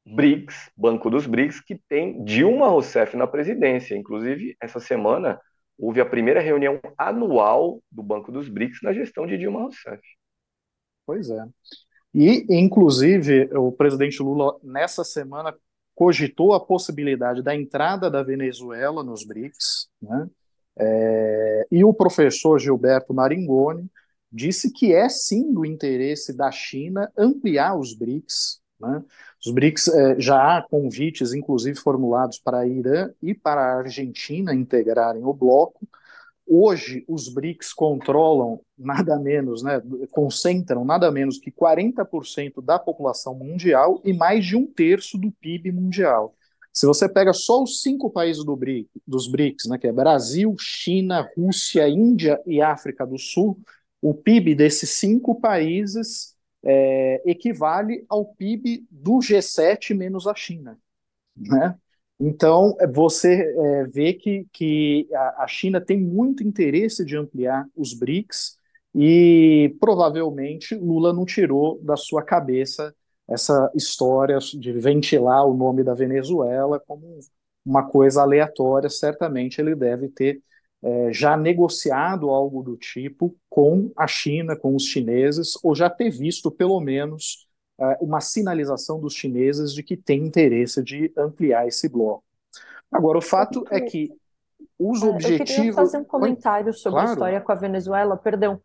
BRICS, 0.07 0.71
Banco 0.77 1.09
dos 1.09 1.27
BRICS, 1.27 1.61
que 1.61 1.81
tem 1.89 2.23
Dilma 2.25 2.69
Rousseff 2.69 3.17
na 3.17 3.27
presidência. 3.27 3.97
Inclusive, 3.97 4.57
essa 4.61 4.79
semana 4.79 5.41
houve 5.79 6.01
a 6.01 6.07
primeira 6.07 6.41
reunião 6.41 6.81
anual 6.99 7.83
do 7.91 8.03
Banco 8.03 8.31
dos 8.31 8.49
BRICS 8.49 8.81
na 8.83 8.93
gestão 8.93 9.27
de 9.27 9.39
Dilma 9.39 9.61
Rousseff. 9.61 10.03
Pois 11.07 11.31
é. 11.31 11.45
E, 12.15 12.47
inclusive, 12.49 13.51
o 13.57 13.73
presidente 13.73 14.23
Lula, 14.23 14.57
nessa 14.63 15.03
semana, 15.03 15.55
cogitou 15.95 16.55
a 16.55 16.61
possibilidade 16.61 17.43
da 17.43 17.55
entrada 17.55 18.11
da 18.11 18.23
Venezuela 18.23 19.03
nos 19.03 19.25
BRICS, 19.25 19.89
né? 20.01 20.29
É, 20.77 21.67
e 21.71 21.85
o 21.85 21.95
professor 21.95 22.59
Gilberto 22.59 23.15
Maringoni 23.15 23.89
disse 24.31 24.73
que 24.73 24.93
é 24.93 25.09
sim 25.09 25.53
do 25.53 25.65
interesse 25.65 26.37
da 26.37 26.51
China 26.51 27.11
ampliar 27.17 27.79
os 27.79 27.95
BRICS. 27.95 28.61
Né? 28.81 29.05
Os 29.45 29.53
BRICS 29.53 29.89
é, 29.89 30.21
já 30.21 30.59
há 30.59 30.63
convites, 30.63 31.33
inclusive 31.33 31.79
formulados 31.79 32.39
para 32.39 32.67
Irã 32.67 33.11
e 33.23 33.33
para 33.33 33.61
a 33.61 33.79
Argentina 33.79 34.53
integrarem 34.53 35.23
o 35.25 35.33
bloco. 35.33 35.87
Hoje, 36.47 37.05
os 37.09 37.29
BRICS 37.29 37.73
controlam 37.73 38.61
nada 38.79 39.19
menos, 39.19 39.63
né, 39.63 39.81
concentram 40.11 40.85
nada 40.85 41.11
menos 41.11 41.39
que 41.39 41.51
40% 41.51 42.61
da 42.63 42.79
população 42.79 43.35
mundial 43.35 44.01
e 44.05 44.13
mais 44.13 44.45
de 44.45 44.55
um 44.55 44.67
terço 44.67 45.17
do 45.17 45.33
PIB 45.33 45.73
mundial. 45.73 46.35
Se 46.73 46.87
você 46.87 47.09
pega 47.09 47.33
só 47.33 47.63
os 47.63 47.81
cinco 47.81 48.11
países 48.11 48.45
do 48.45 48.55
BRIC, 48.57 48.89
dos 49.07 49.27
BRICS, 49.29 49.67
né, 49.69 49.79
que 49.79 49.87
é 49.87 49.93
Brasil, 49.93 50.55
China, 50.59 51.29
Rússia, 51.37 51.89
Índia 51.89 52.41
e 52.47 52.61
África 52.61 53.07
do 53.07 53.19
Sul, 53.19 53.59
o 54.03 54.13
PIB 54.13 54.55
desses 54.55 54.91
cinco 54.91 55.41
países 55.41 56.35
é, 56.63 57.23
equivale 57.25 58.05
ao 58.09 58.25
PIB 58.25 58.87
do 58.91 59.19
G7 59.19 59.95
menos 59.95 60.27
a 60.27 60.35
China. 60.35 60.79
Né? 61.37 61.75
Então, 62.19 62.77
você 62.93 63.43
é, 63.43 63.85
vê 63.85 64.15
que, 64.15 64.47
que 64.53 65.09
a, 65.13 65.47
China 65.49 65.81
tem 65.81 66.01
muito 66.01 66.43
interesse 66.45 67.05
de 67.05 67.17
ampliar 67.17 67.67
os 67.77 67.93
BRICS 67.93 68.57
e 68.95 69.77
provavelmente 69.81 70.75
Lula 70.77 71.13
não 71.13 71.25
tirou 71.25 71.81
da 71.83 71.97
sua 71.97 72.23
cabeça 72.23 72.95
essa 73.29 73.71
história 73.75 74.39
de 74.39 74.73
ventilar 74.73 75.45
o 75.47 75.55
nome 75.55 75.83
da 75.83 75.95
Venezuela 75.95 76.79
como 76.87 77.19
uma 77.65 77.89
coisa 77.89 78.23
aleatória. 78.23 78.89
Certamente 78.89 79.61
ele 79.61 79.75
deve 79.75 80.09
ter 80.09 80.41
é, 80.83 81.13
já 81.13 81.37
negociado 81.37 82.29
algo 82.31 82.63
do 82.63 82.77
tipo 82.77 83.35
com 83.49 83.91
a 83.97 84.07
China, 84.07 84.55
com 84.55 84.77
os 84.77 84.85
chineses, 84.85 85.55
ou 85.63 85.75
já 85.75 85.89
ter 85.91 86.11
visto, 86.11 86.51
pelo 86.51 86.79
menos, 86.81 87.44
é, 87.44 87.44
uma 88.01 88.21
sinalização 88.21 89.01
dos 89.01 89.15
chineses 89.15 89.73
de 89.73 89.83
que 89.83 89.97
tem 89.97 90.25
interesse 90.25 90.83
de 90.83 91.13
ampliar 91.17 91.67
esse 91.67 91.89
bloco. 91.89 92.25
Agora, 92.91 93.19
o 93.19 93.23
fato 93.23 93.65
é 93.71 93.81
que 93.81 94.11
os 94.79 95.03
objetivos. 95.03 95.51
Eu 95.51 95.57
queria 95.57 95.73
fazer 95.73 95.99
um 95.99 96.05
comentário 96.05 96.73
sobre 96.73 97.01
claro. 97.01 97.09
a 97.09 97.13
história 97.13 97.41
com 97.41 97.53
a 97.53 97.57
Venezuela, 97.57 98.17
perdão. 98.17 98.61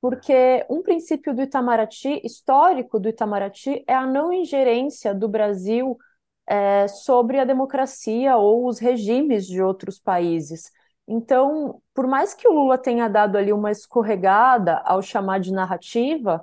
Porque 0.00 0.64
um 0.68 0.82
princípio 0.82 1.34
do 1.34 1.42
Itamaraty, 1.42 2.20
histórico 2.24 2.98
do 2.98 3.08
Itamaraty, 3.08 3.84
é 3.86 3.94
a 3.94 4.06
não 4.06 4.32
ingerência 4.32 5.14
do 5.14 5.28
Brasil 5.28 5.98
é, 6.46 6.88
sobre 6.88 7.38
a 7.38 7.44
democracia 7.44 8.36
ou 8.36 8.66
os 8.66 8.78
regimes 8.78 9.46
de 9.46 9.62
outros 9.62 9.98
países. 9.98 10.72
Então, 11.06 11.82
por 11.92 12.06
mais 12.06 12.34
que 12.34 12.48
o 12.48 12.52
Lula 12.52 12.78
tenha 12.78 13.08
dado 13.08 13.36
ali 13.36 13.52
uma 13.52 13.70
escorregada 13.70 14.78
ao 14.84 15.02
chamar 15.02 15.38
de 15.38 15.52
narrativa, 15.52 16.42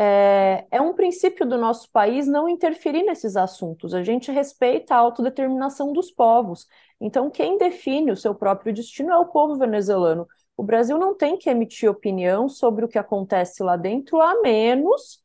é, 0.00 0.64
é, 0.70 0.80
um 0.80 0.94
princípio 0.94 1.44
do 1.44 1.58
nosso 1.58 1.90
país 1.90 2.28
não 2.28 2.48
interferir 2.48 3.02
nesses 3.02 3.36
assuntos. 3.36 3.92
A 3.92 4.02
gente 4.04 4.30
respeita 4.30 4.94
a 4.94 4.98
autodeterminação 4.98 5.92
dos 5.92 6.08
povos. 6.08 6.68
Então, 7.00 7.28
quem 7.28 7.58
define 7.58 8.12
o 8.12 8.16
seu 8.16 8.32
próprio 8.32 8.72
destino 8.72 9.10
é 9.10 9.16
o 9.18 9.26
povo 9.26 9.56
venezuelano. 9.56 10.24
O 10.56 10.62
Brasil 10.62 10.98
não 10.98 11.16
tem 11.16 11.36
que 11.36 11.50
emitir 11.50 11.90
opinião 11.90 12.48
sobre 12.48 12.84
o 12.84 12.88
que 12.88 12.98
acontece 12.98 13.60
lá 13.62 13.76
dentro, 13.76 14.20
a 14.20 14.40
menos 14.40 15.20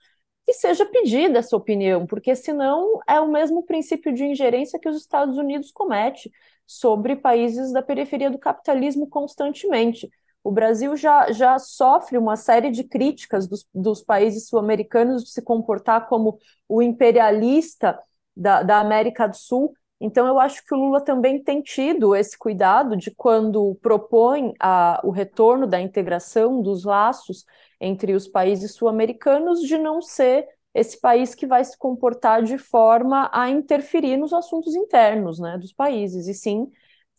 que 0.46 0.54
seja 0.54 0.86
pedida 0.88 1.40
essa 1.40 1.56
opinião, 1.56 2.06
porque 2.08 2.36
senão 2.36 3.00
é 3.08 3.20
o 3.20 3.32
mesmo 3.32 3.64
princípio 3.64 4.12
de 4.14 4.26
ingerência 4.26 4.80
que 4.80 4.90
os 4.90 4.98
Estados 4.98 5.38
Unidos 5.38 5.72
comete 5.72 6.32
sobre 6.66 7.16
países 7.16 7.72
da 7.72 7.82
periferia 7.84 8.30
do 8.32 8.40
capitalismo 8.40 9.08
constantemente. 9.08 10.10
O 10.44 10.52
Brasil 10.52 10.96
já, 10.96 11.32
já 11.32 11.58
sofre 11.58 12.18
uma 12.18 12.36
série 12.36 12.70
de 12.70 12.84
críticas 12.84 13.48
dos, 13.48 13.66
dos 13.74 14.02
países 14.02 14.48
sul-americanos 14.48 15.24
de 15.24 15.32
se 15.32 15.42
comportar 15.42 16.08
como 16.08 16.38
o 16.68 16.82
imperialista 16.82 17.98
da, 18.36 18.62
da 18.62 18.80
América 18.80 19.28
do 19.28 19.38
Sul. 19.38 19.74
Então, 20.02 20.28
eu 20.28 20.38
acho 20.38 20.66
que 20.66 20.74
o 20.74 20.78
Lula 20.78 21.00
também 21.00 21.42
tem 21.42 21.62
tido 21.62 22.14
esse 22.14 22.38
cuidado 22.38 22.98
de, 22.98 23.10
quando 23.12 23.76
propõe 23.82 24.54
a, 24.60 25.00
o 25.04 25.12
retorno 25.12 25.66
da 25.66 25.80
integração 25.80 26.62
dos 26.62 26.84
laços 26.84 27.46
entre 27.80 28.14
os 28.14 28.28
países 28.28 28.74
sul-americanos, 28.76 29.62
de 29.62 29.78
não 29.78 30.02
ser 30.02 30.46
esse 30.74 31.00
país 31.00 31.36
que 31.36 31.46
vai 31.46 31.64
se 31.64 31.78
comportar 31.78 32.44
de 32.44 32.58
forma 32.58 33.30
a 33.32 33.50
interferir 33.50 34.18
nos 34.18 34.34
assuntos 34.34 34.76
internos 34.76 35.40
né, 35.40 35.58
dos 35.58 35.72
países, 35.72 36.28
e 36.28 36.34
sim 36.34 36.70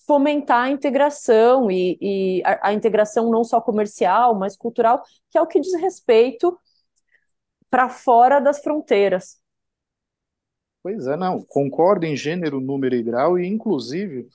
fomentar 0.07 0.65
a 0.65 0.71
integração 0.71 1.71
e, 1.71 1.99
e 2.01 2.43
a, 2.45 2.69
a, 2.69 2.73
integração 2.73 3.31
não 3.31 3.43
só 3.43 3.61
comercial, 3.61 4.35
mas 4.35 4.57
cultural, 4.57 5.03
que 5.31 5.39
é 5.39 5.43
o 5.43 5.47
que 5.47 5.61
diz 5.61 5.75
respeito 5.75 6.59
para 7.71 7.89
fora 7.89 8.41
das 8.41 8.61
fronteiras. 8.61 9.39
Pois 10.83 11.07
é, 11.07 11.17
não, 11.17 11.43
concordo 11.43 12.05
em 12.05 12.15
gênero, 12.15 12.61
número 12.61 12.95
e 12.95 13.03
grau, 13.03 13.39
e 13.39 13.47
inclusive 13.47 14.29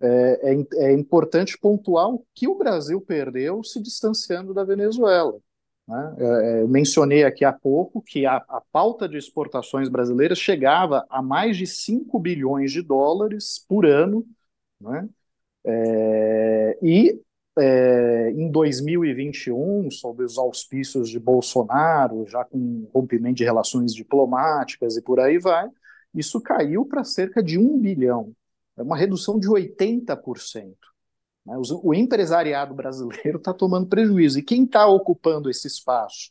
é, 0.00 0.54
é, 0.54 0.86
é 0.86 0.92
importante 0.92 1.58
pontuar 1.58 2.08
o 2.08 2.24
que 2.34 2.48
o 2.48 2.56
Brasil 2.56 3.00
perdeu 3.00 3.62
se 3.62 3.80
distanciando 3.82 4.54
da 4.54 4.64
Venezuela. 4.64 5.38
Né? 5.86 6.14
É, 6.18 6.62
eu 6.62 6.68
mencionei 6.68 7.24
aqui 7.24 7.44
há 7.44 7.52
pouco 7.52 8.00
que 8.00 8.24
a, 8.24 8.36
a, 8.36 8.62
pauta 8.72 9.08
de 9.08 9.18
exportações 9.18 9.88
brasileiras 9.88 10.38
chegava 10.38 11.04
a 11.10 11.20
mais 11.20 11.56
de 11.56 11.66
5 11.66 12.18
bilhões 12.18 12.72
de 12.72 12.80
dólares 12.80 13.62
por 13.68 13.84
ano, 13.84 14.24
né? 14.80 15.08
É, 15.64 16.78
e 16.82 17.20
é, 17.58 18.30
em 18.30 18.50
2021, 18.50 19.90
sob 19.90 20.24
os 20.24 20.38
auspícios 20.38 21.08
de 21.10 21.18
Bolsonaro, 21.18 22.26
já 22.26 22.44
com 22.44 22.88
rompimento 22.94 23.36
de 23.36 23.44
relações 23.44 23.94
diplomáticas 23.94 24.96
e 24.96 25.02
por 25.02 25.20
aí 25.20 25.38
vai, 25.38 25.68
isso 26.14 26.40
caiu 26.40 26.84
para 26.86 27.04
cerca 27.04 27.42
de 27.42 27.58
1 27.58 27.78
bilhão, 27.78 28.32
é 28.76 28.82
uma 28.82 28.96
redução 28.96 29.38
de 29.38 29.48
80%. 29.48 30.74
Né? 31.44 31.54
O 31.82 31.94
empresariado 31.94 32.74
brasileiro 32.74 33.38
está 33.38 33.52
tomando 33.52 33.88
prejuízo. 33.88 34.38
E 34.38 34.42
quem 34.42 34.64
está 34.64 34.86
ocupando 34.86 35.50
esse 35.50 35.66
espaço? 35.66 36.30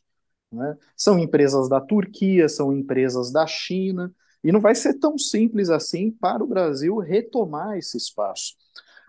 Né? 0.52 0.76
São 0.96 1.18
empresas 1.18 1.68
da 1.68 1.80
Turquia, 1.80 2.48
são 2.48 2.72
empresas 2.72 3.30
da 3.32 3.46
China, 3.46 4.12
e 4.42 4.50
não 4.50 4.60
vai 4.60 4.74
ser 4.74 4.94
tão 4.94 5.18
simples 5.18 5.70
assim 5.70 6.10
para 6.10 6.42
o 6.42 6.46
Brasil 6.46 6.98
retomar 6.98 7.76
esse 7.76 7.96
espaço. 7.96 8.54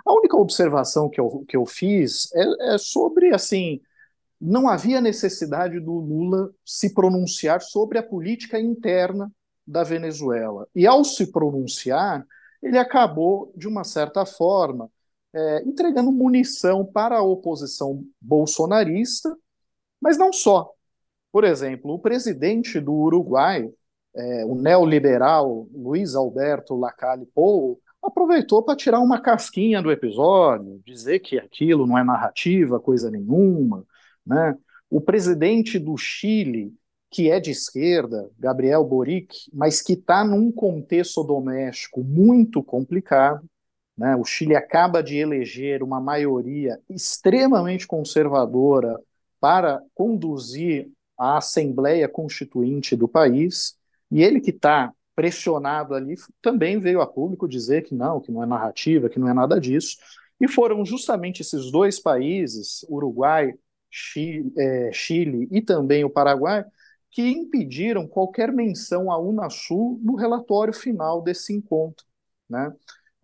A 0.06 0.14
única 0.14 0.36
observação 0.36 1.10
que 1.10 1.20
eu, 1.20 1.46
que 1.48 1.56
eu 1.56 1.66
fiz 1.66 2.30
é, 2.34 2.74
é 2.74 2.78
sobre, 2.78 3.34
assim, 3.34 3.80
não 4.40 4.68
havia 4.68 5.00
necessidade 5.00 5.80
do 5.80 5.94
Lula 5.94 6.52
se 6.66 6.94
pronunciar 6.94 7.62
sobre 7.62 8.00
a 8.00 8.04
política 8.04 8.60
interna 8.60 9.32
da 9.66 9.84
Venezuela. 9.84 10.68
E 10.76 10.88
ao 10.88 11.04
se 11.04 11.32
pronunciar, 11.32 12.26
ele 12.62 12.78
acabou, 12.78 13.54
de 13.56 13.68
uma 13.68 13.84
certa 13.84 14.26
forma, 14.26 14.90
é, 15.34 15.64
entregando 15.64 16.12
munição 16.12 16.86
para 16.86 17.18
a 17.18 17.24
oposição 17.24 18.04
bolsonarista, 18.20 19.36
mas 20.02 20.18
não 20.18 20.34
só. 20.34 20.72
Por 21.32 21.44
exemplo, 21.44 21.94
o 21.94 22.00
presidente 22.00 22.80
do 22.80 22.94
Uruguai, 22.94 23.72
é, 24.16 24.46
o 24.46 24.56
neoliberal 24.56 25.68
Luiz 25.74 26.16
Alberto 26.16 26.76
Lacalle 26.76 27.26
Pou, 27.34 27.80
aproveitou 28.02 28.64
para 28.64 28.76
tirar 28.76 29.00
uma 29.00 29.22
casquinha 29.22 29.82
do 29.82 29.92
episódio, 29.92 30.82
dizer 30.86 31.20
que 31.20 31.38
aquilo 31.38 31.86
não 31.86 31.98
é 31.98 32.04
narrativa, 32.04 32.80
coisa 32.80 33.12
nenhuma. 33.12 33.86
Né? 34.26 34.58
O 34.90 35.00
presidente 35.00 35.78
do 35.78 35.96
Chile, 35.98 36.74
que 37.10 37.30
é 37.30 37.40
de 37.40 37.52
esquerda, 37.52 38.30
Gabriel 38.40 38.84
Boric, 38.84 39.50
mas 39.54 39.82
que 39.82 39.94
está 39.94 40.24
num 40.24 40.52
contexto 40.52 41.24
doméstico 41.24 42.04
muito 42.04 42.64
complicado, 42.64 43.46
né? 43.98 44.16
O 44.16 44.24
Chile 44.24 44.56
acaba 44.56 45.04
de 45.04 45.18
eleger 45.18 45.84
uma 45.84 46.00
maioria 46.00 46.80
extremamente 46.90 47.86
conservadora 47.86 49.00
para 49.40 49.82
conduzir 49.94 50.90
a 51.18 51.38
Assembleia 51.38 52.08
Constituinte 52.08 52.96
do 52.96 53.08
país, 53.08 53.78
e 54.12 54.22
ele 54.22 54.42
que 54.42 54.52
está 54.52 54.94
pressionado 55.16 55.94
ali 55.94 56.16
também 56.42 56.80
veio 56.80 57.02
a 57.02 57.08
público 57.08 57.48
dizer 57.48 57.84
que 57.84 57.94
não, 57.94 58.20
que 58.20 58.32
não 58.32 58.44
é 58.44 58.46
narrativa, 58.46 59.10
que 59.10 59.20
não 59.20 59.30
é 59.30 59.34
nada 59.34 59.60
disso. 59.60 59.98
E 60.40 60.48
foram 60.48 60.84
justamente 60.84 61.42
esses 61.42 61.72
dois 61.72 62.00
países, 62.00 62.84
Uruguai, 62.90 63.54
Chile, 63.90 64.52
é, 64.58 64.92
Chile 64.92 65.48
e 65.52 65.62
também 65.62 66.04
o 66.04 66.10
Paraguai, 66.10 66.66
que 67.12 67.22
impediram 67.30 68.08
qualquer 68.08 68.52
menção 68.52 69.12
à 69.12 69.20
Unasul 69.20 70.00
no 70.02 70.16
relatório 70.16 70.74
final 70.74 71.22
desse 71.22 71.54
encontro. 71.54 72.06
Né? 72.50 72.74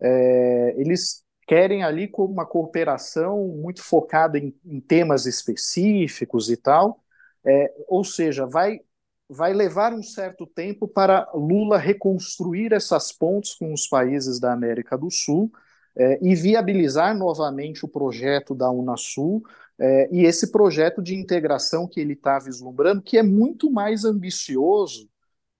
É, 0.00 0.74
eles 0.76 1.24
querem 1.46 1.82
ali 1.82 2.10
uma 2.18 2.46
cooperação 2.46 3.48
muito 3.48 3.82
focada 3.82 4.38
em, 4.38 4.54
em 4.64 4.80
temas 4.80 5.24
específicos 5.24 6.50
e 6.50 6.56
tal, 6.56 7.02
é, 7.44 7.72
ou 7.88 8.04
seja, 8.04 8.46
vai 8.46 8.80
vai 9.28 9.52
levar 9.52 9.92
um 9.92 10.02
certo 10.02 10.46
tempo 10.46 10.88
para 10.88 11.30
Lula 11.34 11.78
reconstruir 11.78 12.72
essas 12.72 13.12
pontes 13.12 13.54
com 13.54 13.72
os 13.72 13.86
países 13.86 14.40
da 14.40 14.52
América 14.52 14.96
do 14.96 15.10
Sul 15.10 15.52
é, 15.96 16.18
e 16.22 16.34
viabilizar 16.34 17.16
novamente 17.16 17.84
o 17.84 17.88
projeto 17.88 18.54
da 18.54 18.70
Unasul 18.70 19.42
é, 19.78 20.08
e 20.12 20.24
esse 20.24 20.50
projeto 20.50 21.02
de 21.02 21.14
integração 21.14 21.86
que 21.86 22.00
ele 22.00 22.14
está 22.14 22.38
vislumbrando, 22.38 23.02
que 23.02 23.18
é 23.18 23.22
muito 23.22 23.70
mais 23.70 24.04
ambicioso 24.04 25.08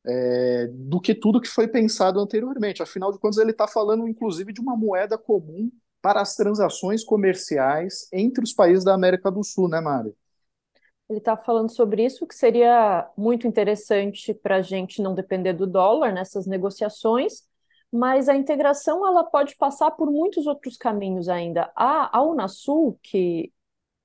é, 0.07 0.69
do 0.73 1.01
que 1.01 1.15
tudo 1.15 1.41
que 1.41 1.49
foi 1.49 1.69
pensado 1.69 2.19
anteriormente. 2.21 2.83
Afinal 2.83 3.13
de 3.13 3.19
contas, 3.19 3.39
ele 3.39 3.51
está 3.51 3.69
falando, 3.69 4.09
inclusive, 4.09 4.53
de 4.53 4.61
uma 4.61 4.77
moeda 4.77 5.19
comum 5.19 5.71
para 6.01 6.21
as 6.21 6.35
transações 6.35 7.05
comerciais 7.05 8.09
entre 8.13 8.43
os 8.43 8.53
países 8.53 8.85
da 8.85 8.95
América 8.95 9.31
do 9.31 9.45
Sul, 9.45 9.69
né, 9.69 9.81
Mário? 9.81 10.17
Ele 11.09 11.19
está 11.19 11.37
falando 11.37 11.71
sobre 11.71 12.05
isso, 12.05 12.27
que 12.27 12.35
seria 12.35 13.09
muito 13.17 13.47
interessante 13.47 14.35
para 14.35 14.57
a 14.57 14.63
gente 14.63 15.01
não 15.01 15.15
depender 15.15 15.55
do 15.55 15.67
dólar 15.67 16.13
nessas 16.13 16.47
negociações, 16.47 17.43
mas 17.91 18.29
a 18.29 18.37
integração 18.37 19.07
ela 19.07 19.25
pode 19.25 19.57
passar 19.57 19.91
por 19.93 20.11
muitos 20.11 20.47
outros 20.47 20.77
caminhos 20.77 21.29
ainda. 21.29 21.73
A, 21.75 22.19
a 22.19 22.23
Unasul, 22.23 22.99
que 23.03 23.53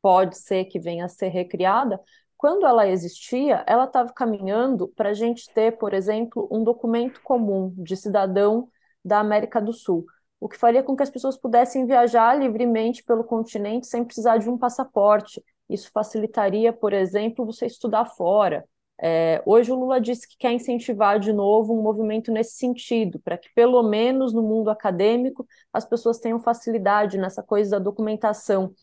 pode 0.02 0.38
ser 0.38 0.66
que 0.66 0.80
venha 0.80 1.06
a 1.06 1.10
ser 1.10 1.28
recriada, 1.28 2.00
quando 2.38 2.66
ela 2.66 2.88
existia, 2.88 3.64
ela 3.68 3.86
estava 3.86 4.12
caminhando 4.12 4.90
para 4.90 5.10
a 5.10 5.14
gente 5.14 5.50
ter, 5.54 5.78
por 5.78 5.94
exemplo, 5.94 6.48
um 6.52 6.64
documento 6.64 7.22
comum 7.22 7.74
de 7.78 7.96
cidadão 7.96 8.70
da 9.04 9.20
América 9.20 9.62
do 9.62 9.72
Sul, 9.72 10.06
o 10.42 10.50
que 10.50 10.58
faria 10.58 10.84
com 10.84 10.96
que 10.96 11.04
as 11.04 11.10
pessoas 11.10 11.38
pudessem 11.38 11.86
viajar 11.86 12.38
livremente 12.38 13.04
pelo 13.04 13.24
continente 13.24 13.88
sem 13.88 14.04
precisar 14.04 14.38
de 14.40 14.50
um 14.50 14.58
passaporte. 14.58 15.42
Isso 15.74 15.90
facilitaria, 15.92 16.72
por 16.72 16.94
exemplo, 16.94 17.46
você 17.46 17.66
estudar 17.66 18.06
fora. 18.06 18.64
É, 19.02 19.42
hoje 19.46 19.72
o 19.72 19.76
Lula 19.76 20.00
disse 20.00 20.28
que 20.28 20.38
quer 20.38 20.52
incentivar 20.54 21.20
de 21.20 21.34
novo 21.34 21.74
um 21.78 21.82
movimento 21.82 22.32
nesse 22.32 22.56
sentido, 22.58 23.20
para 23.20 23.38
que 23.38 23.50
pelo 23.54 23.82
menos 23.84 24.34
no 24.34 24.44
mundo 24.44 24.70
acadêmico 24.70 25.48
as 25.74 25.84
pessoas 25.84 26.20
tenham 26.20 26.40
facilidade 26.40 27.18
nessa 27.18 27.42
coisa 27.44 27.72
da 27.72 27.80
documentação. 27.80 28.74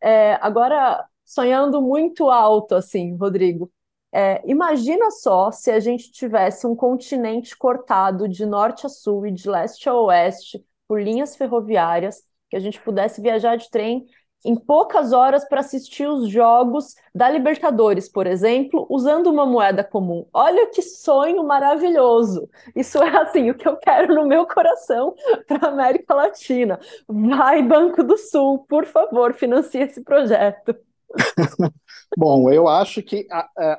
É, 0.00 0.34
agora, 0.40 1.06
sonhando 1.24 1.80
muito 1.80 2.28
alto, 2.30 2.74
assim, 2.74 3.16
Rodrigo. 3.16 3.70
É, 4.12 4.42
imagina 4.44 5.10
só 5.10 5.50
se 5.50 5.70
a 5.70 5.80
gente 5.80 6.12
tivesse 6.12 6.66
um 6.66 6.76
continente 6.76 7.56
cortado 7.56 8.28
de 8.28 8.44
norte 8.44 8.84
a 8.84 8.88
sul 8.88 9.26
e 9.26 9.32
de 9.32 9.48
leste 9.48 9.88
a 9.88 9.94
oeste 9.94 10.62
por 10.86 11.00
linhas 11.00 11.34
ferroviárias, 11.36 12.22
que 12.50 12.56
a 12.56 12.60
gente 12.60 12.80
pudesse 12.80 13.22
viajar 13.22 13.56
de 13.56 13.70
trem 13.70 14.06
em 14.44 14.56
poucas 14.56 15.12
horas 15.12 15.44
para 15.44 15.60
assistir 15.60 16.06
os 16.06 16.28
jogos 16.28 16.94
da 17.14 17.30
Libertadores, 17.30 18.08
por 18.08 18.26
exemplo, 18.26 18.86
usando 18.90 19.28
uma 19.28 19.46
moeda 19.46 19.84
comum. 19.84 20.26
Olha 20.32 20.66
que 20.68 20.82
sonho 20.82 21.44
maravilhoso! 21.44 22.48
Isso 22.74 23.02
é 23.02 23.16
assim 23.22 23.50
o 23.50 23.54
que 23.54 23.68
eu 23.68 23.76
quero 23.76 24.14
no 24.14 24.26
meu 24.26 24.46
coração 24.46 25.14
para 25.46 25.68
a 25.68 25.70
América 25.70 26.14
Latina. 26.14 26.78
Vai, 27.08 27.62
Banco 27.62 28.02
do 28.02 28.16
Sul, 28.18 28.64
por 28.68 28.84
favor, 28.84 29.34
financie 29.34 29.82
esse 29.82 30.02
projeto. 30.02 30.74
Bom, 32.16 32.50
eu 32.50 32.68
acho 32.68 33.02
que 33.02 33.26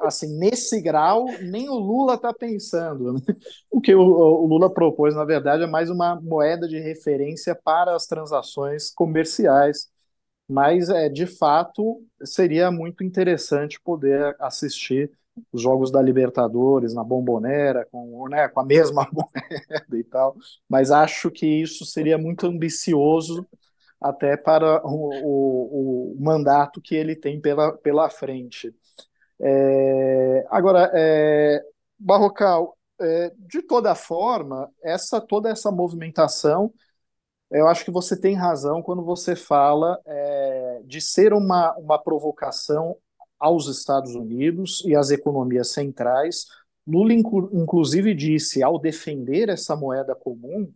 assim 0.01 0.37
nesse 0.37 0.81
grau 0.81 1.25
nem 1.41 1.69
o 1.69 1.75
Lula 1.75 2.15
está 2.15 2.33
pensando. 2.33 3.13
Né? 3.13 3.19
O 3.71 3.81
que 3.81 3.93
o, 3.93 4.01
o, 4.01 4.45
Lula 4.45 4.71
propôs, 4.71 5.15
na 5.15 5.25
verdade, 5.25 5.63
é 5.63 5.67
mais 5.67 5.89
uma 5.89 6.19
moeda 6.21 6.67
de 6.67 6.79
referência 6.79 7.55
para 7.55 7.95
as 7.95 8.05
transações 8.05 8.91
comerciais. 8.91 9.92
Mas 10.47 10.89
é 10.89 11.09
de 11.09 11.25
fato 11.25 12.01
seria 12.23 12.69
muito 12.71 13.03
interessante 13.03 13.79
poder 13.81 14.35
assistir 14.39 15.11
os 15.51 15.61
jogos 15.61 15.91
da 15.91 16.01
Libertadores 16.01 16.93
na 16.93 17.03
Bombonera 17.03 17.87
com, 17.91 18.27
né, 18.29 18.47
com 18.47 18.59
a 18.59 18.65
mesma 18.65 19.07
moeda 19.11 19.97
e 19.97 20.03
tal. 20.03 20.35
Mas 20.69 20.91
acho 20.91 21.31
que 21.31 21.45
isso 21.45 21.85
seria 21.85 22.17
muito 22.17 22.45
ambicioso 22.45 23.47
até 23.99 24.35
para 24.35 24.85
o, 24.85 25.09
o, 25.23 26.13
o 26.13 26.21
mandato 26.21 26.81
que 26.81 26.93
ele 26.93 27.15
tem 27.15 27.39
pela, 27.39 27.71
pela 27.77 28.09
frente. 28.09 28.73
É, 29.39 30.45
agora, 30.49 30.91
é, 30.93 31.63
Barrocal, 31.97 32.77
é, 32.99 33.31
de 33.37 33.61
toda 33.61 33.95
forma, 33.95 34.69
essa 34.83 35.21
toda 35.21 35.49
essa 35.49 35.71
movimentação, 35.71 36.73
eu 37.53 37.67
acho 37.67 37.85
que 37.85 37.91
você 37.91 38.19
tem 38.19 38.35
razão 38.35 38.81
quando 38.81 39.03
você 39.03 39.35
fala 39.35 39.99
é, 40.05 40.81
de 40.85 40.99
ser 40.99 41.33
uma, 41.33 41.73
uma 41.77 41.99
provocação 41.99 42.97
aos 43.39 43.67
Estados 43.67 44.15
Unidos 44.15 44.83
e 44.85 44.95
às 44.95 45.11
economias 45.11 45.71
centrais. 45.71 46.47
Lula, 46.87 47.13
inclusive, 47.13 48.13
disse, 48.15 48.63
ao 48.63 48.79
defender 48.79 49.49
essa 49.49 49.75
moeda 49.75 50.15
comum, 50.15 50.71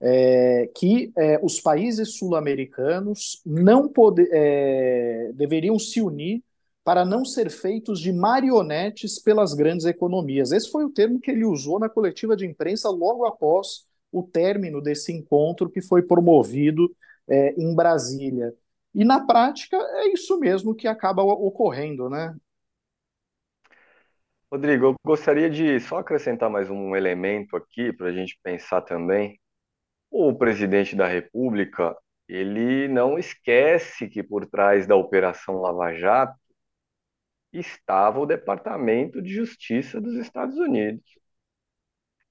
é, 0.00 0.68
que 0.74 1.12
é, 1.16 1.38
os 1.42 1.60
países 1.60 2.16
sul-americanos 2.16 3.40
não 3.46 3.88
pode, 3.88 4.26
é, 4.32 5.30
deveriam 5.34 5.78
se 5.78 6.00
unir 6.00 6.42
para 6.82 7.04
não 7.04 7.24
ser 7.24 7.50
feitos 7.50 8.00
de 8.00 8.12
marionetes 8.12 9.20
pelas 9.20 9.54
grandes 9.54 9.86
economias. 9.86 10.50
Esse 10.50 10.70
foi 10.70 10.84
o 10.84 10.90
termo 10.90 11.20
que 11.20 11.30
ele 11.30 11.44
usou 11.44 11.78
na 11.78 11.88
coletiva 11.88 12.36
de 12.36 12.46
imprensa 12.46 12.88
logo 12.88 13.24
após 13.24 13.86
o 14.12 14.22
término 14.22 14.80
desse 14.80 15.12
encontro 15.12 15.70
que 15.70 15.80
foi 15.80 16.02
promovido 16.02 16.94
é, 17.28 17.54
em 17.60 17.74
Brasília. 17.74 18.54
E 18.94 19.04
na 19.04 19.26
prática 19.26 19.76
é 19.76 20.12
isso 20.12 20.38
mesmo 20.38 20.74
que 20.74 20.86
acaba 20.86 21.22
ocorrendo, 21.22 22.10
né? 22.10 22.36
Rodrigo, 24.52 24.84
eu 24.84 24.94
gostaria 25.02 25.48
de 25.48 25.80
só 25.80 25.98
acrescentar 25.98 26.50
mais 26.50 26.68
um 26.68 26.94
elemento 26.94 27.56
aqui 27.56 27.90
para 27.90 28.08
a 28.08 28.12
gente 28.12 28.38
pensar 28.42 28.82
também 28.82 29.40
o 30.10 30.34
presidente 30.34 30.94
da 30.94 31.08
República, 31.08 31.96
ele 32.28 32.86
não 32.86 33.18
esquece 33.18 34.08
que 34.08 34.22
por 34.22 34.44
trás 34.46 34.86
da 34.86 34.94
Operação 34.94 35.56
Lava 35.58 35.94
Jato 35.94 36.38
estava 37.52 38.20
o 38.20 38.26
Departamento 38.26 39.22
de 39.22 39.32
Justiça 39.32 40.00
dos 40.00 40.14
Estados 40.16 40.56
Unidos. 40.58 41.02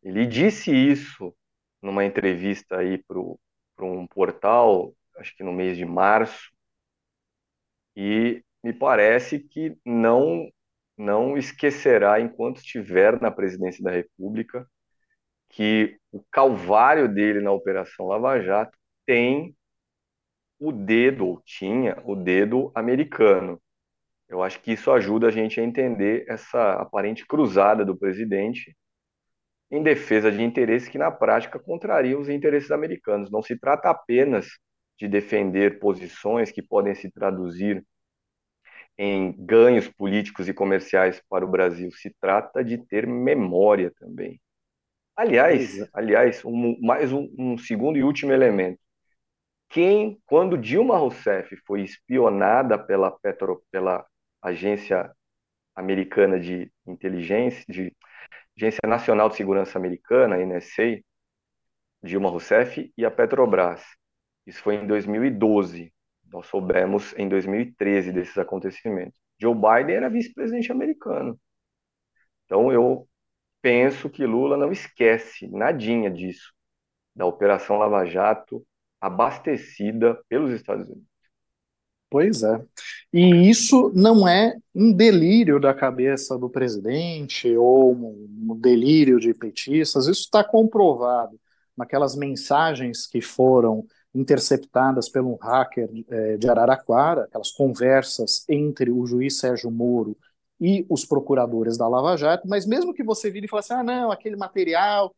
Ele 0.04 0.26
disse 0.28 0.72
isso 0.72 1.36
numa 1.82 2.06
entrevista 2.06 2.78
aí 2.78 2.98
para 2.98 3.86
um 3.86 4.08
portal, 4.08 4.94
acho 5.18 5.36
que 5.36 5.44
no 5.44 5.52
mês 5.52 5.78
de 5.78 5.86
março, 5.86 6.52
e 7.96 8.44
me 8.64 8.74
parece 8.74 9.40
que 9.40 9.78
não 9.86 10.50
não 10.98 11.36
esquecerá 11.36 12.20
enquanto 12.20 12.58
estiver 12.58 13.20
na 13.20 13.32
presidência 13.32 13.84
da 13.84 13.90
República 13.90 14.68
que 15.50 15.98
o 16.12 16.24
calvário 16.32 17.08
dele 17.12 17.42
na 17.42 17.52
Operação 17.52 18.08
Lava 18.08 18.40
Jato 18.40 18.78
tem 19.06 19.56
o 20.60 20.72
dedo, 20.72 21.26
ou 21.26 21.42
tinha 21.44 22.02
o 22.06 22.16
dedo 22.16 22.72
americano. 22.76 23.60
Eu 24.30 24.44
acho 24.44 24.62
que 24.62 24.74
isso 24.74 24.92
ajuda 24.92 25.28
a 25.28 25.32
gente 25.32 25.60
a 25.60 25.64
entender 25.64 26.26
essa 26.28 26.74
aparente 26.74 27.26
cruzada 27.26 27.84
do 27.84 27.98
presidente 27.98 28.78
em 29.72 29.82
defesa 29.82 30.32
de 30.32 30.44
interesses 30.44 30.90
que, 30.90 30.98
na 30.98 31.10
prática, 31.10 31.58
contrariam 31.58 32.20
os 32.20 32.28
interesses 32.28 32.72
americanos. 32.72 33.32
Não 33.32 33.42
se 33.42 33.58
trata 33.58 33.90
apenas 33.90 34.48
de 35.00 35.08
defender 35.08 35.80
posições 35.80 36.52
que 36.52 36.62
podem 36.62 36.94
se 36.94 37.10
traduzir 37.10 37.84
em 38.98 39.34
ganhos 39.40 39.88
políticos 39.88 40.48
e 40.48 40.54
comerciais 40.54 41.22
para 41.30 41.46
o 41.46 41.50
Brasil, 41.50 41.90
se 41.92 42.14
trata 42.20 42.64
de 42.64 42.78
ter 42.78 43.08
memória 43.08 43.92
também. 43.98 44.40
Aliás, 45.16 45.80
é. 45.80 45.88
aliás, 45.94 46.44
um, 46.46 46.78
mais 46.82 47.12
um, 47.12 47.34
um 47.38 47.58
segundo 47.58 47.98
e 47.98 48.04
último 48.04 48.32
elemento. 48.32 48.80
Quem, 49.70 50.22
quando 50.26 50.58
Dilma 50.58 50.98
Rousseff 50.98 51.56
foi 51.66 51.82
espionada 51.82 52.78
pela 52.78 53.10
Petro, 53.10 53.64
pela 53.72 54.06
agência 54.42 55.10
americana 55.76 56.40
de 56.40 56.70
inteligência, 56.86 57.64
de 57.70 57.96
Agência 58.58 58.82
Nacional 58.88 59.30
de 59.30 59.36
Segurança 59.36 59.78
Americana, 59.78 60.38
NSA, 60.38 61.02
Dilma 62.04 62.30
Rousseff 62.30 62.92
e 62.98 63.06
a 63.06 63.12
Petrobras. 63.12 63.84
Isso 64.46 64.62
foi 64.62 64.76
em 64.76 64.88
2012. 64.88 65.94
Nós 66.32 66.48
soubemos 66.48 67.14
em 67.18 67.28
2013 67.28 68.12
desses 68.12 68.38
acontecimentos. 68.38 69.20
Joe 69.40 69.56
Biden 69.56 69.96
era 69.96 70.10
vice-presidente 70.10 70.72
americano. 70.72 71.40
Então 72.46 72.72
eu 72.72 73.08
penso 73.62 74.10
que 74.10 74.26
Lula 74.26 74.58
não 74.58 74.72
esquece 74.72 75.48
nadinha 75.48 76.10
disso, 76.10 76.54
da 77.16 77.26
Operação 77.26 77.78
Lava 77.78 78.06
Jato 78.06 78.66
abastecida 79.00 80.22
pelos 80.30 80.52
Estados 80.52 80.88
Unidos. 80.88 81.11
Pois 82.12 82.44
é. 82.44 82.62
E 83.14 83.50
isso 83.50 83.90
não 83.96 84.28
é 84.28 84.58
um 84.76 84.92
delírio 84.92 85.62
da 85.62 85.74
cabeça 85.74 86.38
do 86.38 86.50
presidente 86.50 87.56
ou 87.56 87.94
um 87.94 88.60
delírio 88.60 89.18
de 89.18 89.34
petistas, 89.34 90.08
isso 90.08 90.24
está 90.24 90.44
comprovado 90.44 91.40
naquelas 91.76 92.14
mensagens 92.14 93.08
que 93.08 93.22
foram 93.22 93.86
interceptadas 94.14 95.08
pelo 95.08 95.36
hacker 95.36 95.90
é, 96.10 96.36
de 96.36 96.50
Araraquara, 96.50 97.24
aquelas 97.24 97.50
conversas 97.52 98.44
entre 98.50 98.92
o 98.92 99.06
juiz 99.06 99.40
Sérgio 99.40 99.72
Moro 99.72 100.18
e 100.60 100.86
os 100.90 101.06
procuradores 101.06 101.78
da 101.78 101.88
Lava 101.88 102.18
Jato, 102.18 102.46
mas 102.46 102.66
mesmo 102.66 102.94
que 102.94 103.04
você 103.04 103.32
vire 103.32 103.46
e 103.46 103.50
fale 103.50 103.62
assim, 103.62 103.74
ah, 103.74 103.84
não, 103.84 104.12
aquele 104.12 104.36
material 104.36 105.16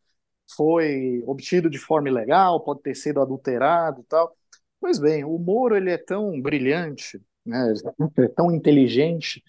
foi 0.55 1.23
obtido 1.25 1.71
de 1.71 1.79
forma 1.79 2.07
ilegal, 2.07 2.59
pode 2.59 2.83
ter 2.83 2.93
sido 2.95 3.19
adulterado 3.19 4.01
e 4.01 4.03
tal. 4.03 4.35
Pois 4.83 4.99
bem, 4.99 5.23
o 5.23 5.39
Moro 5.39 5.77
ele 5.77 5.89
é 5.89 5.97
tão 5.97 6.41
brilhante, 6.41 7.17
né, 7.45 7.73
é 8.17 8.27
tão 8.27 8.53
inteligente, 8.53 9.41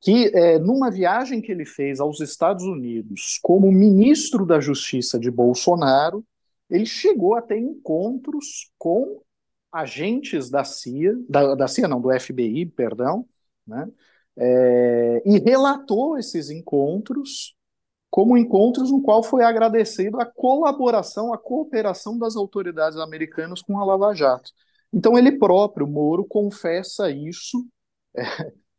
que 0.00 0.26
é, 0.34 0.58
numa 0.58 0.90
viagem 0.90 1.40
que 1.40 1.52
ele 1.52 1.64
fez 1.64 2.00
aos 2.00 2.20
Estados 2.20 2.64
Unidos 2.64 3.38
como 3.40 3.70
ministro 3.70 4.44
da 4.44 4.58
Justiça 4.58 5.20
de 5.20 5.30
Bolsonaro, 5.30 6.26
ele 6.68 6.84
chegou 6.84 7.36
a 7.36 7.42
ter 7.42 7.58
encontros 7.58 8.72
com 8.76 9.22
agentes 9.70 10.50
da 10.50 10.64
CIA, 10.64 11.14
da, 11.28 11.54
da 11.54 11.68
CIA 11.68 11.86
não, 11.86 12.00
do 12.00 12.10
FBI, 12.18 12.66
perdão, 12.66 13.24
né, 13.64 13.88
é, 14.36 15.22
e 15.24 15.38
relatou 15.38 16.18
esses 16.18 16.50
encontros 16.50 17.55
como 18.16 18.38
encontros 18.38 18.90
no 18.90 19.02
qual 19.02 19.22
foi 19.22 19.44
agradecido 19.44 20.18
a 20.18 20.24
colaboração, 20.24 21.34
a 21.34 21.38
cooperação 21.38 22.18
das 22.18 22.34
autoridades 22.34 22.96
americanas 22.96 23.60
com 23.60 23.78
a 23.78 23.84
Lava 23.84 24.14
Jato. 24.14 24.52
Então 24.90 25.18
ele 25.18 25.32
próprio, 25.32 25.86
Moro, 25.86 26.24
confessa 26.24 27.10
isso 27.10 27.66
é, 28.16 28.22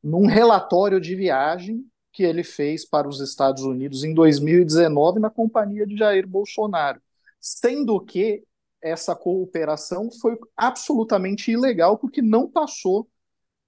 num 0.03 0.25
relatório 0.25 0.99
de 0.99 1.15
viagem 1.15 1.85
que 2.11 2.23
ele 2.23 2.43
fez 2.43 2.83
para 2.83 3.07
os 3.07 3.21
Estados 3.21 3.61
Unidos 3.61 4.03
em 4.03 4.11
2019 4.11 5.19
na 5.19 5.29
companhia 5.29 5.85
de 5.85 5.95
Jair 5.95 6.27
Bolsonaro, 6.27 6.99
sendo 7.39 8.03
que 8.03 8.43
essa 8.81 9.15
cooperação 9.15 10.09
foi 10.19 10.35
absolutamente 10.55 11.51
ilegal 11.51 11.99
porque 11.99 12.23
não 12.23 12.49
passou 12.49 13.07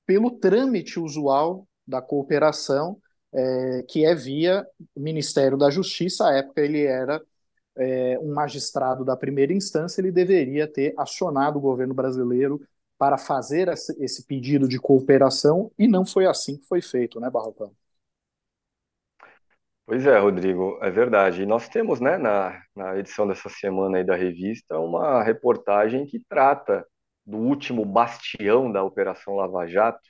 pelo 0.08 0.32
trâmite 0.32 1.00
usual 1.00 1.68
da 1.86 2.02
cooperação, 2.02 3.00
é, 3.34 3.84
que 3.88 4.06
é 4.06 4.16
via 4.16 4.66
Ministério 4.96 5.58
da 5.58 5.70
Justiça. 5.70 6.28
À 6.28 6.34
época 6.38 6.62
ele 6.62 6.84
era 6.84 7.22
é, 7.78 8.20
um 8.20 8.34
magistrado 8.34 9.06
da 9.06 9.16
primeira 9.16 9.54
instância, 9.54 10.02
ele 10.02 10.12
deveria 10.12 10.68
ter 10.68 10.94
acionado 10.98 11.58
o 11.58 11.62
governo 11.62 11.94
brasileiro 11.94 12.62
para 12.98 13.18
fazer 13.18 13.70
esse 13.70 14.26
pedido 14.26 14.68
de 14.68 14.78
cooperação, 14.78 15.72
e 15.80 15.88
não 15.88 16.06
foi 16.06 16.26
assim 16.26 16.58
que 16.58 16.66
foi 16.68 16.82
feito, 16.82 17.18
né, 17.18 17.30
Barrocão? 17.30 17.72
Pois 19.86 20.06
é, 20.06 20.20
Rodrigo, 20.20 20.78
é 20.82 20.92
verdade. 20.92 21.42
E 21.42 21.46
nós 21.46 21.70
temos, 21.70 22.00
né, 22.00 22.18
na, 22.18 22.62
na 22.76 22.98
edição 22.98 23.28
dessa 23.28 23.50
semana 23.50 23.98
aí 23.98 24.04
da 24.04 24.16
revista, 24.16 24.78
uma 24.78 25.24
reportagem 25.24 26.06
que 26.06 26.20
trata 26.28 26.86
do 27.26 27.38
último 27.38 27.86
bastião 27.86 28.72
da 28.72 28.84
Operação 28.84 29.36
Lava 29.36 29.66
Jato, 29.66 30.02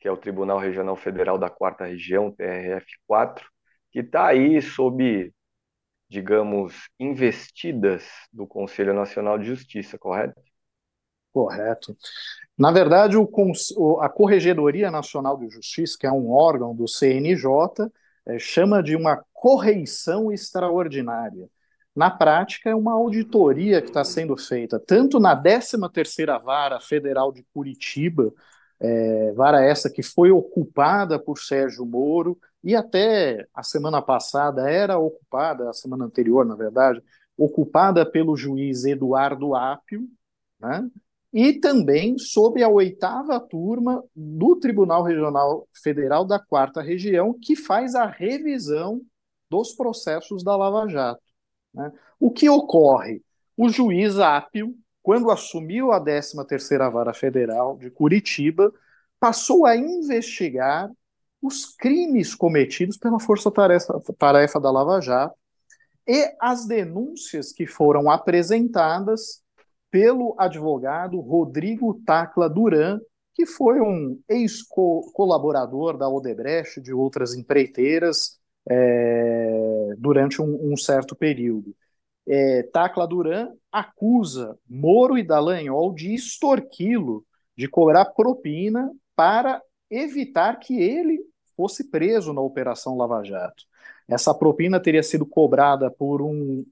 que 0.00 0.08
é 0.08 0.10
o 0.10 0.16
Tribunal 0.16 0.58
Regional 0.58 0.96
Federal 0.96 1.38
da 1.38 1.50
Quarta 1.50 1.84
Região, 1.84 2.32
TRF4, 2.32 3.42
que 3.92 4.00
está 4.00 4.28
aí 4.28 4.60
sob, 4.62 5.32
digamos, 6.08 6.88
investidas 6.98 8.08
do 8.32 8.46
Conselho 8.46 8.94
Nacional 8.94 9.38
de 9.38 9.44
Justiça, 9.44 9.98
correto? 9.98 10.40
Correto. 11.32 11.96
Na 12.58 12.72
verdade, 12.72 13.16
o, 13.16 14.00
a 14.00 14.08
Corregedoria 14.08 14.90
Nacional 14.90 15.36
de 15.36 15.48
Justiça, 15.48 15.96
que 15.98 16.06
é 16.06 16.12
um 16.12 16.30
órgão 16.30 16.74
do 16.74 16.88
CNJ, 16.88 17.90
é, 18.26 18.38
chama 18.38 18.82
de 18.82 18.96
uma 18.96 19.22
correição 19.32 20.32
extraordinária. 20.32 21.48
Na 21.94 22.10
prática, 22.10 22.70
é 22.70 22.74
uma 22.74 22.92
auditoria 22.92 23.80
que 23.82 23.88
está 23.88 24.04
sendo 24.04 24.36
feita 24.36 24.78
tanto 24.78 25.18
na 25.18 25.34
13ª 25.34 26.42
Vara 26.42 26.80
Federal 26.80 27.32
de 27.32 27.44
Curitiba, 27.52 28.32
é, 28.80 29.32
vara 29.32 29.62
essa 29.62 29.90
que 29.90 30.02
foi 30.02 30.30
ocupada 30.30 31.18
por 31.18 31.38
Sérgio 31.38 31.84
Moro 31.84 32.38
e 32.64 32.74
até 32.74 33.46
a 33.54 33.62
semana 33.62 34.00
passada 34.00 34.70
era 34.70 34.98
ocupada, 34.98 35.68
a 35.68 35.72
semana 35.72 36.04
anterior, 36.06 36.44
na 36.44 36.54
verdade, 36.54 37.02
ocupada 37.36 38.04
pelo 38.04 38.36
juiz 38.36 38.84
Eduardo 38.84 39.54
Apio, 39.54 40.08
né? 40.58 40.88
e 41.32 41.54
também 41.54 42.18
sobre 42.18 42.62
a 42.62 42.68
oitava 42.68 43.38
turma 43.38 44.02
do 44.14 44.56
Tribunal 44.56 45.02
Regional 45.02 45.68
Federal 45.82 46.24
da 46.24 46.38
Quarta 46.38 46.82
Região, 46.82 47.32
que 47.32 47.54
faz 47.54 47.94
a 47.94 48.04
revisão 48.04 49.00
dos 49.48 49.72
processos 49.72 50.42
da 50.42 50.56
Lava 50.56 50.88
Jato. 50.88 51.22
Né? 51.72 51.92
O 52.18 52.30
que 52.30 52.48
ocorre? 52.48 53.22
O 53.56 53.68
juiz 53.68 54.18
Apio, 54.18 54.74
quando 55.02 55.30
assumiu 55.30 55.92
a 55.92 56.00
13ª 56.00 56.90
Vara 56.90 57.14
Federal 57.14 57.76
de 57.76 57.90
Curitiba, 57.90 58.72
passou 59.18 59.66
a 59.66 59.76
investigar 59.76 60.90
os 61.42 61.74
crimes 61.76 62.34
cometidos 62.34 62.96
pela 62.96 63.18
Força 63.18 63.50
Tarefa, 63.50 64.00
tarefa 64.18 64.60
da 64.60 64.70
Lava 64.70 65.00
Jato 65.00 65.34
e 66.06 66.34
as 66.40 66.66
denúncias 66.66 67.52
que 67.52 67.66
foram 67.66 68.10
apresentadas 68.10 69.42
pelo 69.90 70.34
advogado 70.38 71.18
Rodrigo 71.20 72.00
Tacla 72.04 72.48
Duran, 72.48 73.00
que 73.34 73.46
foi 73.46 73.80
um 73.80 74.20
ex-colaborador 74.28 75.96
da 75.96 76.08
Odebrecht, 76.08 76.80
de 76.80 76.92
outras 76.92 77.34
empreiteiras, 77.34 78.38
é, 78.68 79.94
durante 79.98 80.40
um, 80.40 80.72
um, 80.72 80.76
certo 80.76 81.16
período. 81.16 81.74
É, 82.26 82.62
Tacla 82.64 83.06
Duran 83.06 83.52
acusa 83.72 84.58
Moro 84.68 85.18
e 85.18 85.22
Dallagnol 85.22 85.92
de 85.94 86.14
extorquilo, 86.14 87.24
de 87.56 87.68
cobrar 87.68 88.06
propina 88.06 88.90
para 89.16 89.62
evitar 89.90 90.58
que 90.58 90.80
ele 90.80 91.20
fosse 91.56 91.90
preso 91.90 92.32
na 92.32 92.40
Operação 92.40 92.96
Lava 92.96 93.22
Jato. 93.22 93.64
Essa 94.08 94.34
propina 94.34 94.80
teria 94.80 95.02
sido 95.02 95.26
cobrada 95.26 95.90
por 95.90 96.22
um 96.22 96.64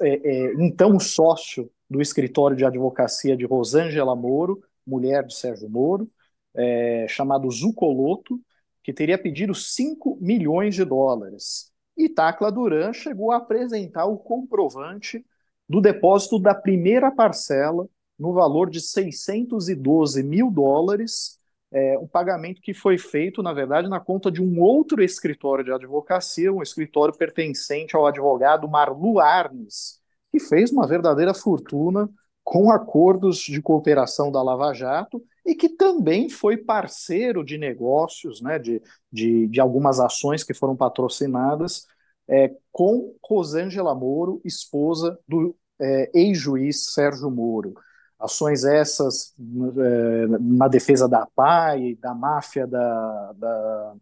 é, 0.00 0.08
é, 0.08 0.54
então 0.58 0.98
sócio 1.00 1.70
do 1.88 2.00
escritório 2.00 2.56
de 2.56 2.64
advocacia 2.64 3.36
de 3.36 3.44
Rosângela 3.44 4.14
Moro, 4.14 4.62
mulher 4.86 5.24
de 5.24 5.34
Sérgio 5.34 5.68
Moro, 5.68 6.10
é, 6.54 7.06
chamado 7.08 7.50
Zucoloto, 7.50 8.40
que 8.82 8.92
teria 8.92 9.18
pedido 9.18 9.54
5 9.54 10.18
milhões 10.20 10.74
de 10.74 10.84
dólares. 10.84 11.72
E 11.96 12.08
Tacla 12.08 12.50
Duran 12.50 12.92
chegou 12.92 13.32
a 13.32 13.36
apresentar 13.36 14.06
o 14.06 14.16
comprovante 14.18 15.24
do 15.68 15.80
depósito 15.80 16.38
da 16.38 16.54
primeira 16.54 17.10
parcela 17.10 17.88
no 18.18 18.32
valor 18.32 18.70
de 18.70 18.80
612 18.80 20.22
mil 20.22 20.50
dólares, 20.50 21.38
é, 21.72 21.98
um 21.98 22.06
pagamento 22.06 22.60
que 22.60 22.72
foi 22.72 22.96
feito, 22.96 23.42
na 23.42 23.52
verdade, 23.52 23.88
na 23.88 23.98
conta 23.98 24.30
de 24.30 24.40
um 24.40 24.60
outro 24.60 25.02
escritório 25.02 25.64
de 25.64 25.72
advocacia, 25.72 26.52
um 26.52 26.62
escritório 26.62 27.16
pertencente 27.16 27.96
ao 27.96 28.06
advogado 28.06 28.68
Marlu 28.68 29.18
Arnes, 29.18 30.00
que 30.30 30.38
fez 30.38 30.70
uma 30.70 30.86
verdadeira 30.86 31.34
fortuna 31.34 32.08
com 32.44 32.70
acordos 32.70 33.38
de 33.38 33.60
cooperação 33.60 34.30
da 34.30 34.42
Lava 34.42 34.72
Jato 34.72 35.20
e 35.44 35.54
que 35.54 35.68
também 35.68 36.28
foi 36.28 36.56
parceiro 36.56 37.44
de 37.44 37.58
negócios, 37.58 38.40
né, 38.40 38.58
de, 38.58 38.82
de, 39.12 39.46
de 39.48 39.60
algumas 39.60 40.00
ações 40.00 40.42
que 40.42 40.54
foram 40.54 40.76
patrocinadas 40.76 41.86
é, 42.28 42.50
com 42.72 43.14
Rosângela 43.22 43.94
Moro, 43.94 44.40
esposa 44.44 45.18
do 45.28 45.54
é, 45.80 46.10
ex-juiz 46.14 46.92
Sérgio 46.92 47.30
Moro. 47.30 47.74
Ações 48.18 48.64
essas 48.64 49.34
é, 49.38 50.26
na 50.40 50.68
defesa 50.68 51.08
da 51.08 51.26
PAI, 51.34 51.96
da 51.96 52.14
máfia 52.14 52.66
da, 52.66 53.32
da, 53.32 53.94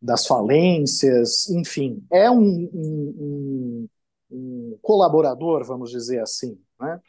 das 0.00 0.26
falências, 0.26 1.48
enfim. 1.50 2.04
É 2.10 2.30
um, 2.30 2.70
um, 2.72 3.14
um 3.18 3.88
um 4.30 4.78
colaborador, 4.82 5.64
vamos 5.64 5.90
dizer 5.90 6.20
assim. 6.20 6.58
Né? 6.80 7.00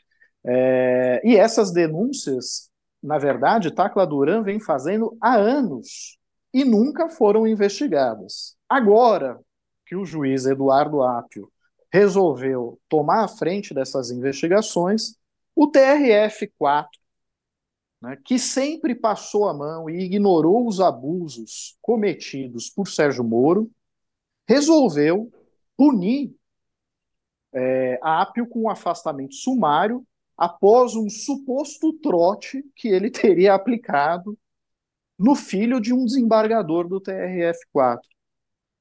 É, 0.46 1.22
e 1.24 1.36
essas 1.36 1.72
denúncias, 1.72 2.70
na 3.02 3.18
verdade, 3.18 3.72
Tacla 3.72 4.06
Duran 4.06 4.44
vem 4.44 4.60
fazendo 4.60 5.18
há 5.22 5.36
anos 5.36 6.18
e 6.54 6.66
nunca 6.66 7.10
foram 7.10 7.48
investigadas. 7.48 8.58
Agora 8.68 9.40
que 9.86 9.96
o 9.96 10.06
juiz 10.06 10.46
Eduardo 10.46 11.02
Apio 11.02 11.52
resolveu 11.92 12.80
tomar 12.88 13.24
a 13.24 13.28
frente 13.28 13.74
dessas 13.74 14.12
investigações, 14.12 15.16
o 15.56 15.72
TRF-4, 15.72 16.88
né, 18.02 18.18
que 18.24 18.38
sempre 18.38 18.94
passou 18.94 19.48
a 19.48 19.54
mão 19.54 19.90
e 19.90 20.04
ignorou 20.04 20.68
os 20.68 20.80
abusos 20.80 21.78
cometidos 21.82 22.70
por 22.70 22.88
Sérgio 22.88 23.24
Moro, 23.24 23.72
resolveu 24.48 25.32
punir 25.76 26.36
é, 27.54 28.00
Apio 28.02 28.48
com 28.48 28.64
um 28.64 28.70
afastamento 28.70 29.34
sumário 29.34 30.06
após 30.40 30.96
um 30.96 31.10
suposto 31.10 31.92
trote 31.94 32.64
que 32.74 32.88
ele 32.88 33.12
teria 33.12 33.54
aplicado 33.54 34.38
no 35.18 35.36
filho 35.36 35.82
de 35.82 35.94
um 35.94 36.06
desembargador 36.06 36.88
do 36.88 37.02
TRF-4. 37.02 38.00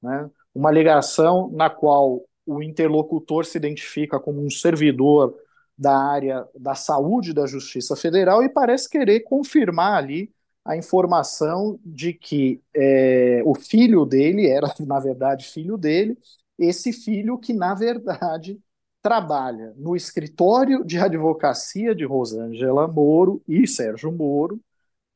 Né? 0.01 0.29
Uma 0.55 0.69
alegação 0.69 1.51
na 1.51 1.69
qual 1.69 2.23
o 2.45 2.63
interlocutor 2.63 3.45
se 3.45 3.57
identifica 3.57 4.17
como 4.19 4.41
um 4.41 4.49
servidor 4.49 5.35
da 5.77 5.97
área 5.97 6.47
da 6.57 6.75
saúde 6.75 7.33
da 7.33 7.45
Justiça 7.45 7.95
Federal 7.95 8.41
e 8.41 8.49
parece 8.49 8.89
querer 8.89 9.19
confirmar 9.21 9.97
ali 9.97 10.31
a 10.63 10.77
informação 10.77 11.77
de 11.83 12.13
que 12.13 12.61
é, 12.73 13.41
o 13.43 13.53
filho 13.53 14.05
dele 14.05 14.47
era, 14.47 14.73
na 14.79 14.99
verdade, 14.99 15.45
filho 15.45 15.77
dele, 15.77 16.17
esse 16.57 16.93
filho 16.93 17.37
que, 17.37 17.53
na 17.53 17.73
verdade, 17.73 18.59
trabalha 19.01 19.73
no 19.77 19.95
escritório 19.95 20.83
de 20.83 20.97
advocacia 20.97 21.95
de 21.95 22.05
Rosângela 22.05 22.87
Moro 22.87 23.41
e 23.47 23.67
Sérgio 23.67 24.11
Moro, 24.11 24.59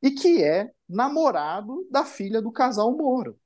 e 0.01 0.11
que 0.11 0.43
é 0.43 0.71
namorado 0.87 1.87
da 1.89 2.03
filha 2.05 2.41
do 2.41 2.51
casal 2.51 2.95
Moro. 2.95 3.37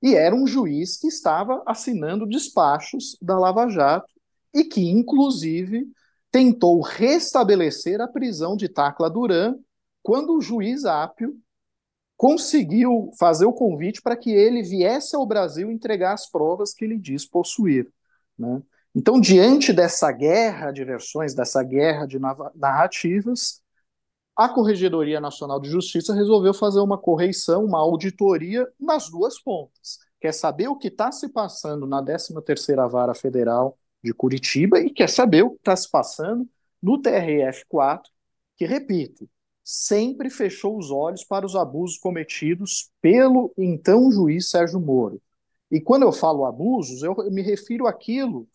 E 0.00 0.14
era 0.14 0.34
um 0.34 0.46
juiz 0.46 0.96
que 0.96 1.08
estava 1.08 1.62
assinando 1.66 2.26
despachos 2.26 3.18
da 3.20 3.38
Lava 3.38 3.68
Jato 3.68 4.12
e 4.54 4.64
que, 4.64 4.88
inclusive, 4.88 5.90
tentou 6.30 6.80
restabelecer 6.80 8.00
a 8.00 8.06
prisão 8.06 8.56
de 8.56 8.68
Tacla 8.68 9.10
Duran 9.10 9.56
quando 10.02 10.36
o 10.36 10.40
juiz 10.40 10.84
Ápio 10.84 11.36
conseguiu 12.16 13.10
fazer 13.18 13.46
o 13.46 13.52
convite 13.52 14.00
para 14.02 14.16
que 14.16 14.30
ele 14.30 14.62
viesse 14.62 15.14
ao 15.14 15.26
Brasil 15.26 15.70
entregar 15.70 16.12
as 16.12 16.30
provas 16.30 16.72
que 16.72 16.84
ele 16.84 16.98
diz 16.98 17.24
possuir. 17.24 17.92
Né? 18.38 18.62
Então, 18.94 19.20
diante 19.20 19.72
dessa 19.72 20.10
guerra 20.12 20.70
de 20.70 20.84
versões, 20.84 21.34
dessa 21.34 21.62
guerra 21.62 22.06
de 22.06 22.18
narrativas, 22.54 23.62
a 24.36 24.48
Corregedoria 24.48 25.20
Nacional 25.20 25.60
de 25.60 25.68
Justiça 25.68 26.14
resolveu 26.14 26.54
fazer 26.54 26.80
uma 26.80 26.96
correição, 26.96 27.64
uma 27.64 27.80
auditoria 27.80 28.66
nas 28.78 29.10
duas 29.10 29.40
pontas. 29.40 29.98
Quer 30.20 30.32
saber 30.32 30.68
o 30.68 30.76
que 30.76 30.88
está 30.88 31.10
se 31.10 31.28
passando 31.28 31.86
na 31.86 32.00
13ª 32.02 32.88
Vara 32.88 33.14
Federal 33.14 33.76
de 34.02 34.12
Curitiba 34.12 34.78
e 34.80 34.90
quer 34.90 35.08
saber 35.08 35.42
o 35.42 35.50
que 35.50 35.58
está 35.58 35.76
se 35.76 35.90
passando 35.90 36.48
no 36.80 37.00
TRF4, 37.00 38.02
que, 38.56 38.64
repito, 38.64 39.28
sempre 39.64 40.30
fechou 40.30 40.78
os 40.78 40.90
olhos 40.90 41.24
para 41.24 41.44
os 41.44 41.54
abusos 41.54 41.98
cometidos 41.98 42.90
pelo 43.02 43.52
então 43.58 44.10
juiz 44.10 44.48
Sérgio 44.50 44.80
Moro. 44.80 45.20
E 45.70 45.80
quando 45.80 46.02
eu 46.02 46.12
falo 46.12 46.44
abusos, 46.44 47.02
eu 47.02 47.14
me 47.30 47.42
refiro 47.42 47.86
àquilo 47.86 48.48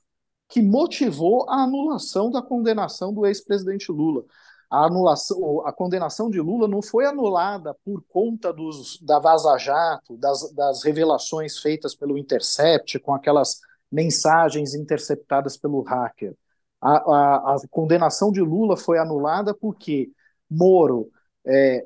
que 0.49 0.61
motivou 0.61 1.49
a 1.49 1.63
anulação 1.63 2.29
da 2.29 2.41
condenação 2.41 3.13
do 3.13 3.25
ex-presidente 3.25 3.91
Lula. 3.91 4.23
A 4.69 4.85
anulação, 4.85 5.65
a 5.65 5.71
condenação 5.71 6.29
de 6.29 6.39
Lula 6.39 6.67
não 6.67 6.81
foi 6.81 7.05
anulada 7.05 7.75
por 7.85 8.03
conta 8.09 8.51
dos, 8.51 8.99
da 9.01 9.19
Vaza 9.19 9.57
Jato, 9.57 10.17
das, 10.17 10.51
das 10.53 10.83
revelações 10.83 11.59
feitas 11.59 11.93
pelo 11.95 12.17
Intercept, 12.17 12.99
com 12.99 13.13
aquelas 13.13 13.59
mensagens 13.91 14.73
interceptadas 14.73 15.55
pelo 15.55 15.81
hacker. 15.81 16.35
A, 16.81 16.97
a, 16.97 17.55
a 17.55 17.57
condenação 17.69 18.31
de 18.31 18.41
Lula 18.41 18.75
foi 18.75 18.97
anulada 18.97 19.53
porque 19.53 20.11
Moro 20.49 21.09
é, 21.45 21.85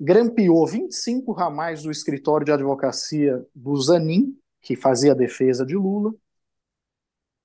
grampeou 0.00 0.66
25 0.66 1.32
ramais 1.32 1.82
do 1.82 1.90
escritório 1.90 2.44
de 2.44 2.52
advocacia 2.52 3.44
do 3.54 3.76
Zanin, 3.76 4.36
que 4.62 4.76
fazia 4.76 5.12
a 5.12 5.16
defesa 5.16 5.66
de 5.66 5.74
Lula, 5.74 6.14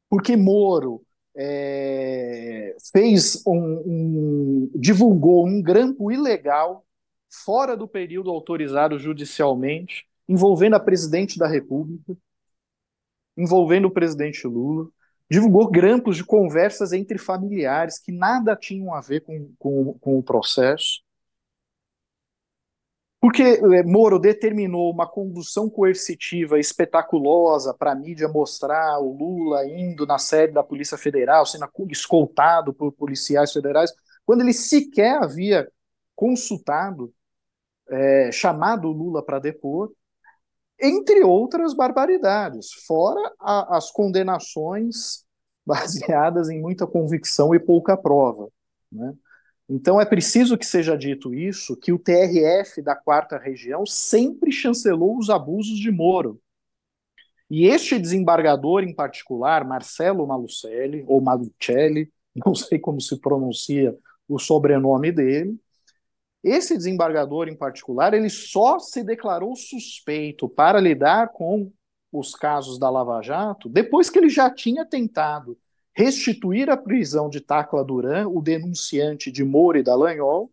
porque 0.09 0.37
Moro 0.37 1.03
é, 1.35 2.75
fez 2.91 3.43
um, 3.45 3.83
um, 3.85 4.71
divulgou 4.75 5.45
um 5.45 5.61
grampo 5.61 6.11
ilegal 6.11 6.85
fora 7.29 7.75
do 7.75 7.87
período 7.87 8.29
autorizado 8.31 8.97
judicialmente, 8.97 10.07
envolvendo 10.27 10.75
a 10.75 10.79
presidente 10.79 11.37
da 11.37 11.47
República, 11.47 12.17
envolvendo 13.35 13.87
o 13.87 13.91
presidente 13.91 14.47
Lula, 14.47 14.89
divulgou 15.29 15.69
grampos 15.69 16.15
de 16.15 16.23
conversas 16.23 16.93
entre 16.93 17.17
familiares 17.17 17.99
que 17.99 18.11
nada 18.11 18.55
tinham 18.55 18.93
a 18.93 19.01
ver 19.01 19.21
com, 19.21 19.53
com, 19.59 19.93
com 19.99 20.17
o 20.17 20.23
processo. 20.23 21.01
Porque 23.19 23.41
é, 23.41 23.83
Moro 23.83 24.19
determinou 24.19 24.91
uma 24.91 25.07
condução 25.07 25.69
coercitiva 25.69 26.59
espetaculosa 26.59 27.73
para 27.73 27.91
a 27.91 27.95
mídia 27.95 28.27
mostrar 28.27 28.99
o 28.99 29.11
Lula 29.11 29.65
indo 29.65 30.05
na 30.05 30.19
sede 30.19 30.53
da 30.53 30.63
Polícia 30.63 30.97
Federal, 30.97 31.45
sendo 31.45 31.67
escoltado 31.89 32.73
por 32.73 32.91
policiais 32.91 33.51
federais, 33.51 33.91
quando 34.25 34.41
ele 34.41 34.53
sequer 34.53 35.17
havia 35.21 35.67
consultado, 36.15 37.11
é, 37.89 38.31
chamado 38.31 38.89
o 38.89 38.91
Lula 38.91 39.23
para 39.23 39.39
depor, 39.39 39.91
entre 40.79 41.23
outras 41.23 41.73
barbaridades, 41.73 42.71
fora 42.85 43.33
a, 43.39 43.77
as 43.77 43.89
condenações 43.91 45.25
baseadas 45.65 46.49
em 46.49 46.61
muita 46.61 46.85
convicção 46.85 47.53
e 47.55 47.59
pouca 47.59 47.97
prova. 47.97 48.47
Né? 48.91 49.13
Então 49.69 49.99
é 49.99 50.05
preciso 50.05 50.57
que 50.57 50.65
seja 50.65 50.97
dito 50.97 51.33
isso, 51.33 51.75
que 51.75 51.91
o 51.91 51.99
TRF 51.99 52.81
da 52.81 52.95
quarta 52.95 53.37
região 53.37 53.85
sempre 53.85 54.51
chancelou 54.51 55.17
os 55.17 55.29
abusos 55.29 55.77
de 55.77 55.91
Moro. 55.91 56.41
E 57.49 57.65
este 57.65 57.99
desembargador 57.99 58.83
em 58.83 58.93
particular, 58.93 59.65
Marcelo 59.65 60.25
Malucelli, 60.25 61.03
ou 61.07 61.21
Malucelli, 61.21 62.11
não 62.45 62.55
sei 62.55 62.79
como 62.79 63.01
se 63.01 63.19
pronuncia 63.19 63.97
o 64.27 64.39
sobrenome 64.39 65.11
dele, 65.11 65.59
esse 66.43 66.77
desembargador 66.77 67.49
em 67.49 67.55
particular, 67.55 68.13
ele 68.13 68.29
só 68.29 68.79
se 68.79 69.03
declarou 69.03 69.55
suspeito 69.55 70.47
para 70.47 70.79
lidar 70.79 71.29
com 71.29 71.71
os 72.11 72.33
casos 72.35 72.79
da 72.79 72.89
Lava 72.89 73.21
Jato 73.21 73.67
depois 73.67 74.09
que 74.09 74.17
ele 74.17 74.29
já 74.29 74.49
tinha 74.49 74.85
tentado 74.85 75.57
restituir 75.97 76.69
a 76.69 76.77
prisão 76.77 77.27
de 77.27 77.41
Tacla 77.41 77.83
Duran, 77.83 78.27
o 78.27 78.39
denunciante 78.39 79.31
de 79.31 79.43
Moro 79.43 79.79
e 79.79 79.83
Dallagnol, 79.83 80.51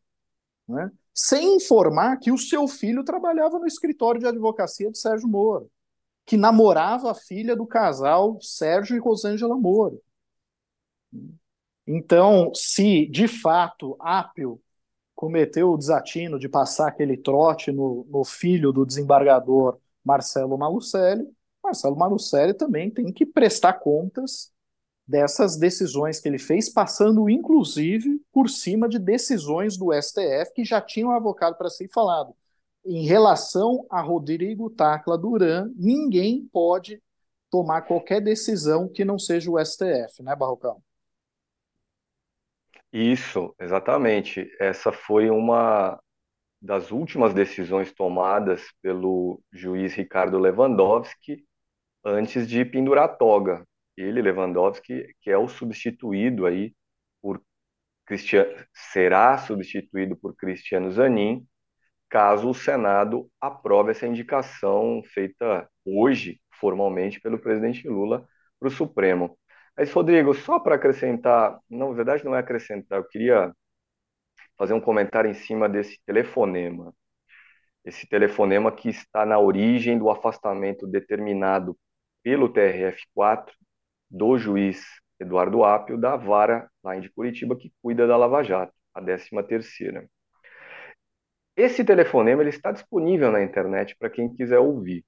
né, 0.67 0.91
sem 1.13 1.57
informar 1.57 2.17
que 2.17 2.33
o 2.33 2.39
seu 2.39 2.67
filho 2.67 3.05
trabalhava 3.05 3.59
no 3.59 3.67
escritório 3.67 4.19
de 4.19 4.27
advocacia 4.27 4.91
de 4.91 4.99
Sérgio 4.99 5.29
Moro, 5.29 5.71
que 6.25 6.39
namorava 6.39 7.11
a 7.11 7.15
filha 7.15 7.55
do 7.55 7.67
casal 7.67 8.39
Sérgio 8.41 8.97
e 8.97 8.99
Rosângela 8.99 9.55
Moro. 9.55 10.01
Então, 11.87 12.51
se 12.55 13.05
de 13.07 13.29
fato 13.29 13.99
Apio 14.01 14.59
cometeu 15.15 15.73
o 15.73 15.77
desatino 15.77 16.39
de 16.39 16.49
passar 16.49 16.89
aquele 16.89 17.19
trote 17.19 17.71
no, 17.71 18.07
no 18.09 18.25
filho 18.25 18.73
do 18.73 18.87
desembargador 18.87 19.79
Marcelo 20.03 20.57
Malucelli, 20.57 21.29
Marcelo 21.63 21.97
Malucelli 21.97 22.55
também 22.55 22.91
tem 22.91 23.13
que 23.13 23.27
prestar 23.27 23.75
contas 23.75 24.54
dessas 25.07 25.57
decisões 25.57 26.19
que 26.19 26.29
ele 26.29 26.39
fez, 26.39 26.69
passando 26.69 27.29
inclusive 27.29 28.21
por 28.33 28.49
cima 28.49 28.89
de 28.89 28.99
decisões 28.99 29.77
do 29.77 29.93
STF 29.93 30.53
que 30.55 30.65
já 30.65 30.81
tinham 30.81 31.11
avocado 31.11 31.57
para 31.57 31.69
si 31.69 31.89
falado. 31.89 32.35
Em 32.85 33.07
relação 33.07 33.87
a 33.91 34.01
Rodrigo 34.01 34.71
Tacla 34.71 35.17
Duran, 35.17 35.71
ninguém 35.77 36.49
pode 36.53 37.03
tomar 37.51 37.83
qualquer 37.83 38.21
decisão 38.21 38.89
que 38.89 39.05
não 39.05 39.19
seja 39.19 39.51
o 39.51 39.59
STF, 39.65 40.23
né, 40.23 40.35
Barrocão? 40.35 40.83
Isso, 42.93 43.55
exatamente. 43.59 44.51
Essa 44.61 44.93
foi 44.93 45.29
uma 45.29 46.01
das 46.61 46.91
últimas 46.91 47.35
decisões 47.35 47.93
tomadas 47.93 48.63
pelo 48.81 49.41
juiz 49.53 49.93
Ricardo 49.95 50.39
Lewandowski 50.39 51.45
antes 52.05 52.47
de 52.47 52.65
pendurar 52.65 53.05
a 53.05 53.09
toga 53.09 53.67
ele, 53.97 54.23
Lewandowski, 54.23 55.15
que 55.21 55.31
é 55.31 55.39
o 55.39 55.49
substituído 55.49 56.47
aí 56.47 56.75
por 57.23 57.43
Cristiano, 58.07 58.51
será 58.73 59.39
substituído 59.39 60.17
por 60.17 60.35
Cristiano 60.37 60.91
Zanin, 60.91 61.47
caso 62.09 62.51
o 62.51 62.55
Senado 62.55 63.31
aprove 63.41 63.91
essa 63.93 64.07
indicação 64.07 65.03
feita 65.05 65.69
hoje, 65.85 66.41
formalmente, 66.61 67.21
pelo 67.21 67.39
presidente 67.39 67.89
Lula 67.89 68.27
para 68.59 68.69
o 68.69 68.71
Supremo. 68.71 69.39
Mas, 69.77 69.93
Rodrigo, 69.93 70.35
só 70.35 70.61
para 70.61 70.77
acrescentar, 70.77 71.59
não, 71.69 71.91
na 71.91 71.97
verdade 71.97 72.25
não 72.25 72.35
é 72.35 72.39
acrescentar, 72.39 72.99
eu 72.99 73.09
queria 73.09 73.53
fazer 74.57 74.75
um 74.75 74.81
comentário 74.81 75.31
em 75.31 75.35
cima 75.35 75.69
desse 75.69 75.99
telefonema. 76.07 76.95
Esse 77.85 78.09
telefonema 78.09 78.73
que 78.73 78.89
está 78.89 79.27
na 79.27 79.39
origem 79.39 79.99
do 79.99 80.11
afastamento 80.11 80.87
determinado 80.87 81.77
pelo 82.23 82.53
TRF4 82.53 83.51
do 84.15 84.39
juiz 84.39 84.81
Eduardo 85.19 85.65
Apio, 85.65 85.99
da 85.99 86.17
vara 86.17 86.71
lá 86.83 86.97
de 86.97 87.11
Curitiba, 87.11 87.57
que 87.57 87.73
cuida 87.83 88.07
da 88.07 88.17
Lava 88.17 88.45
Jato, 88.45 88.73
a 88.95 89.03
13 89.03 89.29
terceira. 89.49 90.09
Esse 91.57 91.85
telefonema 91.85 92.43
ele 92.43 92.51
está 92.51 92.71
disponível 92.71 93.33
na 93.33 93.43
internet 93.43 93.97
para 93.99 94.11
quem 94.11 94.33
quiser 94.33 94.59
ouvir. 94.59 95.05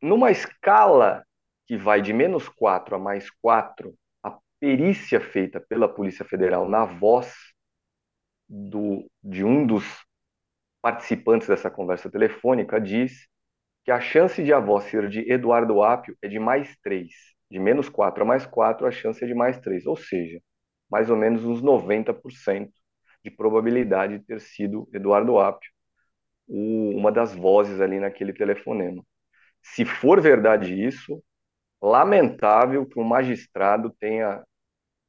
Numa 0.00 0.30
escala 0.30 1.24
que 1.66 1.76
vai 1.76 2.00
de 2.02 2.12
menos 2.12 2.48
4 2.48 2.96
a 2.96 2.98
mais 2.98 3.30
4, 3.42 3.94
a 4.22 4.38
perícia 4.60 5.20
feita 5.20 5.60
pela 5.60 5.88
Polícia 5.88 6.24
Federal 6.24 6.68
na 6.68 6.84
voz 6.84 7.34
do, 8.48 9.10
de 9.22 9.44
um 9.44 9.66
dos 9.66 9.84
participantes 10.80 11.48
dessa 11.48 11.70
conversa 11.70 12.10
telefônica 12.10 12.80
diz 12.80 13.28
que 13.88 13.92
a 13.92 14.00
chance 14.00 14.44
de 14.44 14.52
a 14.52 14.60
voz 14.60 14.84
ser 14.84 15.08
de 15.08 15.32
Eduardo 15.32 15.82
Apio 15.82 16.14
é 16.20 16.28
de 16.28 16.38
mais 16.38 16.76
3. 16.82 17.08
De 17.50 17.58
menos 17.58 17.88
4 17.88 18.22
a 18.22 18.26
mais 18.26 18.44
4, 18.44 18.86
a 18.86 18.90
chance 18.90 19.24
é 19.24 19.26
de 19.26 19.32
mais 19.32 19.58
3. 19.60 19.86
Ou 19.86 19.96
seja, 19.96 20.38
mais 20.90 21.08
ou 21.08 21.16
menos 21.16 21.42
uns 21.42 21.62
90% 21.62 22.68
de 22.68 22.78
de 23.24 23.30
probabilidade 23.30 24.18
de 24.18 24.24
ter 24.26 24.40
sido 24.40 24.86
Eduardo 24.92 25.38
Apio, 25.38 25.70
o, 26.46 26.90
uma 26.90 27.10
das 27.10 27.34
vozes 27.34 27.80
ali 27.80 27.98
naquele 27.98 28.32
telefonema. 28.34 29.02
Se 29.62 29.84
for 29.86 30.20
verdade 30.20 30.74
isso, 30.74 31.24
lamentável 31.82 32.86
que 32.86 33.00
um 33.00 33.04
magistrado 33.04 33.90
tenha 33.98 34.44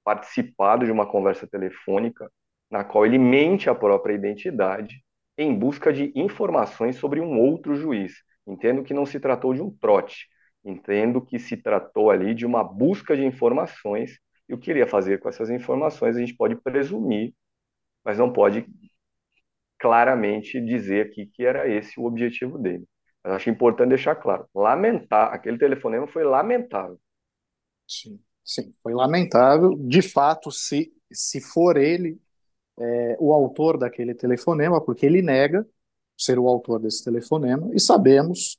participado 0.05 0.85
de 0.85 0.91
uma 0.91 1.05
conversa 1.05 1.47
telefônica 1.47 2.31
na 2.71 2.83
qual 2.85 3.05
ele 3.05 3.17
mente 3.17 3.69
a 3.69 3.75
própria 3.75 4.13
identidade 4.15 5.03
em 5.37 5.53
busca 5.53 5.91
de 5.93 6.13
informações 6.15 6.97
sobre 6.97 7.19
um 7.19 7.39
outro 7.39 7.75
juiz. 7.75 8.13
Entendo 8.49 8.83
que 8.83 8.93
não 8.93 9.05
se 9.05 9.19
tratou 9.19 9.53
de 9.53 9.61
um 9.61 9.71
trote, 9.71 10.27
entendo 10.65 11.21
que 11.21 11.39
se 11.39 11.55
tratou 11.57 12.11
ali 12.11 12.33
de 12.33 12.45
uma 12.45 12.63
busca 12.63 13.15
de 13.15 13.23
informações 13.25 14.19
e 14.47 14.53
o 14.53 14.57
que 14.57 14.71
ele 14.71 14.79
ia 14.79 14.87
fazer 14.87 15.19
com 15.19 15.29
essas 15.29 15.49
informações 15.49 16.15
a 16.17 16.19
gente 16.19 16.35
pode 16.35 16.55
presumir, 16.55 17.33
mas 18.03 18.17
não 18.17 18.33
pode 18.33 18.65
claramente 19.77 20.59
dizer 20.61 21.07
aqui 21.07 21.25
que 21.27 21.45
era 21.45 21.67
esse 21.67 21.99
o 21.99 22.05
objetivo 22.05 22.57
dele. 22.57 22.85
Mas 23.23 23.33
acho 23.33 23.49
importante 23.49 23.89
deixar 23.89 24.15
claro, 24.15 24.47
lamentar, 24.53 25.33
aquele 25.33 25.57
telefonema 25.57 26.07
foi 26.07 26.23
lamentável. 26.23 26.99
Sim, 27.87 28.19
sim, 28.43 28.73
foi 28.83 28.93
lamentável. 28.93 29.75
De 29.77 30.01
fato, 30.01 30.51
se, 30.51 30.93
se 31.11 31.41
for 31.41 31.77
ele 31.77 32.19
é, 32.79 33.17
o 33.19 33.33
autor 33.33 33.77
daquele 33.77 34.15
telefonema, 34.15 34.83
porque 34.83 35.05
ele 35.05 35.21
nega 35.21 35.67
ser 36.19 36.37
o 36.37 36.47
autor 36.47 36.79
desse 36.79 37.03
telefonema, 37.03 37.69
e 37.73 37.79
sabemos 37.79 38.57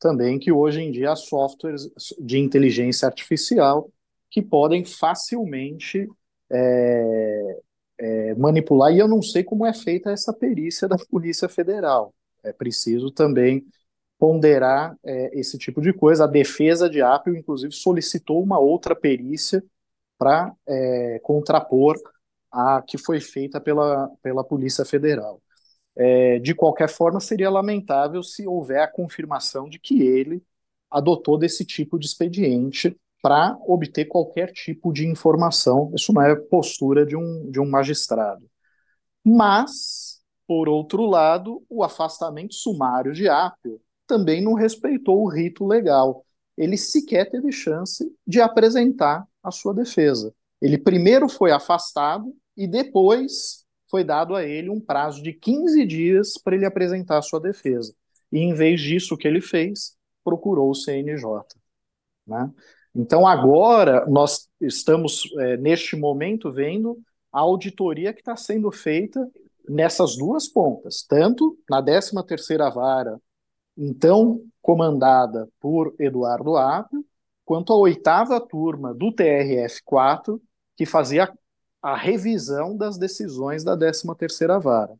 também 0.00 0.38
que 0.38 0.50
hoje 0.50 0.80
em 0.80 0.90
dia 0.90 1.12
há 1.12 1.16
softwares 1.16 1.88
de 2.18 2.38
inteligência 2.38 3.06
artificial 3.06 3.90
que 4.30 4.42
podem 4.42 4.84
facilmente 4.84 6.08
é, 6.50 7.60
é, 7.98 8.34
manipular, 8.34 8.92
e 8.92 8.98
eu 8.98 9.08
não 9.08 9.22
sei 9.22 9.44
como 9.44 9.64
é 9.64 9.72
feita 9.72 10.10
essa 10.10 10.32
perícia 10.32 10.88
da 10.88 10.96
Polícia 11.10 11.48
Federal. 11.48 12.12
É 12.42 12.52
preciso 12.52 13.10
também 13.10 13.64
ponderar 14.18 14.96
é, 15.04 15.38
esse 15.38 15.58
tipo 15.58 15.80
de 15.80 15.92
coisa. 15.92 16.24
A 16.24 16.28
defesa 16.28 16.88
de 16.88 17.00
Apple, 17.00 17.38
inclusive, 17.38 17.72
solicitou 17.72 18.42
uma 18.42 18.58
outra 18.58 18.94
perícia 18.94 19.62
para 20.18 20.52
é, 20.66 21.20
contrapor 21.22 21.96
a 22.50 22.82
que 22.82 22.96
foi 22.96 23.20
feita 23.20 23.60
pela, 23.60 24.08
pela 24.22 24.44
Polícia 24.44 24.84
Federal. 24.84 25.40
É, 25.96 26.38
de 26.40 26.54
qualquer 26.54 26.88
forma, 26.88 27.20
seria 27.20 27.50
lamentável 27.50 28.22
se 28.22 28.46
houver 28.46 28.80
a 28.80 28.88
confirmação 28.90 29.68
de 29.68 29.78
que 29.78 30.02
ele 30.02 30.42
adotou 30.90 31.38
desse 31.38 31.64
tipo 31.64 31.98
de 31.98 32.06
expediente 32.06 32.96
para 33.22 33.56
obter 33.66 34.04
qualquer 34.04 34.52
tipo 34.52 34.92
de 34.92 35.06
informação. 35.06 35.90
Isso 35.94 36.12
não 36.12 36.22
é 36.22 36.36
postura 36.36 37.06
de 37.06 37.16
um, 37.16 37.50
de 37.50 37.58
um 37.58 37.68
magistrado. 37.68 38.48
Mas, 39.24 40.20
por 40.46 40.68
outro 40.68 41.06
lado, 41.06 41.62
o 41.68 41.82
afastamento 41.82 42.54
sumário 42.54 43.12
de 43.12 43.28
Apple 43.28 43.80
também 44.06 44.42
não 44.42 44.52
respeitou 44.52 45.22
o 45.22 45.28
rito 45.28 45.66
legal. 45.66 46.24
Ele 46.56 46.76
sequer 46.76 47.30
teve 47.30 47.50
chance 47.50 48.04
de 48.26 48.40
apresentar 48.40 49.26
a 49.42 49.50
sua 49.50 49.72
defesa. 49.72 50.34
Ele 50.60 50.78
primeiro 50.78 51.28
foi 51.28 51.50
afastado 51.50 52.34
e 52.56 52.66
depois 52.66 53.63
foi 53.90 54.04
dado 54.04 54.34
a 54.34 54.44
ele 54.44 54.70
um 54.70 54.80
prazo 54.80 55.22
de 55.22 55.32
15 55.32 55.84
dias 55.86 56.38
para 56.38 56.54
ele 56.54 56.66
apresentar 56.66 57.22
sua 57.22 57.40
defesa. 57.40 57.94
E 58.32 58.38
em 58.38 58.54
vez 58.54 58.80
disso, 58.80 59.14
o 59.14 59.18
que 59.18 59.28
ele 59.28 59.40
fez? 59.40 59.96
Procurou 60.24 60.70
o 60.70 60.74
CNJ. 60.74 61.26
Né? 62.26 62.50
Então, 62.94 63.26
agora, 63.26 64.06
nós 64.06 64.48
estamos, 64.60 65.22
é, 65.40 65.56
neste 65.56 65.96
momento, 65.96 66.50
vendo 66.50 66.98
a 67.32 67.40
auditoria 67.40 68.12
que 68.12 68.20
está 68.20 68.36
sendo 68.36 68.70
feita 68.70 69.28
nessas 69.68 70.16
duas 70.16 70.48
pontas, 70.48 71.04
tanto 71.08 71.58
na 71.68 71.82
13ª 71.82 72.72
Vara, 72.72 73.20
então 73.76 74.40
comandada 74.62 75.48
por 75.60 75.94
Eduardo 75.98 76.56
Apio, 76.56 77.04
quanto 77.44 77.72
a 77.72 77.76
oitava 77.76 78.40
turma 78.40 78.94
do 78.94 79.12
TRF-4, 79.12 80.40
que 80.76 80.86
fazia 80.86 81.30
a 81.84 81.94
revisão 81.94 82.74
das 82.74 82.96
decisões 82.96 83.62
da 83.62 83.76
13ª 83.76 84.58
Vara. 84.58 84.94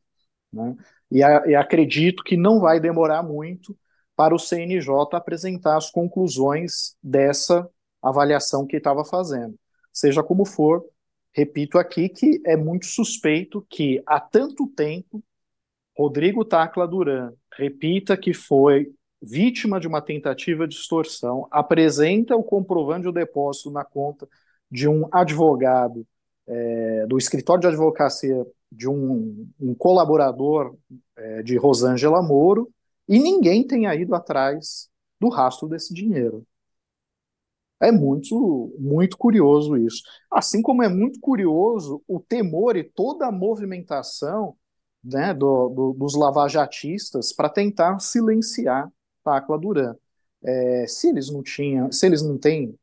Né? 0.52 0.76
E, 1.10 1.22
a, 1.22 1.46
e 1.46 1.54
acredito 1.54 2.22
que 2.22 2.36
não 2.36 2.60
vai 2.60 2.78
demorar 2.78 3.22
muito 3.22 3.74
para 4.14 4.34
o 4.34 4.38
CNJ 4.38 4.90
apresentar 5.12 5.78
as 5.78 5.90
conclusões 5.90 6.94
dessa 7.02 7.66
avaliação 8.02 8.66
que 8.66 8.76
estava 8.76 9.02
fazendo. 9.02 9.58
Seja 9.90 10.22
como 10.22 10.44
for, 10.44 10.84
repito 11.32 11.78
aqui 11.78 12.06
que 12.06 12.42
é 12.44 12.54
muito 12.54 12.84
suspeito 12.84 13.66
que 13.70 14.02
há 14.04 14.20
tanto 14.20 14.66
tempo 14.66 15.24
Rodrigo 15.96 16.44
Tacla 16.44 16.86
Duran 16.86 17.32
repita 17.56 18.14
que 18.14 18.34
foi 18.34 18.92
vítima 19.22 19.80
de 19.80 19.88
uma 19.88 20.02
tentativa 20.02 20.68
de 20.68 20.74
extorsão, 20.74 21.48
apresenta 21.50 22.36
o 22.36 22.44
comprovante 22.44 23.06
de 23.06 23.12
depósito 23.12 23.70
na 23.70 23.86
conta 23.86 24.28
de 24.70 24.86
um 24.86 25.08
advogado 25.10 26.06
é, 26.46 27.06
do 27.06 27.18
escritório 27.18 27.60
de 27.62 27.68
advocacia 27.68 28.46
de 28.70 28.88
um, 28.88 29.48
um 29.60 29.74
colaborador 29.74 30.76
é, 31.16 31.42
de 31.42 31.56
Rosângela 31.56 32.22
Moro 32.22 32.70
e 33.08 33.18
ninguém 33.18 33.66
tenha 33.66 33.94
ido 33.94 34.14
atrás 34.14 34.88
do 35.20 35.28
rastro 35.28 35.68
desse 35.68 35.94
dinheiro. 35.94 36.46
É 37.80 37.92
muito, 37.92 38.74
muito 38.78 39.16
curioso 39.18 39.76
isso. 39.76 40.02
Assim 40.30 40.62
como 40.62 40.82
é 40.82 40.88
muito 40.88 41.20
curioso 41.20 42.02
o 42.08 42.20
temor 42.20 42.76
e 42.76 42.84
toda 42.84 43.26
a 43.26 43.32
movimentação 43.32 44.56
né, 45.02 45.34
do, 45.34 45.68
do, 45.68 45.92
dos 45.92 46.14
lavajatistas 46.14 47.32
para 47.32 47.48
tentar 47.48 47.98
silenciar 48.00 48.90
Tacla 49.22 49.58
Duran. 49.58 49.94
É, 50.42 50.86
se 50.86 51.08
eles 51.08 51.30
não 51.30 51.42
tinham, 51.42 51.90
se 51.92 52.06
eles 52.06 52.22
não 52.22 52.38
têm 52.38 52.78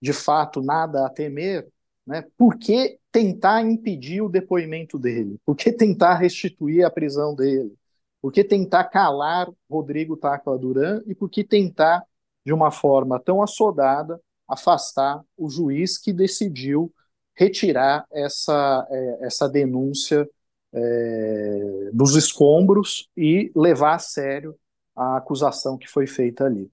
de 0.00 0.12
fato 0.12 0.60
nada 0.60 1.06
a 1.06 1.10
temer, 1.10 1.68
né? 2.06 2.24
Por 2.36 2.58
que 2.58 2.98
tentar 3.10 3.62
impedir 3.62 4.22
o 4.22 4.28
depoimento 4.28 4.98
dele? 4.98 5.38
Por 5.44 5.56
que 5.56 5.72
tentar 5.72 6.14
restituir 6.14 6.84
a 6.84 6.90
prisão 6.90 7.34
dele? 7.34 7.74
Por 8.20 8.32
que 8.32 8.44
tentar 8.44 8.84
calar 8.84 9.50
Rodrigo 9.70 10.16
Tacla 10.16 10.58
Duran? 10.58 11.02
E 11.06 11.14
por 11.14 11.28
que 11.28 11.44
tentar, 11.44 12.02
de 12.44 12.52
uma 12.52 12.70
forma 12.70 13.20
tão 13.20 13.42
assodada, 13.42 14.20
afastar 14.48 15.22
o 15.36 15.48
juiz 15.48 15.98
que 15.98 16.12
decidiu 16.12 16.92
retirar 17.34 18.06
essa, 18.12 18.86
é, 18.90 19.26
essa 19.26 19.48
denúncia 19.48 20.28
é, 20.72 21.90
dos 21.92 22.14
escombros 22.16 23.08
e 23.16 23.50
levar 23.54 23.94
a 23.94 23.98
sério 23.98 24.56
a 24.94 25.16
acusação 25.16 25.78
que 25.78 25.88
foi 25.88 26.06
feita 26.06 26.44
ali. 26.44 26.70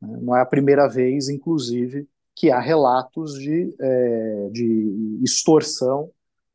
Não 0.00 0.36
é 0.36 0.40
a 0.40 0.46
primeira 0.46 0.88
vez, 0.88 1.28
inclusive, 1.28 2.08
que 2.36 2.50
há 2.50 2.60
relatos 2.60 3.34
de, 3.34 3.74
é, 3.80 4.48
de 4.52 5.20
extorsão 5.24 6.10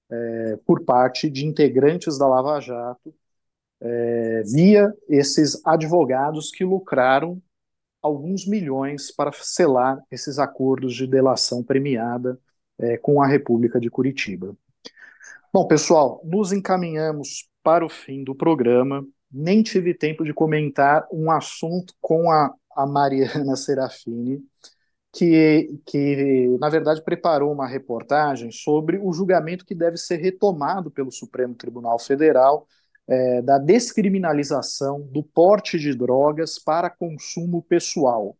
é, 0.09 0.59
por 0.63 0.85
parte 0.85 1.29
de 1.29 1.45
integrantes 1.45 2.19
da 2.19 2.27
Lava 2.27 2.59
Jato 2.61 3.13
é, 3.81 4.43
via 4.43 4.93
esses 5.09 5.59
advogados 5.65 6.51
que 6.51 6.63
lucraram 6.63 7.41
alguns 8.01 8.47
milhões 8.47 9.11
para 9.11 9.31
selar 9.31 9.99
esses 10.11 10.37
acordos 10.37 10.93
de 10.93 11.07
delação 11.07 11.63
premiada 11.63 12.39
é, 12.79 12.97
com 12.97 13.21
a 13.21 13.27
República 13.27 13.79
de 13.79 13.89
Curitiba. 13.89 14.55
Bom, 15.51 15.67
pessoal, 15.67 16.21
nos 16.23 16.53
encaminhamos 16.53 17.49
para 17.63 17.85
o 17.85 17.89
fim 17.89 18.23
do 18.23 18.35
programa. 18.35 19.05
Nem 19.31 19.63
tive 19.63 19.93
tempo 19.93 20.23
de 20.23 20.33
comentar 20.33 21.07
um 21.11 21.31
assunto 21.31 21.93
com 21.99 22.29
a, 22.31 22.53
a 22.75 22.85
Mariana 22.85 23.55
Serafini, 23.57 24.43
que, 25.13 25.79
que, 25.85 26.57
na 26.59 26.69
verdade, 26.69 27.03
preparou 27.03 27.51
uma 27.51 27.67
reportagem 27.67 28.51
sobre 28.51 28.97
o 28.97 29.11
julgamento 29.11 29.65
que 29.65 29.75
deve 29.75 29.97
ser 29.97 30.17
retomado 30.17 30.89
pelo 30.89 31.11
Supremo 31.11 31.53
Tribunal 31.53 31.99
Federal 31.99 32.67
é, 33.07 33.41
da 33.41 33.57
descriminalização 33.57 35.01
do 35.01 35.21
porte 35.21 35.77
de 35.77 35.93
drogas 35.93 36.57
para 36.57 36.89
consumo 36.89 37.61
pessoal. 37.61 38.37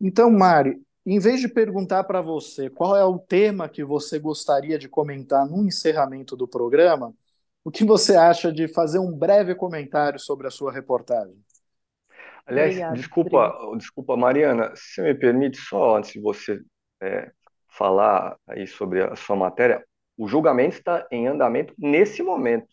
Então, 0.00 0.30
Mari, 0.30 0.80
em 1.04 1.18
vez 1.18 1.40
de 1.40 1.48
perguntar 1.48 2.04
para 2.04 2.20
você 2.20 2.70
qual 2.70 2.96
é 2.96 3.04
o 3.04 3.18
tema 3.18 3.68
que 3.68 3.82
você 3.82 4.18
gostaria 4.18 4.78
de 4.78 4.88
comentar 4.88 5.48
no 5.48 5.66
encerramento 5.66 6.36
do 6.36 6.46
programa, 6.46 7.12
o 7.64 7.70
que 7.70 7.84
você 7.84 8.14
acha 8.14 8.52
de 8.52 8.68
fazer 8.68 8.98
um 8.98 9.16
breve 9.16 9.54
comentário 9.54 10.20
sobre 10.20 10.46
a 10.46 10.50
sua 10.50 10.72
reportagem? 10.72 11.36
Aliás, 12.48 12.70
Obrigada, 12.70 12.96
desculpa, 12.96 13.76
desculpa, 13.76 14.16
Mariana, 14.16 14.72
se 14.74 15.02
me 15.02 15.14
permite, 15.14 15.58
só 15.58 15.98
antes 15.98 16.12
de 16.12 16.20
você 16.20 16.58
é, 17.02 17.30
falar 17.68 18.38
aí 18.48 18.66
sobre 18.66 19.02
a 19.02 19.14
sua 19.14 19.36
matéria, 19.36 19.84
o 20.16 20.26
julgamento 20.26 20.76
está 20.76 21.06
em 21.12 21.28
andamento 21.28 21.74
nesse 21.76 22.22
momento. 22.22 22.66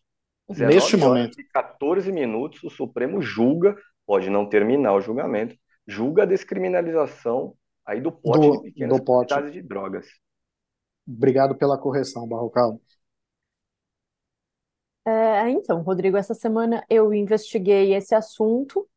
Neste 0.48 0.96
momento. 0.96 1.36
De 1.36 1.44
14 1.50 2.10
minutos, 2.12 2.64
o 2.64 2.70
Supremo 2.70 3.22
julga, 3.22 3.76
pode 4.06 4.30
não 4.30 4.48
terminar 4.48 4.94
o 4.94 5.02
julgamento, 5.02 5.58
julga 5.86 6.24
a 6.24 6.26
descriminalização 6.26 7.54
aí 7.86 8.00
do 8.00 8.14
pote 8.14 8.48
do, 8.48 8.52
de 8.54 8.72
pequenas 8.72 9.00
quantidades 9.02 9.52
de 9.52 9.62
drogas. 9.62 10.08
Obrigado 11.06 11.56
pela 11.56 11.78
correção, 11.78 12.26
Barrocal. 12.28 12.80
É, 15.06 15.50
então, 15.50 15.82
Rodrigo, 15.82 16.16
essa 16.16 16.34
semana 16.34 16.84
eu 16.90 17.14
investiguei 17.14 17.94
esse 17.94 18.16
assunto 18.16 18.88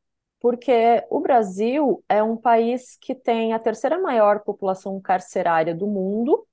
porque 0.41 1.05
o 1.11 1.21
Brasil 1.21 2.03
é 2.09 2.23
um 2.23 2.37
país 2.37 2.97
que 3.01 3.15
tem 3.15 3.53
a 3.53 3.59
terceira 3.59 3.99
maior 3.99 4.41
população 4.41 5.01
carcerária 5.01 5.75
do 5.75 5.87
mundo 5.87 6.47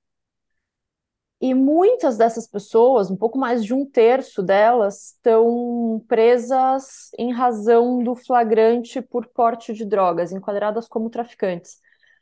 e 1.40 1.52
muitas 1.54 2.16
dessas 2.16 2.46
pessoas, 2.46 3.10
um 3.10 3.16
pouco 3.16 3.38
mais 3.38 3.62
de 3.64 3.74
um 3.74 3.84
terço 3.84 4.42
delas, 4.42 5.12
estão 5.12 6.02
presas 6.08 7.10
em 7.18 7.30
razão 7.32 8.02
do 8.02 8.14
flagrante 8.14 9.02
por 9.02 9.26
porte 9.28 9.74
de 9.74 9.84
drogas, 9.84 10.32
enquadradas 10.32 10.88
como 10.88 11.10
traficantes. 11.10 11.78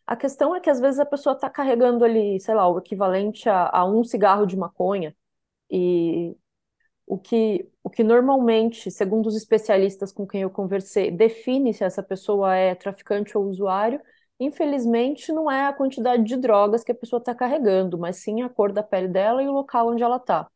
A 0.06 0.16
questão 0.16 0.54
é 0.54 0.60
que 0.60 0.68
às 0.68 0.80
vezes 0.80 0.98
a 1.00 1.06
pessoa 1.06 1.34
está 1.34 1.48
carregando 1.48 2.04
ali, 2.04 2.40
sei 2.40 2.54
lá, 2.54 2.68
o 2.68 2.78
equivalente 2.78 3.48
a, 3.48 3.70
a 3.72 3.84
um 3.86 4.02
cigarro 4.04 4.46
de 4.46 4.56
maconha, 4.56 5.14
e 5.70 6.36
o 7.06 7.18
que, 7.18 7.68
o 7.82 7.90
que 7.90 8.02
normalmente, 8.04 8.90
segundo 8.90 9.26
os 9.26 9.36
especialistas 9.36 10.12
com 10.12 10.26
quem 10.26 10.42
eu 10.42 10.50
conversei, 10.50 11.10
define 11.10 11.72
se 11.74 11.84
essa 11.84 12.02
pessoa 12.02 12.54
é 12.56 12.74
traficante 12.74 13.36
ou 13.36 13.44
usuário, 13.46 14.00
infelizmente 14.40 15.32
não 15.32 15.50
é 15.50 15.66
a 15.66 15.72
quantidade 15.72 16.24
de 16.24 16.36
drogas 16.36 16.82
que 16.84 16.92
a 16.92 16.94
pessoa 16.94 17.18
está 17.20 17.34
carregando, 17.34 17.98
mas 17.98 18.16
sim 18.16 18.42
a 18.42 18.48
cor 18.48 18.72
da 18.72 18.82
pele 18.82 19.08
dela 19.08 19.42
e 19.42 19.48
o 19.48 19.52
local 19.52 19.88
onde 19.90 20.02
ela 20.02 20.16
está. 20.16 20.48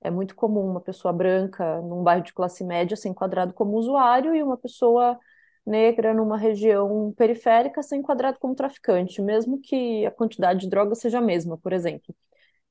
É 0.00 0.10
muito 0.10 0.34
comum 0.36 0.64
uma 0.70 0.80
pessoa 0.80 1.12
branca 1.12 1.80
num 1.82 2.02
bairro 2.02 2.22
de 2.24 2.32
classe 2.32 2.64
média 2.64 2.96
ser 2.96 3.08
enquadrado 3.08 3.52
como 3.52 3.76
usuário 3.76 4.34
e 4.34 4.42
uma 4.42 4.56
pessoa 4.56 5.18
negra 5.66 6.14
numa 6.14 6.38
região 6.38 7.12
periférica 7.16 7.82
ser 7.82 7.96
enquadrado 7.96 8.38
como 8.38 8.54
traficante, 8.54 9.20
mesmo 9.20 9.60
que 9.60 10.06
a 10.06 10.10
quantidade 10.10 10.60
de 10.60 10.68
drogas 10.70 11.00
seja 11.00 11.18
a 11.18 11.20
mesma, 11.20 11.58
por 11.58 11.72
exemplo. 11.72 12.14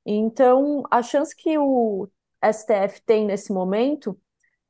Então, 0.06 0.82
a 0.90 1.02
chance 1.02 1.34
que 1.36 1.58
o 1.58 2.08
STF 2.42 3.02
tem 3.04 3.24
nesse 3.24 3.52
momento 3.52 4.18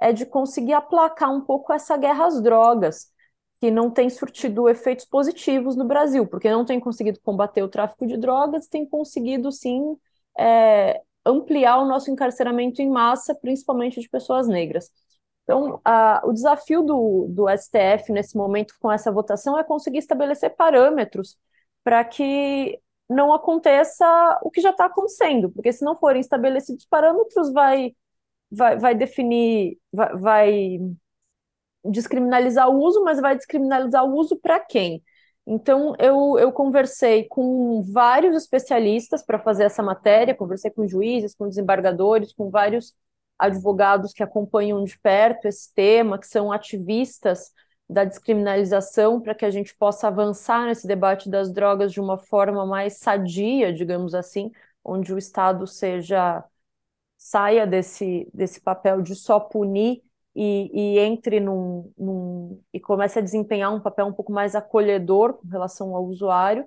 é 0.00 0.12
de 0.12 0.24
conseguir 0.24 0.74
aplacar 0.74 1.32
um 1.32 1.40
pouco 1.40 1.72
essa 1.72 1.96
guerra 1.96 2.26
às 2.26 2.40
drogas, 2.40 3.12
que 3.60 3.70
não 3.70 3.90
tem 3.90 4.08
surtido 4.08 4.68
efeitos 4.68 5.04
positivos 5.04 5.76
no 5.76 5.84
Brasil, 5.84 6.26
porque 6.26 6.50
não 6.50 6.64
tem 6.64 6.78
conseguido 6.78 7.20
combater 7.20 7.62
o 7.62 7.68
tráfico 7.68 8.06
de 8.06 8.16
drogas, 8.16 8.68
tem 8.68 8.86
conseguido 8.86 9.50
sim 9.50 9.96
é, 10.38 11.02
ampliar 11.26 11.78
o 11.78 11.86
nosso 11.86 12.10
encarceramento 12.10 12.80
em 12.80 12.88
massa, 12.88 13.34
principalmente 13.34 14.00
de 14.00 14.08
pessoas 14.08 14.46
negras. 14.46 14.90
Então, 15.42 15.80
a, 15.84 16.22
o 16.24 16.32
desafio 16.32 16.82
do, 16.82 17.26
do 17.30 17.48
STF 17.48 18.12
nesse 18.12 18.36
momento 18.36 18.74
com 18.80 18.92
essa 18.92 19.10
votação 19.10 19.58
é 19.58 19.64
conseguir 19.64 19.98
estabelecer 19.98 20.54
parâmetros 20.54 21.36
para 21.82 22.04
que 22.04 22.78
não 23.08 23.32
aconteça 23.32 24.06
o 24.42 24.50
que 24.50 24.60
já 24.60 24.70
está 24.70 24.86
acontecendo, 24.86 25.50
porque 25.50 25.72
se 25.72 25.84
não 25.84 25.96
forem 25.96 26.20
estabelecidos 26.20 26.84
parâmetros, 26.86 27.52
vai, 27.52 27.94
vai, 28.50 28.78
vai 28.78 28.94
definir, 28.94 29.78
vai, 29.92 30.16
vai 30.16 30.78
descriminalizar 31.84 32.68
o 32.68 32.78
uso, 32.78 33.02
mas 33.04 33.20
vai 33.20 33.36
descriminalizar 33.36 34.04
o 34.04 34.14
uso 34.14 34.38
para 34.40 34.60
quem? 34.60 35.02
Então, 35.46 35.94
eu, 35.98 36.38
eu 36.38 36.52
conversei 36.52 37.24
com 37.24 37.82
vários 37.82 38.36
especialistas 38.36 39.24
para 39.24 39.38
fazer 39.38 39.64
essa 39.64 39.82
matéria, 39.82 40.34
conversei 40.34 40.70
com 40.70 40.86
juízes, 40.86 41.34
com 41.34 41.48
desembargadores, 41.48 42.34
com 42.34 42.50
vários 42.50 42.94
advogados 43.38 44.12
que 44.12 44.22
acompanham 44.22 44.84
de 44.84 44.98
perto 44.98 45.46
esse 45.46 45.72
tema, 45.72 46.18
que 46.18 46.26
são 46.26 46.52
ativistas 46.52 47.50
da 47.88 48.04
descriminalização 48.04 49.20
para 49.20 49.34
que 49.34 49.44
a 49.44 49.50
gente 49.50 49.74
possa 49.74 50.08
avançar 50.08 50.66
nesse 50.66 50.86
debate 50.86 51.30
das 51.30 51.52
drogas 51.52 51.92
de 51.92 52.00
uma 52.00 52.18
forma 52.18 52.66
mais 52.66 52.98
sadia, 52.98 53.72
digamos 53.72 54.14
assim, 54.14 54.50
onde 54.84 55.12
o 55.12 55.18
Estado 55.18 55.66
seja 55.66 56.44
saia 57.16 57.66
desse, 57.66 58.28
desse 58.32 58.60
papel 58.60 59.02
de 59.02 59.14
só 59.14 59.40
punir 59.40 60.02
e, 60.34 60.96
e 60.96 60.98
entre 61.00 61.40
num, 61.40 61.92
num, 61.98 62.62
e 62.72 62.78
comece 62.78 63.18
a 63.18 63.22
desempenhar 63.22 63.74
um 63.74 63.80
papel 63.80 64.06
um 64.06 64.12
pouco 64.12 64.32
mais 64.32 64.54
acolhedor 64.54 65.34
com 65.34 65.48
relação 65.48 65.96
ao 65.96 66.04
usuário. 66.06 66.66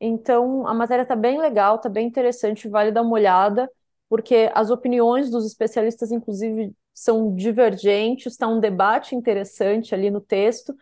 Então, 0.00 0.66
a 0.66 0.72
matéria 0.72 1.02
está 1.02 1.14
bem 1.14 1.38
legal, 1.38 1.76
está 1.76 1.88
bem 1.88 2.06
interessante, 2.06 2.68
vale 2.68 2.90
dar 2.90 3.02
uma 3.02 3.12
olhada, 3.12 3.70
porque 4.08 4.50
as 4.54 4.70
opiniões 4.70 5.30
dos 5.30 5.44
especialistas, 5.46 6.10
inclusive, 6.10 6.74
são 7.00 7.34
divergentes, 7.34 8.32
está 8.32 8.46
um 8.46 8.60
debate 8.60 9.14
interessante 9.14 9.94
ali 9.94 10.10
no 10.10 10.20
texto. 10.20 10.74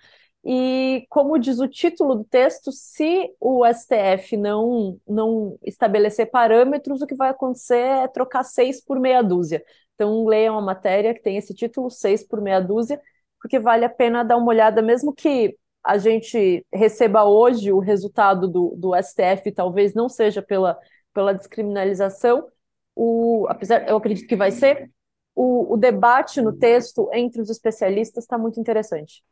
E, 0.45 1.07
como 1.09 1.39
diz 1.39 1.61
o 1.61 1.69
título 1.69 2.17
do 2.17 2.25
texto, 2.25 2.73
se 2.73 3.33
o 3.41 3.65
STF 3.67 4.37
não, 4.37 4.99
não 5.07 5.57
estabelecer 5.63 6.31
parâmetros, 6.31 7.03
o 7.03 7.07
que 7.07 7.15
vai 7.15 7.31
acontecer 7.31 7.79
é 7.79 8.09
trocar 8.09 8.43
seis 8.43 8.83
por 8.85 8.99
meia 8.99 9.23
dúzia. 9.23 9.63
Então, 9.95 10.25
leiam 10.25 10.59
a 10.59 10.61
matéria 10.61 11.15
que 11.15 11.23
tem 11.23 11.37
esse 11.37 11.55
título, 11.55 11.89
seis 11.91 12.27
por 12.27 12.41
meia 12.41 12.61
dúzia, 12.61 13.01
porque 13.41 13.59
vale 13.61 13.85
a 13.85 13.89
pena 13.91 14.25
dar 14.25 14.37
uma 14.37 14.49
olhada, 14.49 14.83
mesmo 14.83 15.15
que 15.15 15.57
a 15.85 15.99
gente 15.99 16.67
receba 16.73 17.25
hoje 17.25 17.73
o 17.73 17.79
resultado 17.79 18.49
do, 18.49 18.75
do 18.77 18.95
STF, 18.97 19.53
talvez 19.53 19.95
não 19.95 20.09
seja 20.09 20.43
pela, 20.43 20.77
pela 21.15 21.33
descriminalização, 21.33 22.49
o, 22.95 23.47
apesar, 23.49 23.89
eu 23.89 23.97
acredito 23.97 24.27
que 24.27 24.35
vai 24.37 24.51
ser, 24.51 24.91
o, 25.39 25.75
o 25.75 25.77
debate 25.77 26.43
no 26.43 26.53
texto 26.53 27.09
entre 27.13 27.41
os 27.41 27.49
especialistas 27.49 28.25
está 28.25 28.37
muito 28.37 28.59
interessante. 28.59 29.23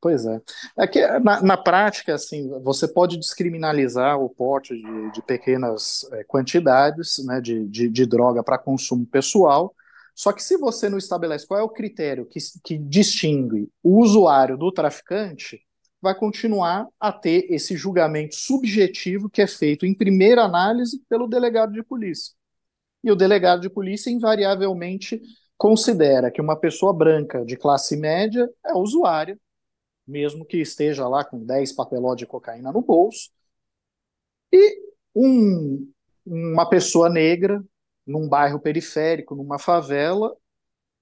Pois 0.00 0.26
é. 0.26 0.40
é 0.76 0.86
que, 0.88 1.06
na, 1.20 1.40
na, 1.40 1.56
prática, 1.56 2.14
assim, 2.14 2.48
você 2.62 2.86
pode 2.86 3.16
descriminalizar 3.16 4.20
o 4.20 4.28
porte 4.28 4.74
de, 4.74 5.12
de 5.12 5.22
pequenas 5.22 6.06
é, 6.12 6.24
quantidades 6.24 7.24
né, 7.24 7.40
de, 7.40 7.66
de, 7.68 7.88
de 7.88 8.06
droga 8.06 8.42
para 8.42 8.58
consumo 8.58 9.06
pessoal, 9.06 9.72
só 10.14 10.32
que 10.32 10.42
se 10.42 10.58
você 10.58 10.88
não 10.88 10.98
estabelece 10.98 11.46
qual 11.46 11.60
é 11.60 11.62
o 11.62 11.68
critério 11.68 12.26
que, 12.26 12.40
que 12.62 12.76
distingue 12.76 13.70
o 13.82 14.00
usuário 14.00 14.58
do 14.58 14.70
traficante, 14.70 15.62
vai 16.02 16.14
continuar 16.14 16.88
a 16.98 17.12
ter 17.12 17.46
esse 17.48 17.76
julgamento 17.76 18.34
subjetivo 18.34 19.30
que 19.30 19.40
é 19.40 19.46
feito 19.46 19.86
em 19.86 19.94
primeira 19.94 20.42
análise 20.42 21.00
pelo 21.08 21.28
delegado 21.28 21.72
de 21.72 21.82
polícia 21.82 22.34
e 23.02 23.10
o 23.10 23.16
delegado 23.16 23.60
de 23.60 23.70
polícia 23.70 24.10
invariavelmente 24.10 25.20
considera 25.56 26.30
que 26.30 26.40
uma 26.40 26.56
pessoa 26.56 26.92
branca 26.92 27.44
de 27.44 27.56
classe 27.56 27.96
média 27.96 28.48
é 28.64 28.72
usuária, 28.74 29.38
mesmo 30.06 30.44
que 30.44 30.58
esteja 30.58 31.06
lá 31.08 31.24
com 31.24 31.44
10 31.44 31.72
papeló 31.72 32.14
de 32.14 32.26
cocaína 32.26 32.72
no 32.72 32.82
bolso, 32.82 33.30
e 34.52 34.80
um, 35.14 35.90
uma 36.26 36.68
pessoa 36.68 37.08
negra 37.08 37.62
num 38.06 38.28
bairro 38.28 38.60
periférico, 38.60 39.34
numa 39.34 39.58
favela, 39.58 40.34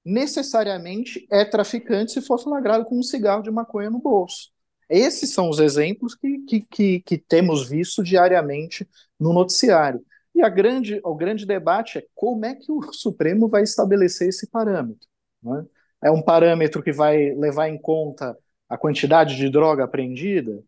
necessariamente 0.05 1.26
é 1.30 1.44
traficante 1.44 2.12
se 2.12 2.22
for 2.22 2.38
flagrado 2.38 2.84
com 2.84 2.99
um 2.99 3.03
cigarro 3.03 3.42
de 3.42 3.51
maconha 3.51 3.90
no 3.90 4.01
bolso. 4.01 4.51
Esses 4.88 5.32
são 5.32 5.51
os 5.51 5.59
exemplos 5.59 6.14
que, 6.14 6.38
que, 6.46 6.61
que, 6.62 7.01
que 7.01 7.18
temos 7.18 7.68
visto 7.68 8.03
diariamente 8.03 8.88
no 9.20 9.32
noticiário. 9.32 10.02
E 10.34 10.42
a 10.42 10.48
grande, 10.48 11.00
o 11.02 11.14
grande 11.14 11.44
debate 11.46 11.98
é 11.98 12.06
como 12.14 12.44
é 12.44 12.55
que 12.55 12.70
o 12.70 12.92
Supremo 12.92 13.48
vai 13.48 13.62
estabelecer 13.62 14.28
esse 14.28 14.46
parâmetro. 14.46 15.09
Né? 15.42 15.64
É 16.02 16.10
um 16.10 16.22
parâmetro 16.22 16.82
que 16.82 16.92
vai 16.92 17.34
levar 17.34 17.68
em 17.68 17.78
conta 17.78 18.36
a 18.68 18.76
quantidade 18.76 19.36
de 19.36 19.48
droga 19.48 19.84
apreendida? 19.84 20.62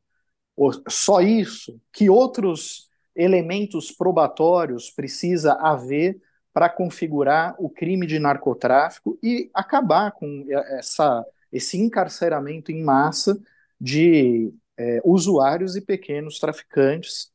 Ou 0.56 0.72
só 0.88 1.20
isso? 1.20 1.80
Que 1.92 2.10
outros 2.10 2.88
elementos 3.14 3.92
probatórios 3.92 4.90
precisa 4.90 5.54
haver 5.54 6.20
para 6.52 6.68
configurar 6.68 7.54
o 7.58 7.68
crime 7.68 8.06
de 8.06 8.18
narcotráfico 8.18 9.18
e 9.22 9.50
acabar 9.54 10.10
com 10.12 10.46
essa, 10.48 11.24
esse 11.52 11.78
encarceramento 11.78 12.72
em 12.72 12.82
massa 12.82 13.40
de 13.80 14.52
é, 14.76 15.00
usuários 15.04 15.76
e 15.76 15.80
pequenos 15.80 16.38
traficantes 16.38 17.30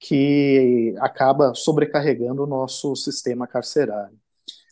que 0.00 0.94
acaba 0.98 1.54
sobrecarregando 1.54 2.42
o 2.42 2.46
nosso 2.46 2.96
sistema 2.96 3.46
carcerário. 3.46 4.18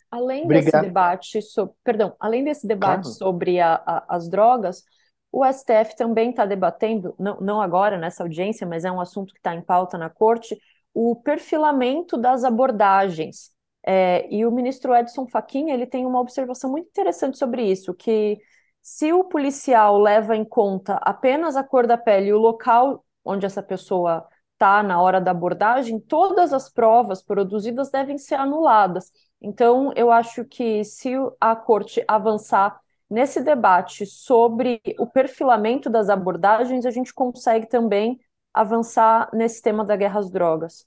Além 0.09 0.43
Obrigado. 0.43 0.71
desse 0.71 0.81
debate, 0.87 1.41
sobre, 1.43 1.75
perdão, 1.83 2.15
além 2.19 2.43
desse 2.43 2.65
debate 2.65 3.03
claro. 3.03 3.15
sobre 3.15 3.59
a, 3.59 3.75
a, 3.75 4.05
as 4.09 4.27
drogas, 4.27 4.83
o 5.31 5.45
STF 5.45 5.95
também 5.95 6.31
está 6.31 6.47
debatendo, 6.47 7.13
não, 7.19 7.39
não 7.39 7.61
agora 7.61 7.95
nessa 7.95 8.23
audiência, 8.23 8.65
mas 8.65 8.83
é 8.83 8.91
um 8.91 8.99
assunto 8.99 9.31
que 9.31 9.39
está 9.39 9.53
em 9.53 9.61
pauta 9.61 9.99
na 9.99 10.09
corte, 10.09 10.59
o 10.91 11.15
perfilamento 11.15 12.17
das 12.17 12.43
abordagens. 12.43 13.51
É, 13.85 14.27
e 14.33 14.45
o 14.47 14.51
ministro 14.51 14.95
Edson 14.95 15.27
Fachin 15.27 15.69
ele 15.69 15.85
tem 15.85 16.07
uma 16.07 16.19
observação 16.19 16.71
muito 16.71 16.87
interessante 16.87 17.37
sobre 17.37 17.63
isso, 17.63 17.93
que 17.93 18.39
se 18.81 19.13
o 19.13 19.23
policial 19.23 19.99
leva 19.99 20.35
em 20.35 20.43
conta 20.43 20.95
apenas 20.95 21.55
a 21.55 21.63
cor 21.63 21.85
da 21.85 21.97
pele 21.97 22.29
e 22.29 22.33
o 22.33 22.39
local 22.39 23.05
onde 23.23 23.45
essa 23.45 23.61
pessoa 23.61 24.27
está 24.59 24.83
na 24.83 25.01
hora 25.01 25.21
da 25.21 25.31
abordagem, 25.31 26.01
todas 26.01 26.51
as 26.51 26.69
provas 26.69 27.21
produzidas 27.21 27.89
devem 27.89 28.17
ser 28.17 28.35
anuladas. 28.35 29.09
Então, 29.41 29.93
eu 29.95 30.11
acho 30.11 30.43
que 30.43 30.83
se 30.83 31.13
a 31.39 31.55
corte 31.55 32.03
avançar 32.05 32.77
nesse 33.09 33.41
debate 33.41 34.05
sobre 34.05 34.81
o 34.99 35.07
perfilamento 35.07 35.89
das 35.89 36.09
abordagens, 36.09 36.85
a 36.85 36.91
gente 36.91 37.13
consegue 37.13 37.67
também 37.67 38.19
avançar 38.53 39.29
nesse 39.33 39.61
tema 39.61 39.85
da 39.85 39.95
guerra 39.95 40.19
às 40.19 40.29
drogas. 40.29 40.85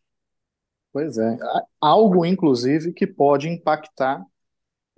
Pois 0.92 1.16
é, 1.16 1.38
algo 1.80 2.26
inclusive 2.26 2.92
que 2.92 3.06
pode 3.06 3.48
impactar 3.48 4.22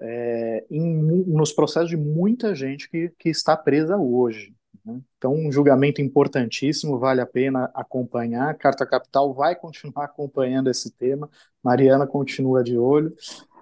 é, 0.00 0.66
em, 0.68 0.96
nos 1.28 1.52
processos 1.52 1.88
de 1.88 1.96
muita 1.96 2.52
gente 2.52 2.90
que, 2.90 3.12
que 3.16 3.28
está 3.28 3.56
presa 3.56 3.96
hoje. 3.96 4.52
Né? 4.84 5.00
Então, 5.16 5.32
um 5.32 5.50
julgamento 5.50 6.02
importantíssimo, 6.02 6.98
vale 6.98 7.20
a 7.20 7.26
pena 7.26 7.70
acompanhar. 7.74 8.54
Carta 8.56 8.84
Capital 8.84 9.32
vai 9.32 9.56
continuar 9.56 10.04
acompanhando 10.04 10.68
esse 10.70 10.90
tema. 10.90 11.30
Mariana 11.62 12.06
continua 12.06 12.62
de 12.62 12.76
olho. 12.76 13.14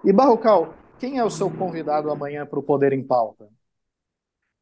E 0.03 0.11
Barrocal, 0.11 0.73
quem 0.99 1.17
é 1.17 1.23
o 1.23 1.29
seu 1.29 1.49
convidado 1.49 2.11
amanhã 2.11 2.45
para 2.45 2.59
o 2.59 2.63
Poder 2.63 2.91
em 2.91 3.03
Pauta? 3.03 3.47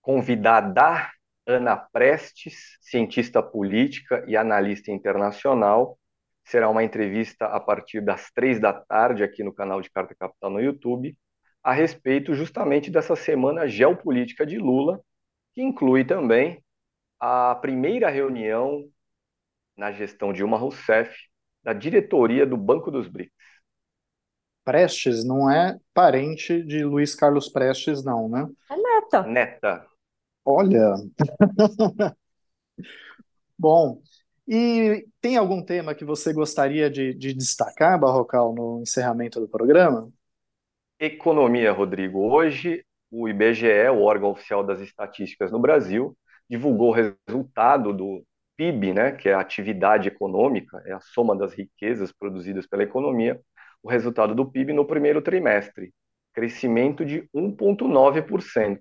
Convidada 0.02 1.10
Ana 1.48 1.76
Prestes, 1.76 2.78
cientista 2.82 3.42
política 3.42 4.24
e 4.28 4.38
analista 4.38 4.92
internacional. 4.92 5.98
Será 6.44 6.70
uma 6.70 6.84
entrevista 6.84 7.46
a 7.46 7.60
partir 7.60 8.02
das 8.02 8.32
três 8.32 8.60
da 8.60 8.74
tarde 8.74 9.24
aqui 9.24 9.44
no 9.44 9.54
canal 9.54 9.82
de 9.82 9.90
Carta 9.90 10.16
Capital 10.16 10.50
no 10.50 10.60
YouTube, 10.60 11.16
a 11.64 11.72
respeito 11.72 12.34
justamente 12.34 12.90
dessa 12.90 13.16
semana 13.16 13.68
geopolítica 13.68 14.46
de 14.46 14.58
Lula, 14.58 15.00
que 15.54 15.62
inclui 15.62 16.06
também 16.06 16.64
a 17.20 17.56
primeira 17.56 18.10
reunião 18.10 18.90
na 19.78 19.92
gestão 19.92 20.32
de 20.32 20.38
Dilma 20.38 20.58
Rousseff 20.58 21.16
da 21.64 21.74
diretoria 21.74 22.46
do 22.46 22.58
Banco 22.58 22.90
dos 22.90 23.08
BRICS. 23.08 23.32
Prestes 24.64 25.26
não 25.26 25.50
é 25.50 25.78
parente 25.94 26.64
de 26.64 26.84
Luiz 26.84 27.16
Carlos 27.16 27.50
Prestes, 27.50 28.04
não, 28.04 28.30
né? 28.30 28.48
É 28.70 28.78
neta. 28.78 29.24
Neta. 29.24 29.88
Olha. 30.46 30.96
Bom, 33.58 34.02
e 34.48 35.08
tem 35.20 35.38
algum 35.38 35.64
tema 35.64 35.96
que 35.96 36.04
você 36.04 36.34
gostaria 36.34 36.90
de, 36.90 37.14
de 37.14 37.34
destacar, 37.34 38.00
Barrocal, 38.00 38.54
no 38.54 38.82
encerramento 38.82 39.40
do 39.40 39.48
programa? 39.48 40.12
Economia, 41.00 41.72
Rodrigo. 41.72 42.20
Hoje, 42.20 42.86
o 43.12 43.28
IBGE, 43.28 43.90
o 43.90 44.02
órgão 44.02 44.32
oficial 44.32 44.64
das 44.64 44.80
estatísticas 44.80 45.52
no 45.52 45.60
Brasil, 45.60 46.18
divulgou 46.50 46.90
o 46.90 47.14
resultado 47.28 47.94
do 47.94 48.24
PIB, 48.58 48.94
né, 48.94 49.12
que 49.12 49.30
é 49.30 49.34
a 49.34 49.40
atividade 49.40 50.08
econômica, 50.08 50.82
é 50.86 50.94
a 50.94 51.00
soma 51.00 51.36
das 51.36 51.54
riquezas 51.54 52.12
produzidas 52.12 52.68
pela 52.68 52.84
economia, 52.84 53.40
o 53.84 53.90
resultado 53.90 54.36
do 54.36 54.50
PIB 54.50 54.74
no 54.74 54.86
primeiro 54.86 55.22
trimestre, 55.22 55.94
crescimento 56.34 57.04
de 57.04 57.28
1,9%. 57.36 58.80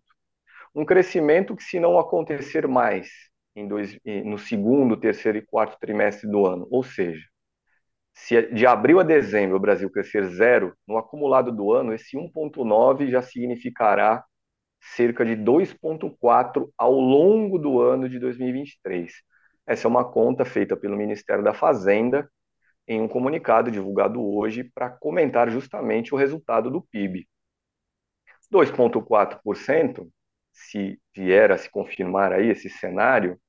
Um 0.75 0.85
crescimento 0.85 1.57
que, 1.57 1.65
se 1.65 1.81
não 1.81 1.99
acontecer 1.99 2.69
mais 2.69 3.09
em 3.57 3.67
dois, 3.67 3.99
no 4.25 4.39
segundo, 4.39 4.97
terceiro 4.97 5.39
e 5.39 5.43
quarto 5.43 5.79
trimestre 5.81 6.31
do 6.31 6.47
ano, 6.47 6.69
ou 6.71 6.85
seja, 6.85 7.25
se 8.23 8.43
de 8.53 8.67
abril 8.67 9.01
a 9.01 9.03
dezembro 9.03 9.57
o 9.57 9.61
Brasil 9.61 9.91
crescer 9.91 10.27
zero, 10.27 10.77
no 10.87 10.99
acumulado 10.99 11.51
do 11.51 11.73
ano, 11.73 11.95
esse 11.95 12.17
1,9 12.17 13.11
já 13.11 13.23
significará 13.23 14.25
cerca 14.95 15.25
de 15.25 15.33
2,4 15.37 16.71
ao 16.77 16.93
longo 16.93 17.59
do 17.59 17.81
ano 17.81 18.09
de 18.09 18.19
2023. 18.19 19.13
Essa 19.67 19.87
é 19.87 19.89
uma 19.89 20.05
conta 20.05 20.45
feita 20.45 20.77
pelo 20.77 20.97
Ministério 20.97 21.43
da 21.43 21.55
Fazenda 21.55 22.31
em 22.87 23.01
um 23.01 23.09
comunicado 23.09 23.71
divulgado 23.71 24.23
hoje 24.23 24.65
para 24.65 24.91
comentar 24.91 25.51
justamente 25.51 26.15
o 26.15 26.19
resultado 26.19 26.71
do 26.71 26.83
PIB. 26.83 27.27
2,4%, 28.53 30.09
se 30.53 31.01
vier 31.15 31.53
a 31.53 31.59
se 31.59 31.71
confirmar 31.71 32.33
aí 32.33 32.49
esse 32.51 32.69
cenário, 32.69 33.41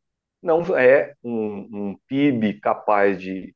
não 0.41 0.61
é 0.77 1.13
um, 1.23 1.91
um 1.91 1.97
PIB 2.07 2.59
capaz 2.61 3.19
de 3.19 3.53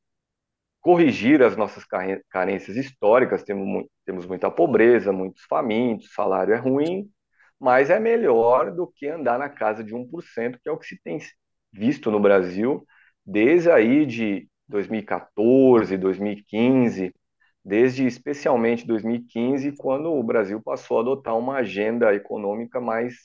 corrigir 0.86 1.42
as 1.42 1.56
nossas 1.56 1.84
carências 2.30 2.76
históricas. 2.76 3.42
Temos, 3.42 3.88
temos 4.04 4.24
muita 4.24 4.48
pobreza, 4.48 5.12
muitos 5.12 5.42
famintos, 5.42 6.12
salário 6.14 6.54
é 6.54 6.56
ruim, 6.56 7.10
mas 7.58 7.90
é 7.90 7.98
melhor 7.98 8.70
do 8.70 8.86
que 8.86 9.08
andar 9.08 9.36
na 9.36 9.48
casa 9.48 9.82
de 9.82 9.92
1%, 9.96 10.60
que 10.62 10.68
é 10.68 10.72
o 10.72 10.78
que 10.78 10.86
se 10.86 11.02
tem 11.02 11.18
visto 11.72 12.08
no 12.08 12.20
Brasil 12.20 12.86
desde 13.26 13.68
aí 13.68 14.06
de 14.06 14.48
2014, 14.68 15.96
2015, 15.96 17.12
desde 17.64 18.06
especialmente 18.06 18.86
2015, 18.86 19.72
quando 19.76 20.12
o 20.12 20.22
Brasil 20.22 20.62
passou 20.62 20.98
a 20.98 21.00
adotar 21.00 21.36
uma 21.36 21.56
agenda 21.56 22.14
econômica 22.14 22.80
mais 22.80 23.16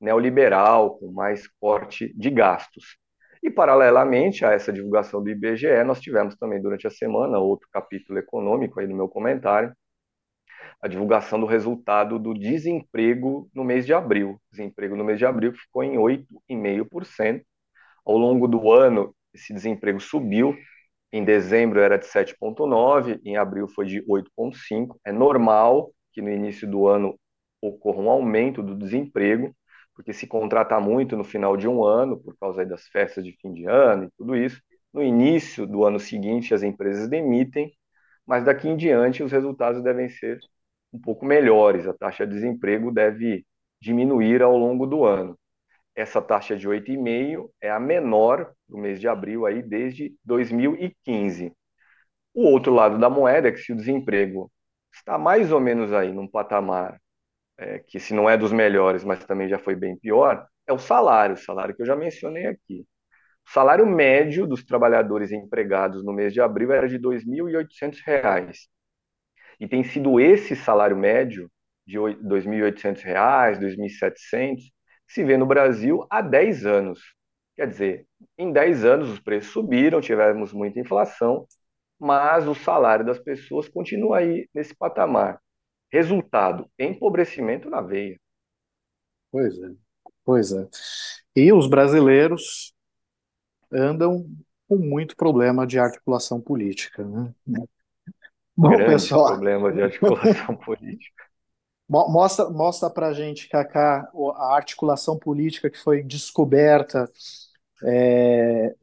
neoliberal, 0.00 0.98
com 0.98 1.12
mais 1.12 1.46
corte 1.60 2.12
de 2.18 2.30
gastos. 2.30 2.98
E, 3.42 3.50
paralelamente 3.50 4.44
a 4.44 4.52
essa 4.52 4.72
divulgação 4.72 5.22
do 5.22 5.30
IBGE, 5.30 5.84
nós 5.84 6.00
tivemos 6.00 6.36
também 6.36 6.60
durante 6.60 6.86
a 6.86 6.90
semana 6.90 7.38
outro 7.38 7.68
capítulo 7.70 8.18
econômico 8.18 8.80
aí 8.80 8.86
no 8.86 8.96
meu 8.96 9.08
comentário, 9.08 9.74
a 10.80 10.88
divulgação 10.88 11.40
do 11.40 11.46
resultado 11.46 12.18
do 12.18 12.34
desemprego 12.34 13.48
no 13.54 13.64
mês 13.64 13.86
de 13.86 13.94
abril. 13.94 14.40
Desemprego 14.50 14.96
no 14.96 15.04
mês 15.04 15.18
de 15.18 15.26
abril 15.26 15.52
ficou 15.52 15.82
em 15.82 15.96
8,5%. 15.96 17.42
Ao 18.04 18.16
longo 18.16 18.46
do 18.46 18.70
ano, 18.70 19.14
esse 19.34 19.52
desemprego 19.52 20.00
subiu. 20.00 20.56
Em 21.12 21.24
dezembro 21.24 21.80
era 21.80 21.98
de 21.98 22.06
7,9%, 22.06 23.20
em 23.24 23.36
abril 23.36 23.68
foi 23.68 23.86
de 23.86 24.02
8,5%. 24.02 24.94
É 25.04 25.12
normal 25.12 25.92
que 26.12 26.20
no 26.20 26.30
início 26.30 26.68
do 26.68 26.86
ano 26.86 27.18
ocorra 27.60 28.00
um 28.00 28.10
aumento 28.10 28.62
do 28.62 28.74
desemprego, 28.74 29.54
porque 29.96 30.12
se 30.12 30.26
contrata 30.26 30.78
muito 30.78 31.16
no 31.16 31.24
final 31.24 31.56
de 31.56 31.66
um 31.66 31.82
ano, 31.82 32.18
por 32.20 32.36
causa 32.38 32.64
das 32.66 32.86
festas 32.88 33.24
de 33.24 33.32
fim 33.40 33.52
de 33.54 33.66
ano 33.66 34.04
e 34.04 34.10
tudo 34.18 34.36
isso. 34.36 34.62
No 34.92 35.02
início 35.02 35.66
do 35.66 35.84
ano 35.84 35.98
seguinte, 35.98 36.54
as 36.54 36.62
empresas 36.62 37.08
demitem, 37.08 37.72
mas 38.26 38.44
daqui 38.44 38.68
em 38.68 38.76
diante 38.76 39.22
os 39.22 39.32
resultados 39.32 39.82
devem 39.82 40.08
ser 40.08 40.38
um 40.92 41.00
pouco 41.00 41.24
melhores. 41.24 41.86
A 41.88 41.94
taxa 41.94 42.26
de 42.26 42.34
desemprego 42.34 42.92
deve 42.92 43.46
diminuir 43.80 44.42
ao 44.42 44.56
longo 44.56 44.86
do 44.86 45.04
ano. 45.04 45.38
Essa 45.94 46.20
taxa 46.20 46.56
de 46.56 46.68
8,5 46.68 47.50
é 47.60 47.70
a 47.70 47.80
menor 47.80 48.52
do 48.68 48.76
mês 48.78 49.00
de 49.00 49.08
abril 49.08 49.46
aí 49.46 49.62
desde 49.62 50.14
2015. 50.24 51.52
O 52.34 52.44
outro 52.44 52.72
lado 52.74 52.98
da 52.98 53.08
moeda 53.08 53.48
é 53.48 53.52
que 53.52 53.58
se 53.58 53.72
o 53.72 53.76
desemprego 53.76 54.50
está 54.92 55.18
mais 55.18 55.52
ou 55.52 55.60
menos 55.60 55.92
aí 55.92 56.12
num 56.12 56.28
patamar 56.28 57.00
é, 57.58 57.78
que 57.80 57.98
se 58.00 58.14
não 58.14 58.28
é 58.28 58.36
dos 58.36 58.52
melhores, 58.52 59.04
mas 59.04 59.24
também 59.24 59.48
já 59.48 59.58
foi 59.58 59.74
bem 59.74 59.96
pior, 59.96 60.46
é 60.66 60.72
o 60.72 60.78
salário, 60.78 61.34
o 61.34 61.38
salário 61.38 61.74
que 61.74 61.82
eu 61.82 61.86
já 61.86 61.96
mencionei 61.96 62.46
aqui. 62.46 62.86
O 63.46 63.50
salário 63.52 63.86
médio 63.86 64.46
dos 64.46 64.64
trabalhadores 64.64 65.32
empregados 65.32 66.04
no 66.04 66.12
mês 66.12 66.32
de 66.32 66.40
abril 66.40 66.72
era 66.72 66.88
de 66.88 66.96
R$ 66.96 67.02
2.800. 67.02 68.68
E 69.60 69.68
tem 69.68 69.84
sido 69.84 70.20
esse 70.20 70.56
salário 70.56 70.96
médio 70.96 71.50
de 71.86 71.98
R$ 71.98 72.16
2.800, 72.16 73.58
R$ 73.58 73.66
2.700, 73.66 74.62
que 75.06 75.14
se 75.14 75.24
vê 75.24 75.36
no 75.36 75.46
Brasil 75.46 76.06
há 76.10 76.20
10 76.20 76.66
anos. 76.66 77.00
Quer 77.56 77.68
dizer, 77.68 78.06
em 78.36 78.52
10 78.52 78.84
anos 78.84 79.08
os 79.10 79.20
preços 79.20 79.52
subiram, 79.52 80.00
tivemos 80.00 80.52
muita 80.52 80.80
inflação, 80.80 81.46
mas 81.98 82.46
o 82.48 82.54
salário 82.54 83.06
das 83.06 83.18
pessoas 83.18 83.68
continua 83.68 84.18
aí 84.18 84.48
nesse 84.54 84.74
patamar. 84.76 85.40
Resultado: 85.90 86.68
empobrecimento 86.78 87.70
na 87.70 87.80
veia. 87.80 88.18
Pois 89.30 89.58
é, 89.58 89.70
pois 90.24 90.52
é. 90.52 90.68
E 91.34 91.52
os 91.52 91.68
brasileiros 91.68 92.74
andam 93.72 94.26
com 94.68 94.76
muito 94.76 95.16
problema 95.16 95.66
de 95.66 95.78
articulação 95.78 96.40
política, 96.40 97.04
né? 97.04 97.32
Bom, 98.56 98.70
Grande 98.70 98.92
pessoal, 98.92 99.26
problema 99.26 99.72
de 99.72 99.82
articulação 99.82 100.56
política. 100.56 101.24
Mostra, 101.88 102.50
mostra 102.50 102.90
para 102.90 103.12
gente, 103.12 103.48
Cacá, 103.48 104.10
a 104.36 104.56
articulação 104.56 105.16
política 105.16 105.70
que 105.70 105.78
foi 105.78 106.02
descoberta 106.02 107.08
é, 107.84 108.74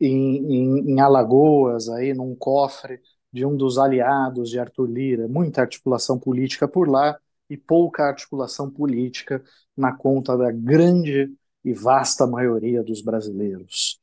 em, 0.00 0.54
em, 0.54 0.90
em 0.92 1.00
Alagoas, 1.00 1.88
aí 1.88 2.12
num 2.12 2.34
cofre 2.34 3.00
de 3.32 3.44
um 3.44 3.56
dos 3.56 3.78
aliados 3.78 4.50
de 4.50 4.58
Arthur 4.58 4.86
Lira, 4.86 5.28
muita 5.28 5.60
articulação 5.62 6.18
política 6.18 6.66
por 6.66 6.88
lá 6.88 7.18
e 7.48 7.56
pouca 7.56 8.04
articulação 8.04 8.70
política 8.70 9.42
na 9.76 9.92
conta 9.92 10.36
da 10.36 10.50
grande 10.50 11.32
e 11.64 11.72
vasta 11.72 12.26
maioria 12.26 12.82
dos 12.82 13.02
brasileiros. 13.02 14.00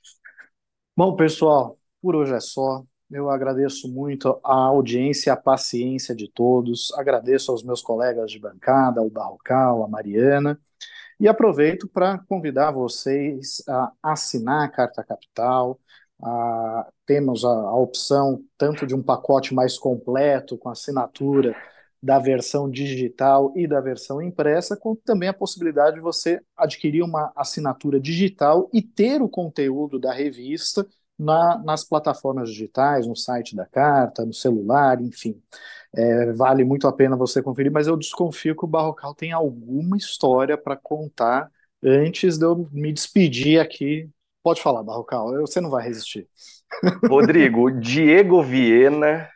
Bom, 0.95 1.15
pessoal, 1.15 1.77
por 2.01 2.15
hoje 2.15 2.33
é 2.33 2.39
só. 2.39 2.83
Eu 3.09 3.29
agradeço 3.29 3.87
muito 3.87 4.39
a 4.43 4.53
audiência, 4.53 5.31
a 5.31 5.37
paciência 5.37 6.13
de 6.13 6.29
todos. 6.29 6.91
Agradeço 6.95 7.51
aos 7.51 7.63
meus 7.63 7.81
colegas 7.81 8.31
de 8.31 8.39
bancada, 8.39 8.99
ao 8.99 9.09
Barrocal, 9.09 9.83
a 9.83 9.87
Mariana. 9.87 10.59
E 11.19 11.27
aproveito 11.27 11.87
para 11.87 12.19
convidar 12.27 12.71
vocês 12.71 13.63
a 13.67 13.91
assinar 14.03 14.65
a 14.65 14.69
Carta 14.69 15.03
Capital, 15.03 15.79
a, 16.21 16.87
temos 17.05 17.45
a, 17.45 17.49
a, 17.49 17.75
opção 17.75 18.43
tanto 18.57 18.85
de 18.85 18.95
um 18.95 19.03
pacote 19.03 19.53
mais 19.53 19.77
completo, 19.77 20.57
com 20.57 20.69
assinatura 20.69 21.55
da 22.01 22.19
versão 22.19 22.69
digital 22.69 23.51
e 23.55 23.67
da 23.67 23.81
versão 23.81 24.21
impressa, 24.21 24.77
como 24.77 24.95
também 24.95 25.29
a 25.29 25.33
possibilidade 25.33 25.95
de 25.95 26.01
você 26.01 26.39
adquirir 26.55 27.03
uma 27.03 27.31
assinatura 27.35 27.99
digital 27.99 28.69
e 28.73 28.81
ter 28.81 29.21
o 29.21 29.29
conteúdo 29.29 29.99
da 29.99 30.13
revista 30.13 30.87
na, 31.17 31.57
nas 31.63 31.83
plataformas 31.83 32.49
digitais, 32.49 33.07
no 33.07 33.15
site 33.15 33.55
da 33.55 33.65
Carta, 33.65 34.25
no 34.25 34.33
celular, 34.33 35.01
enfim. 35.01 35.41
É, 35.93 36.31
vale 36.33 36.63
muito 36.63 36.87
a 36.87 36.93
pena 36.93 37.15
você 37.15 37.41
conferir, 37.41 37.71
mas 37.71 37.87
eu 37.87 37.97
desconfio 37.97 38.55
que 38.55 38.65
o 38.65 38.67
Barrocal 38.67 39.15
tem 39.15 39.31
alguma 39.31 39.97
história 39.97 40.57
para 40.57 40.75
contar 40.77 41.51
antes 41.83 42.37
de 42.37 42.45
eu 42.45 42.69
me 42.71 42.93
despedir 42.93 43.59
aqui. 43.59 44.09
Pode 44.47 44.61
falar, 44.61 44.81
Barrocal, 44.81 45.31
você 45.41 45.59
não 45.59 45.69
vai 45.69 45.83
resistir. 45.83 46.25
Rodrigo, 47.05 47.69
Diego 47.69 48.41
Viena, 48.41 49.29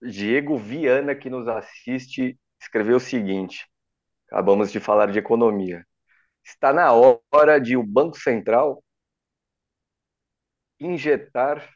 Diego 0.00 0.56
Viana, 0.56 1.16
que 1.16 1.28
nos 1.28 1.48
assiste, 1.48 2.38
escreveu 2.60 2.98
o 2.98 3.00
seguinte: 3.00 3.68
acabamos 4.28 4.70
de 4.70 4.78
falar 4.78 5.10
de 5.10 5.18
economia. 5.18 5.84
Está 6.44 6.72
na 6.72 6.92
hora 6.92 7.60
de 7.60 7.76
o 7.76 7.82
Banco 7.82 8.16
Central 8.16 8.84
injetar 10.78 11.68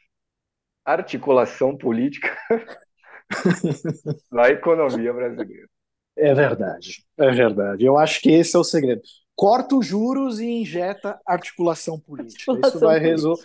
articulação 0.85 1.77
política 1.77 2.37
na 4.31 4.47
economia 4.47 5.11
brasileira. 5.11 5.67
É 6.15 6.33
verdade, 6.33 7.03
é 7.17 7.31
verdade. 7.31 7.83
Eu 7.83 7.97
acho 7.97 8.21
que 8.21 8.31
esse 8.31 8.55
é 8.55 8.59
o 8.59 8.63
segredo. 8.63 9.01
Corta 9.37 9.75
os 9.75 9.85
juros 9.85 10.39
e 10.39 10.47
injeta 10.47 11.21
articulação 11.23 11.99
política. 11.99 12.51
Articulação 12.51 12.77
isso, 12.77 12.79
vai 12.79 12.99
resol... 12.99 13.39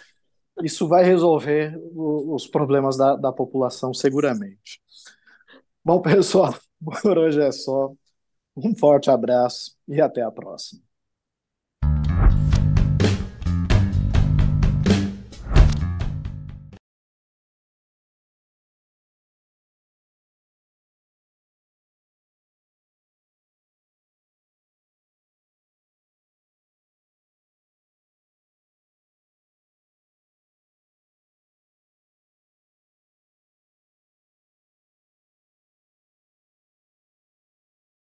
isso 0.62 0.88
vai 0.88 1.04
resolver 1.04 1.78
os 1.94 2.46
problemas 2.46 2.96
da, 2.96 3.14
da 3.14 3.30
população, 3.30 3.92
seguramente. 3.92 4.80
Bom, 5.84 6.00
pessoal, 6.00 6.54
por 7.02 7.18
hoje 7.18 7.42
é 7.42 7.52
só. 7.52 7.92
Um 8.56 8.74
forte 8.74 9.10
abraço 9.10 9.76
e 9.86 10.00
até 10.00 10.22
a 10.22 10.30
próxima. 10.30 10.80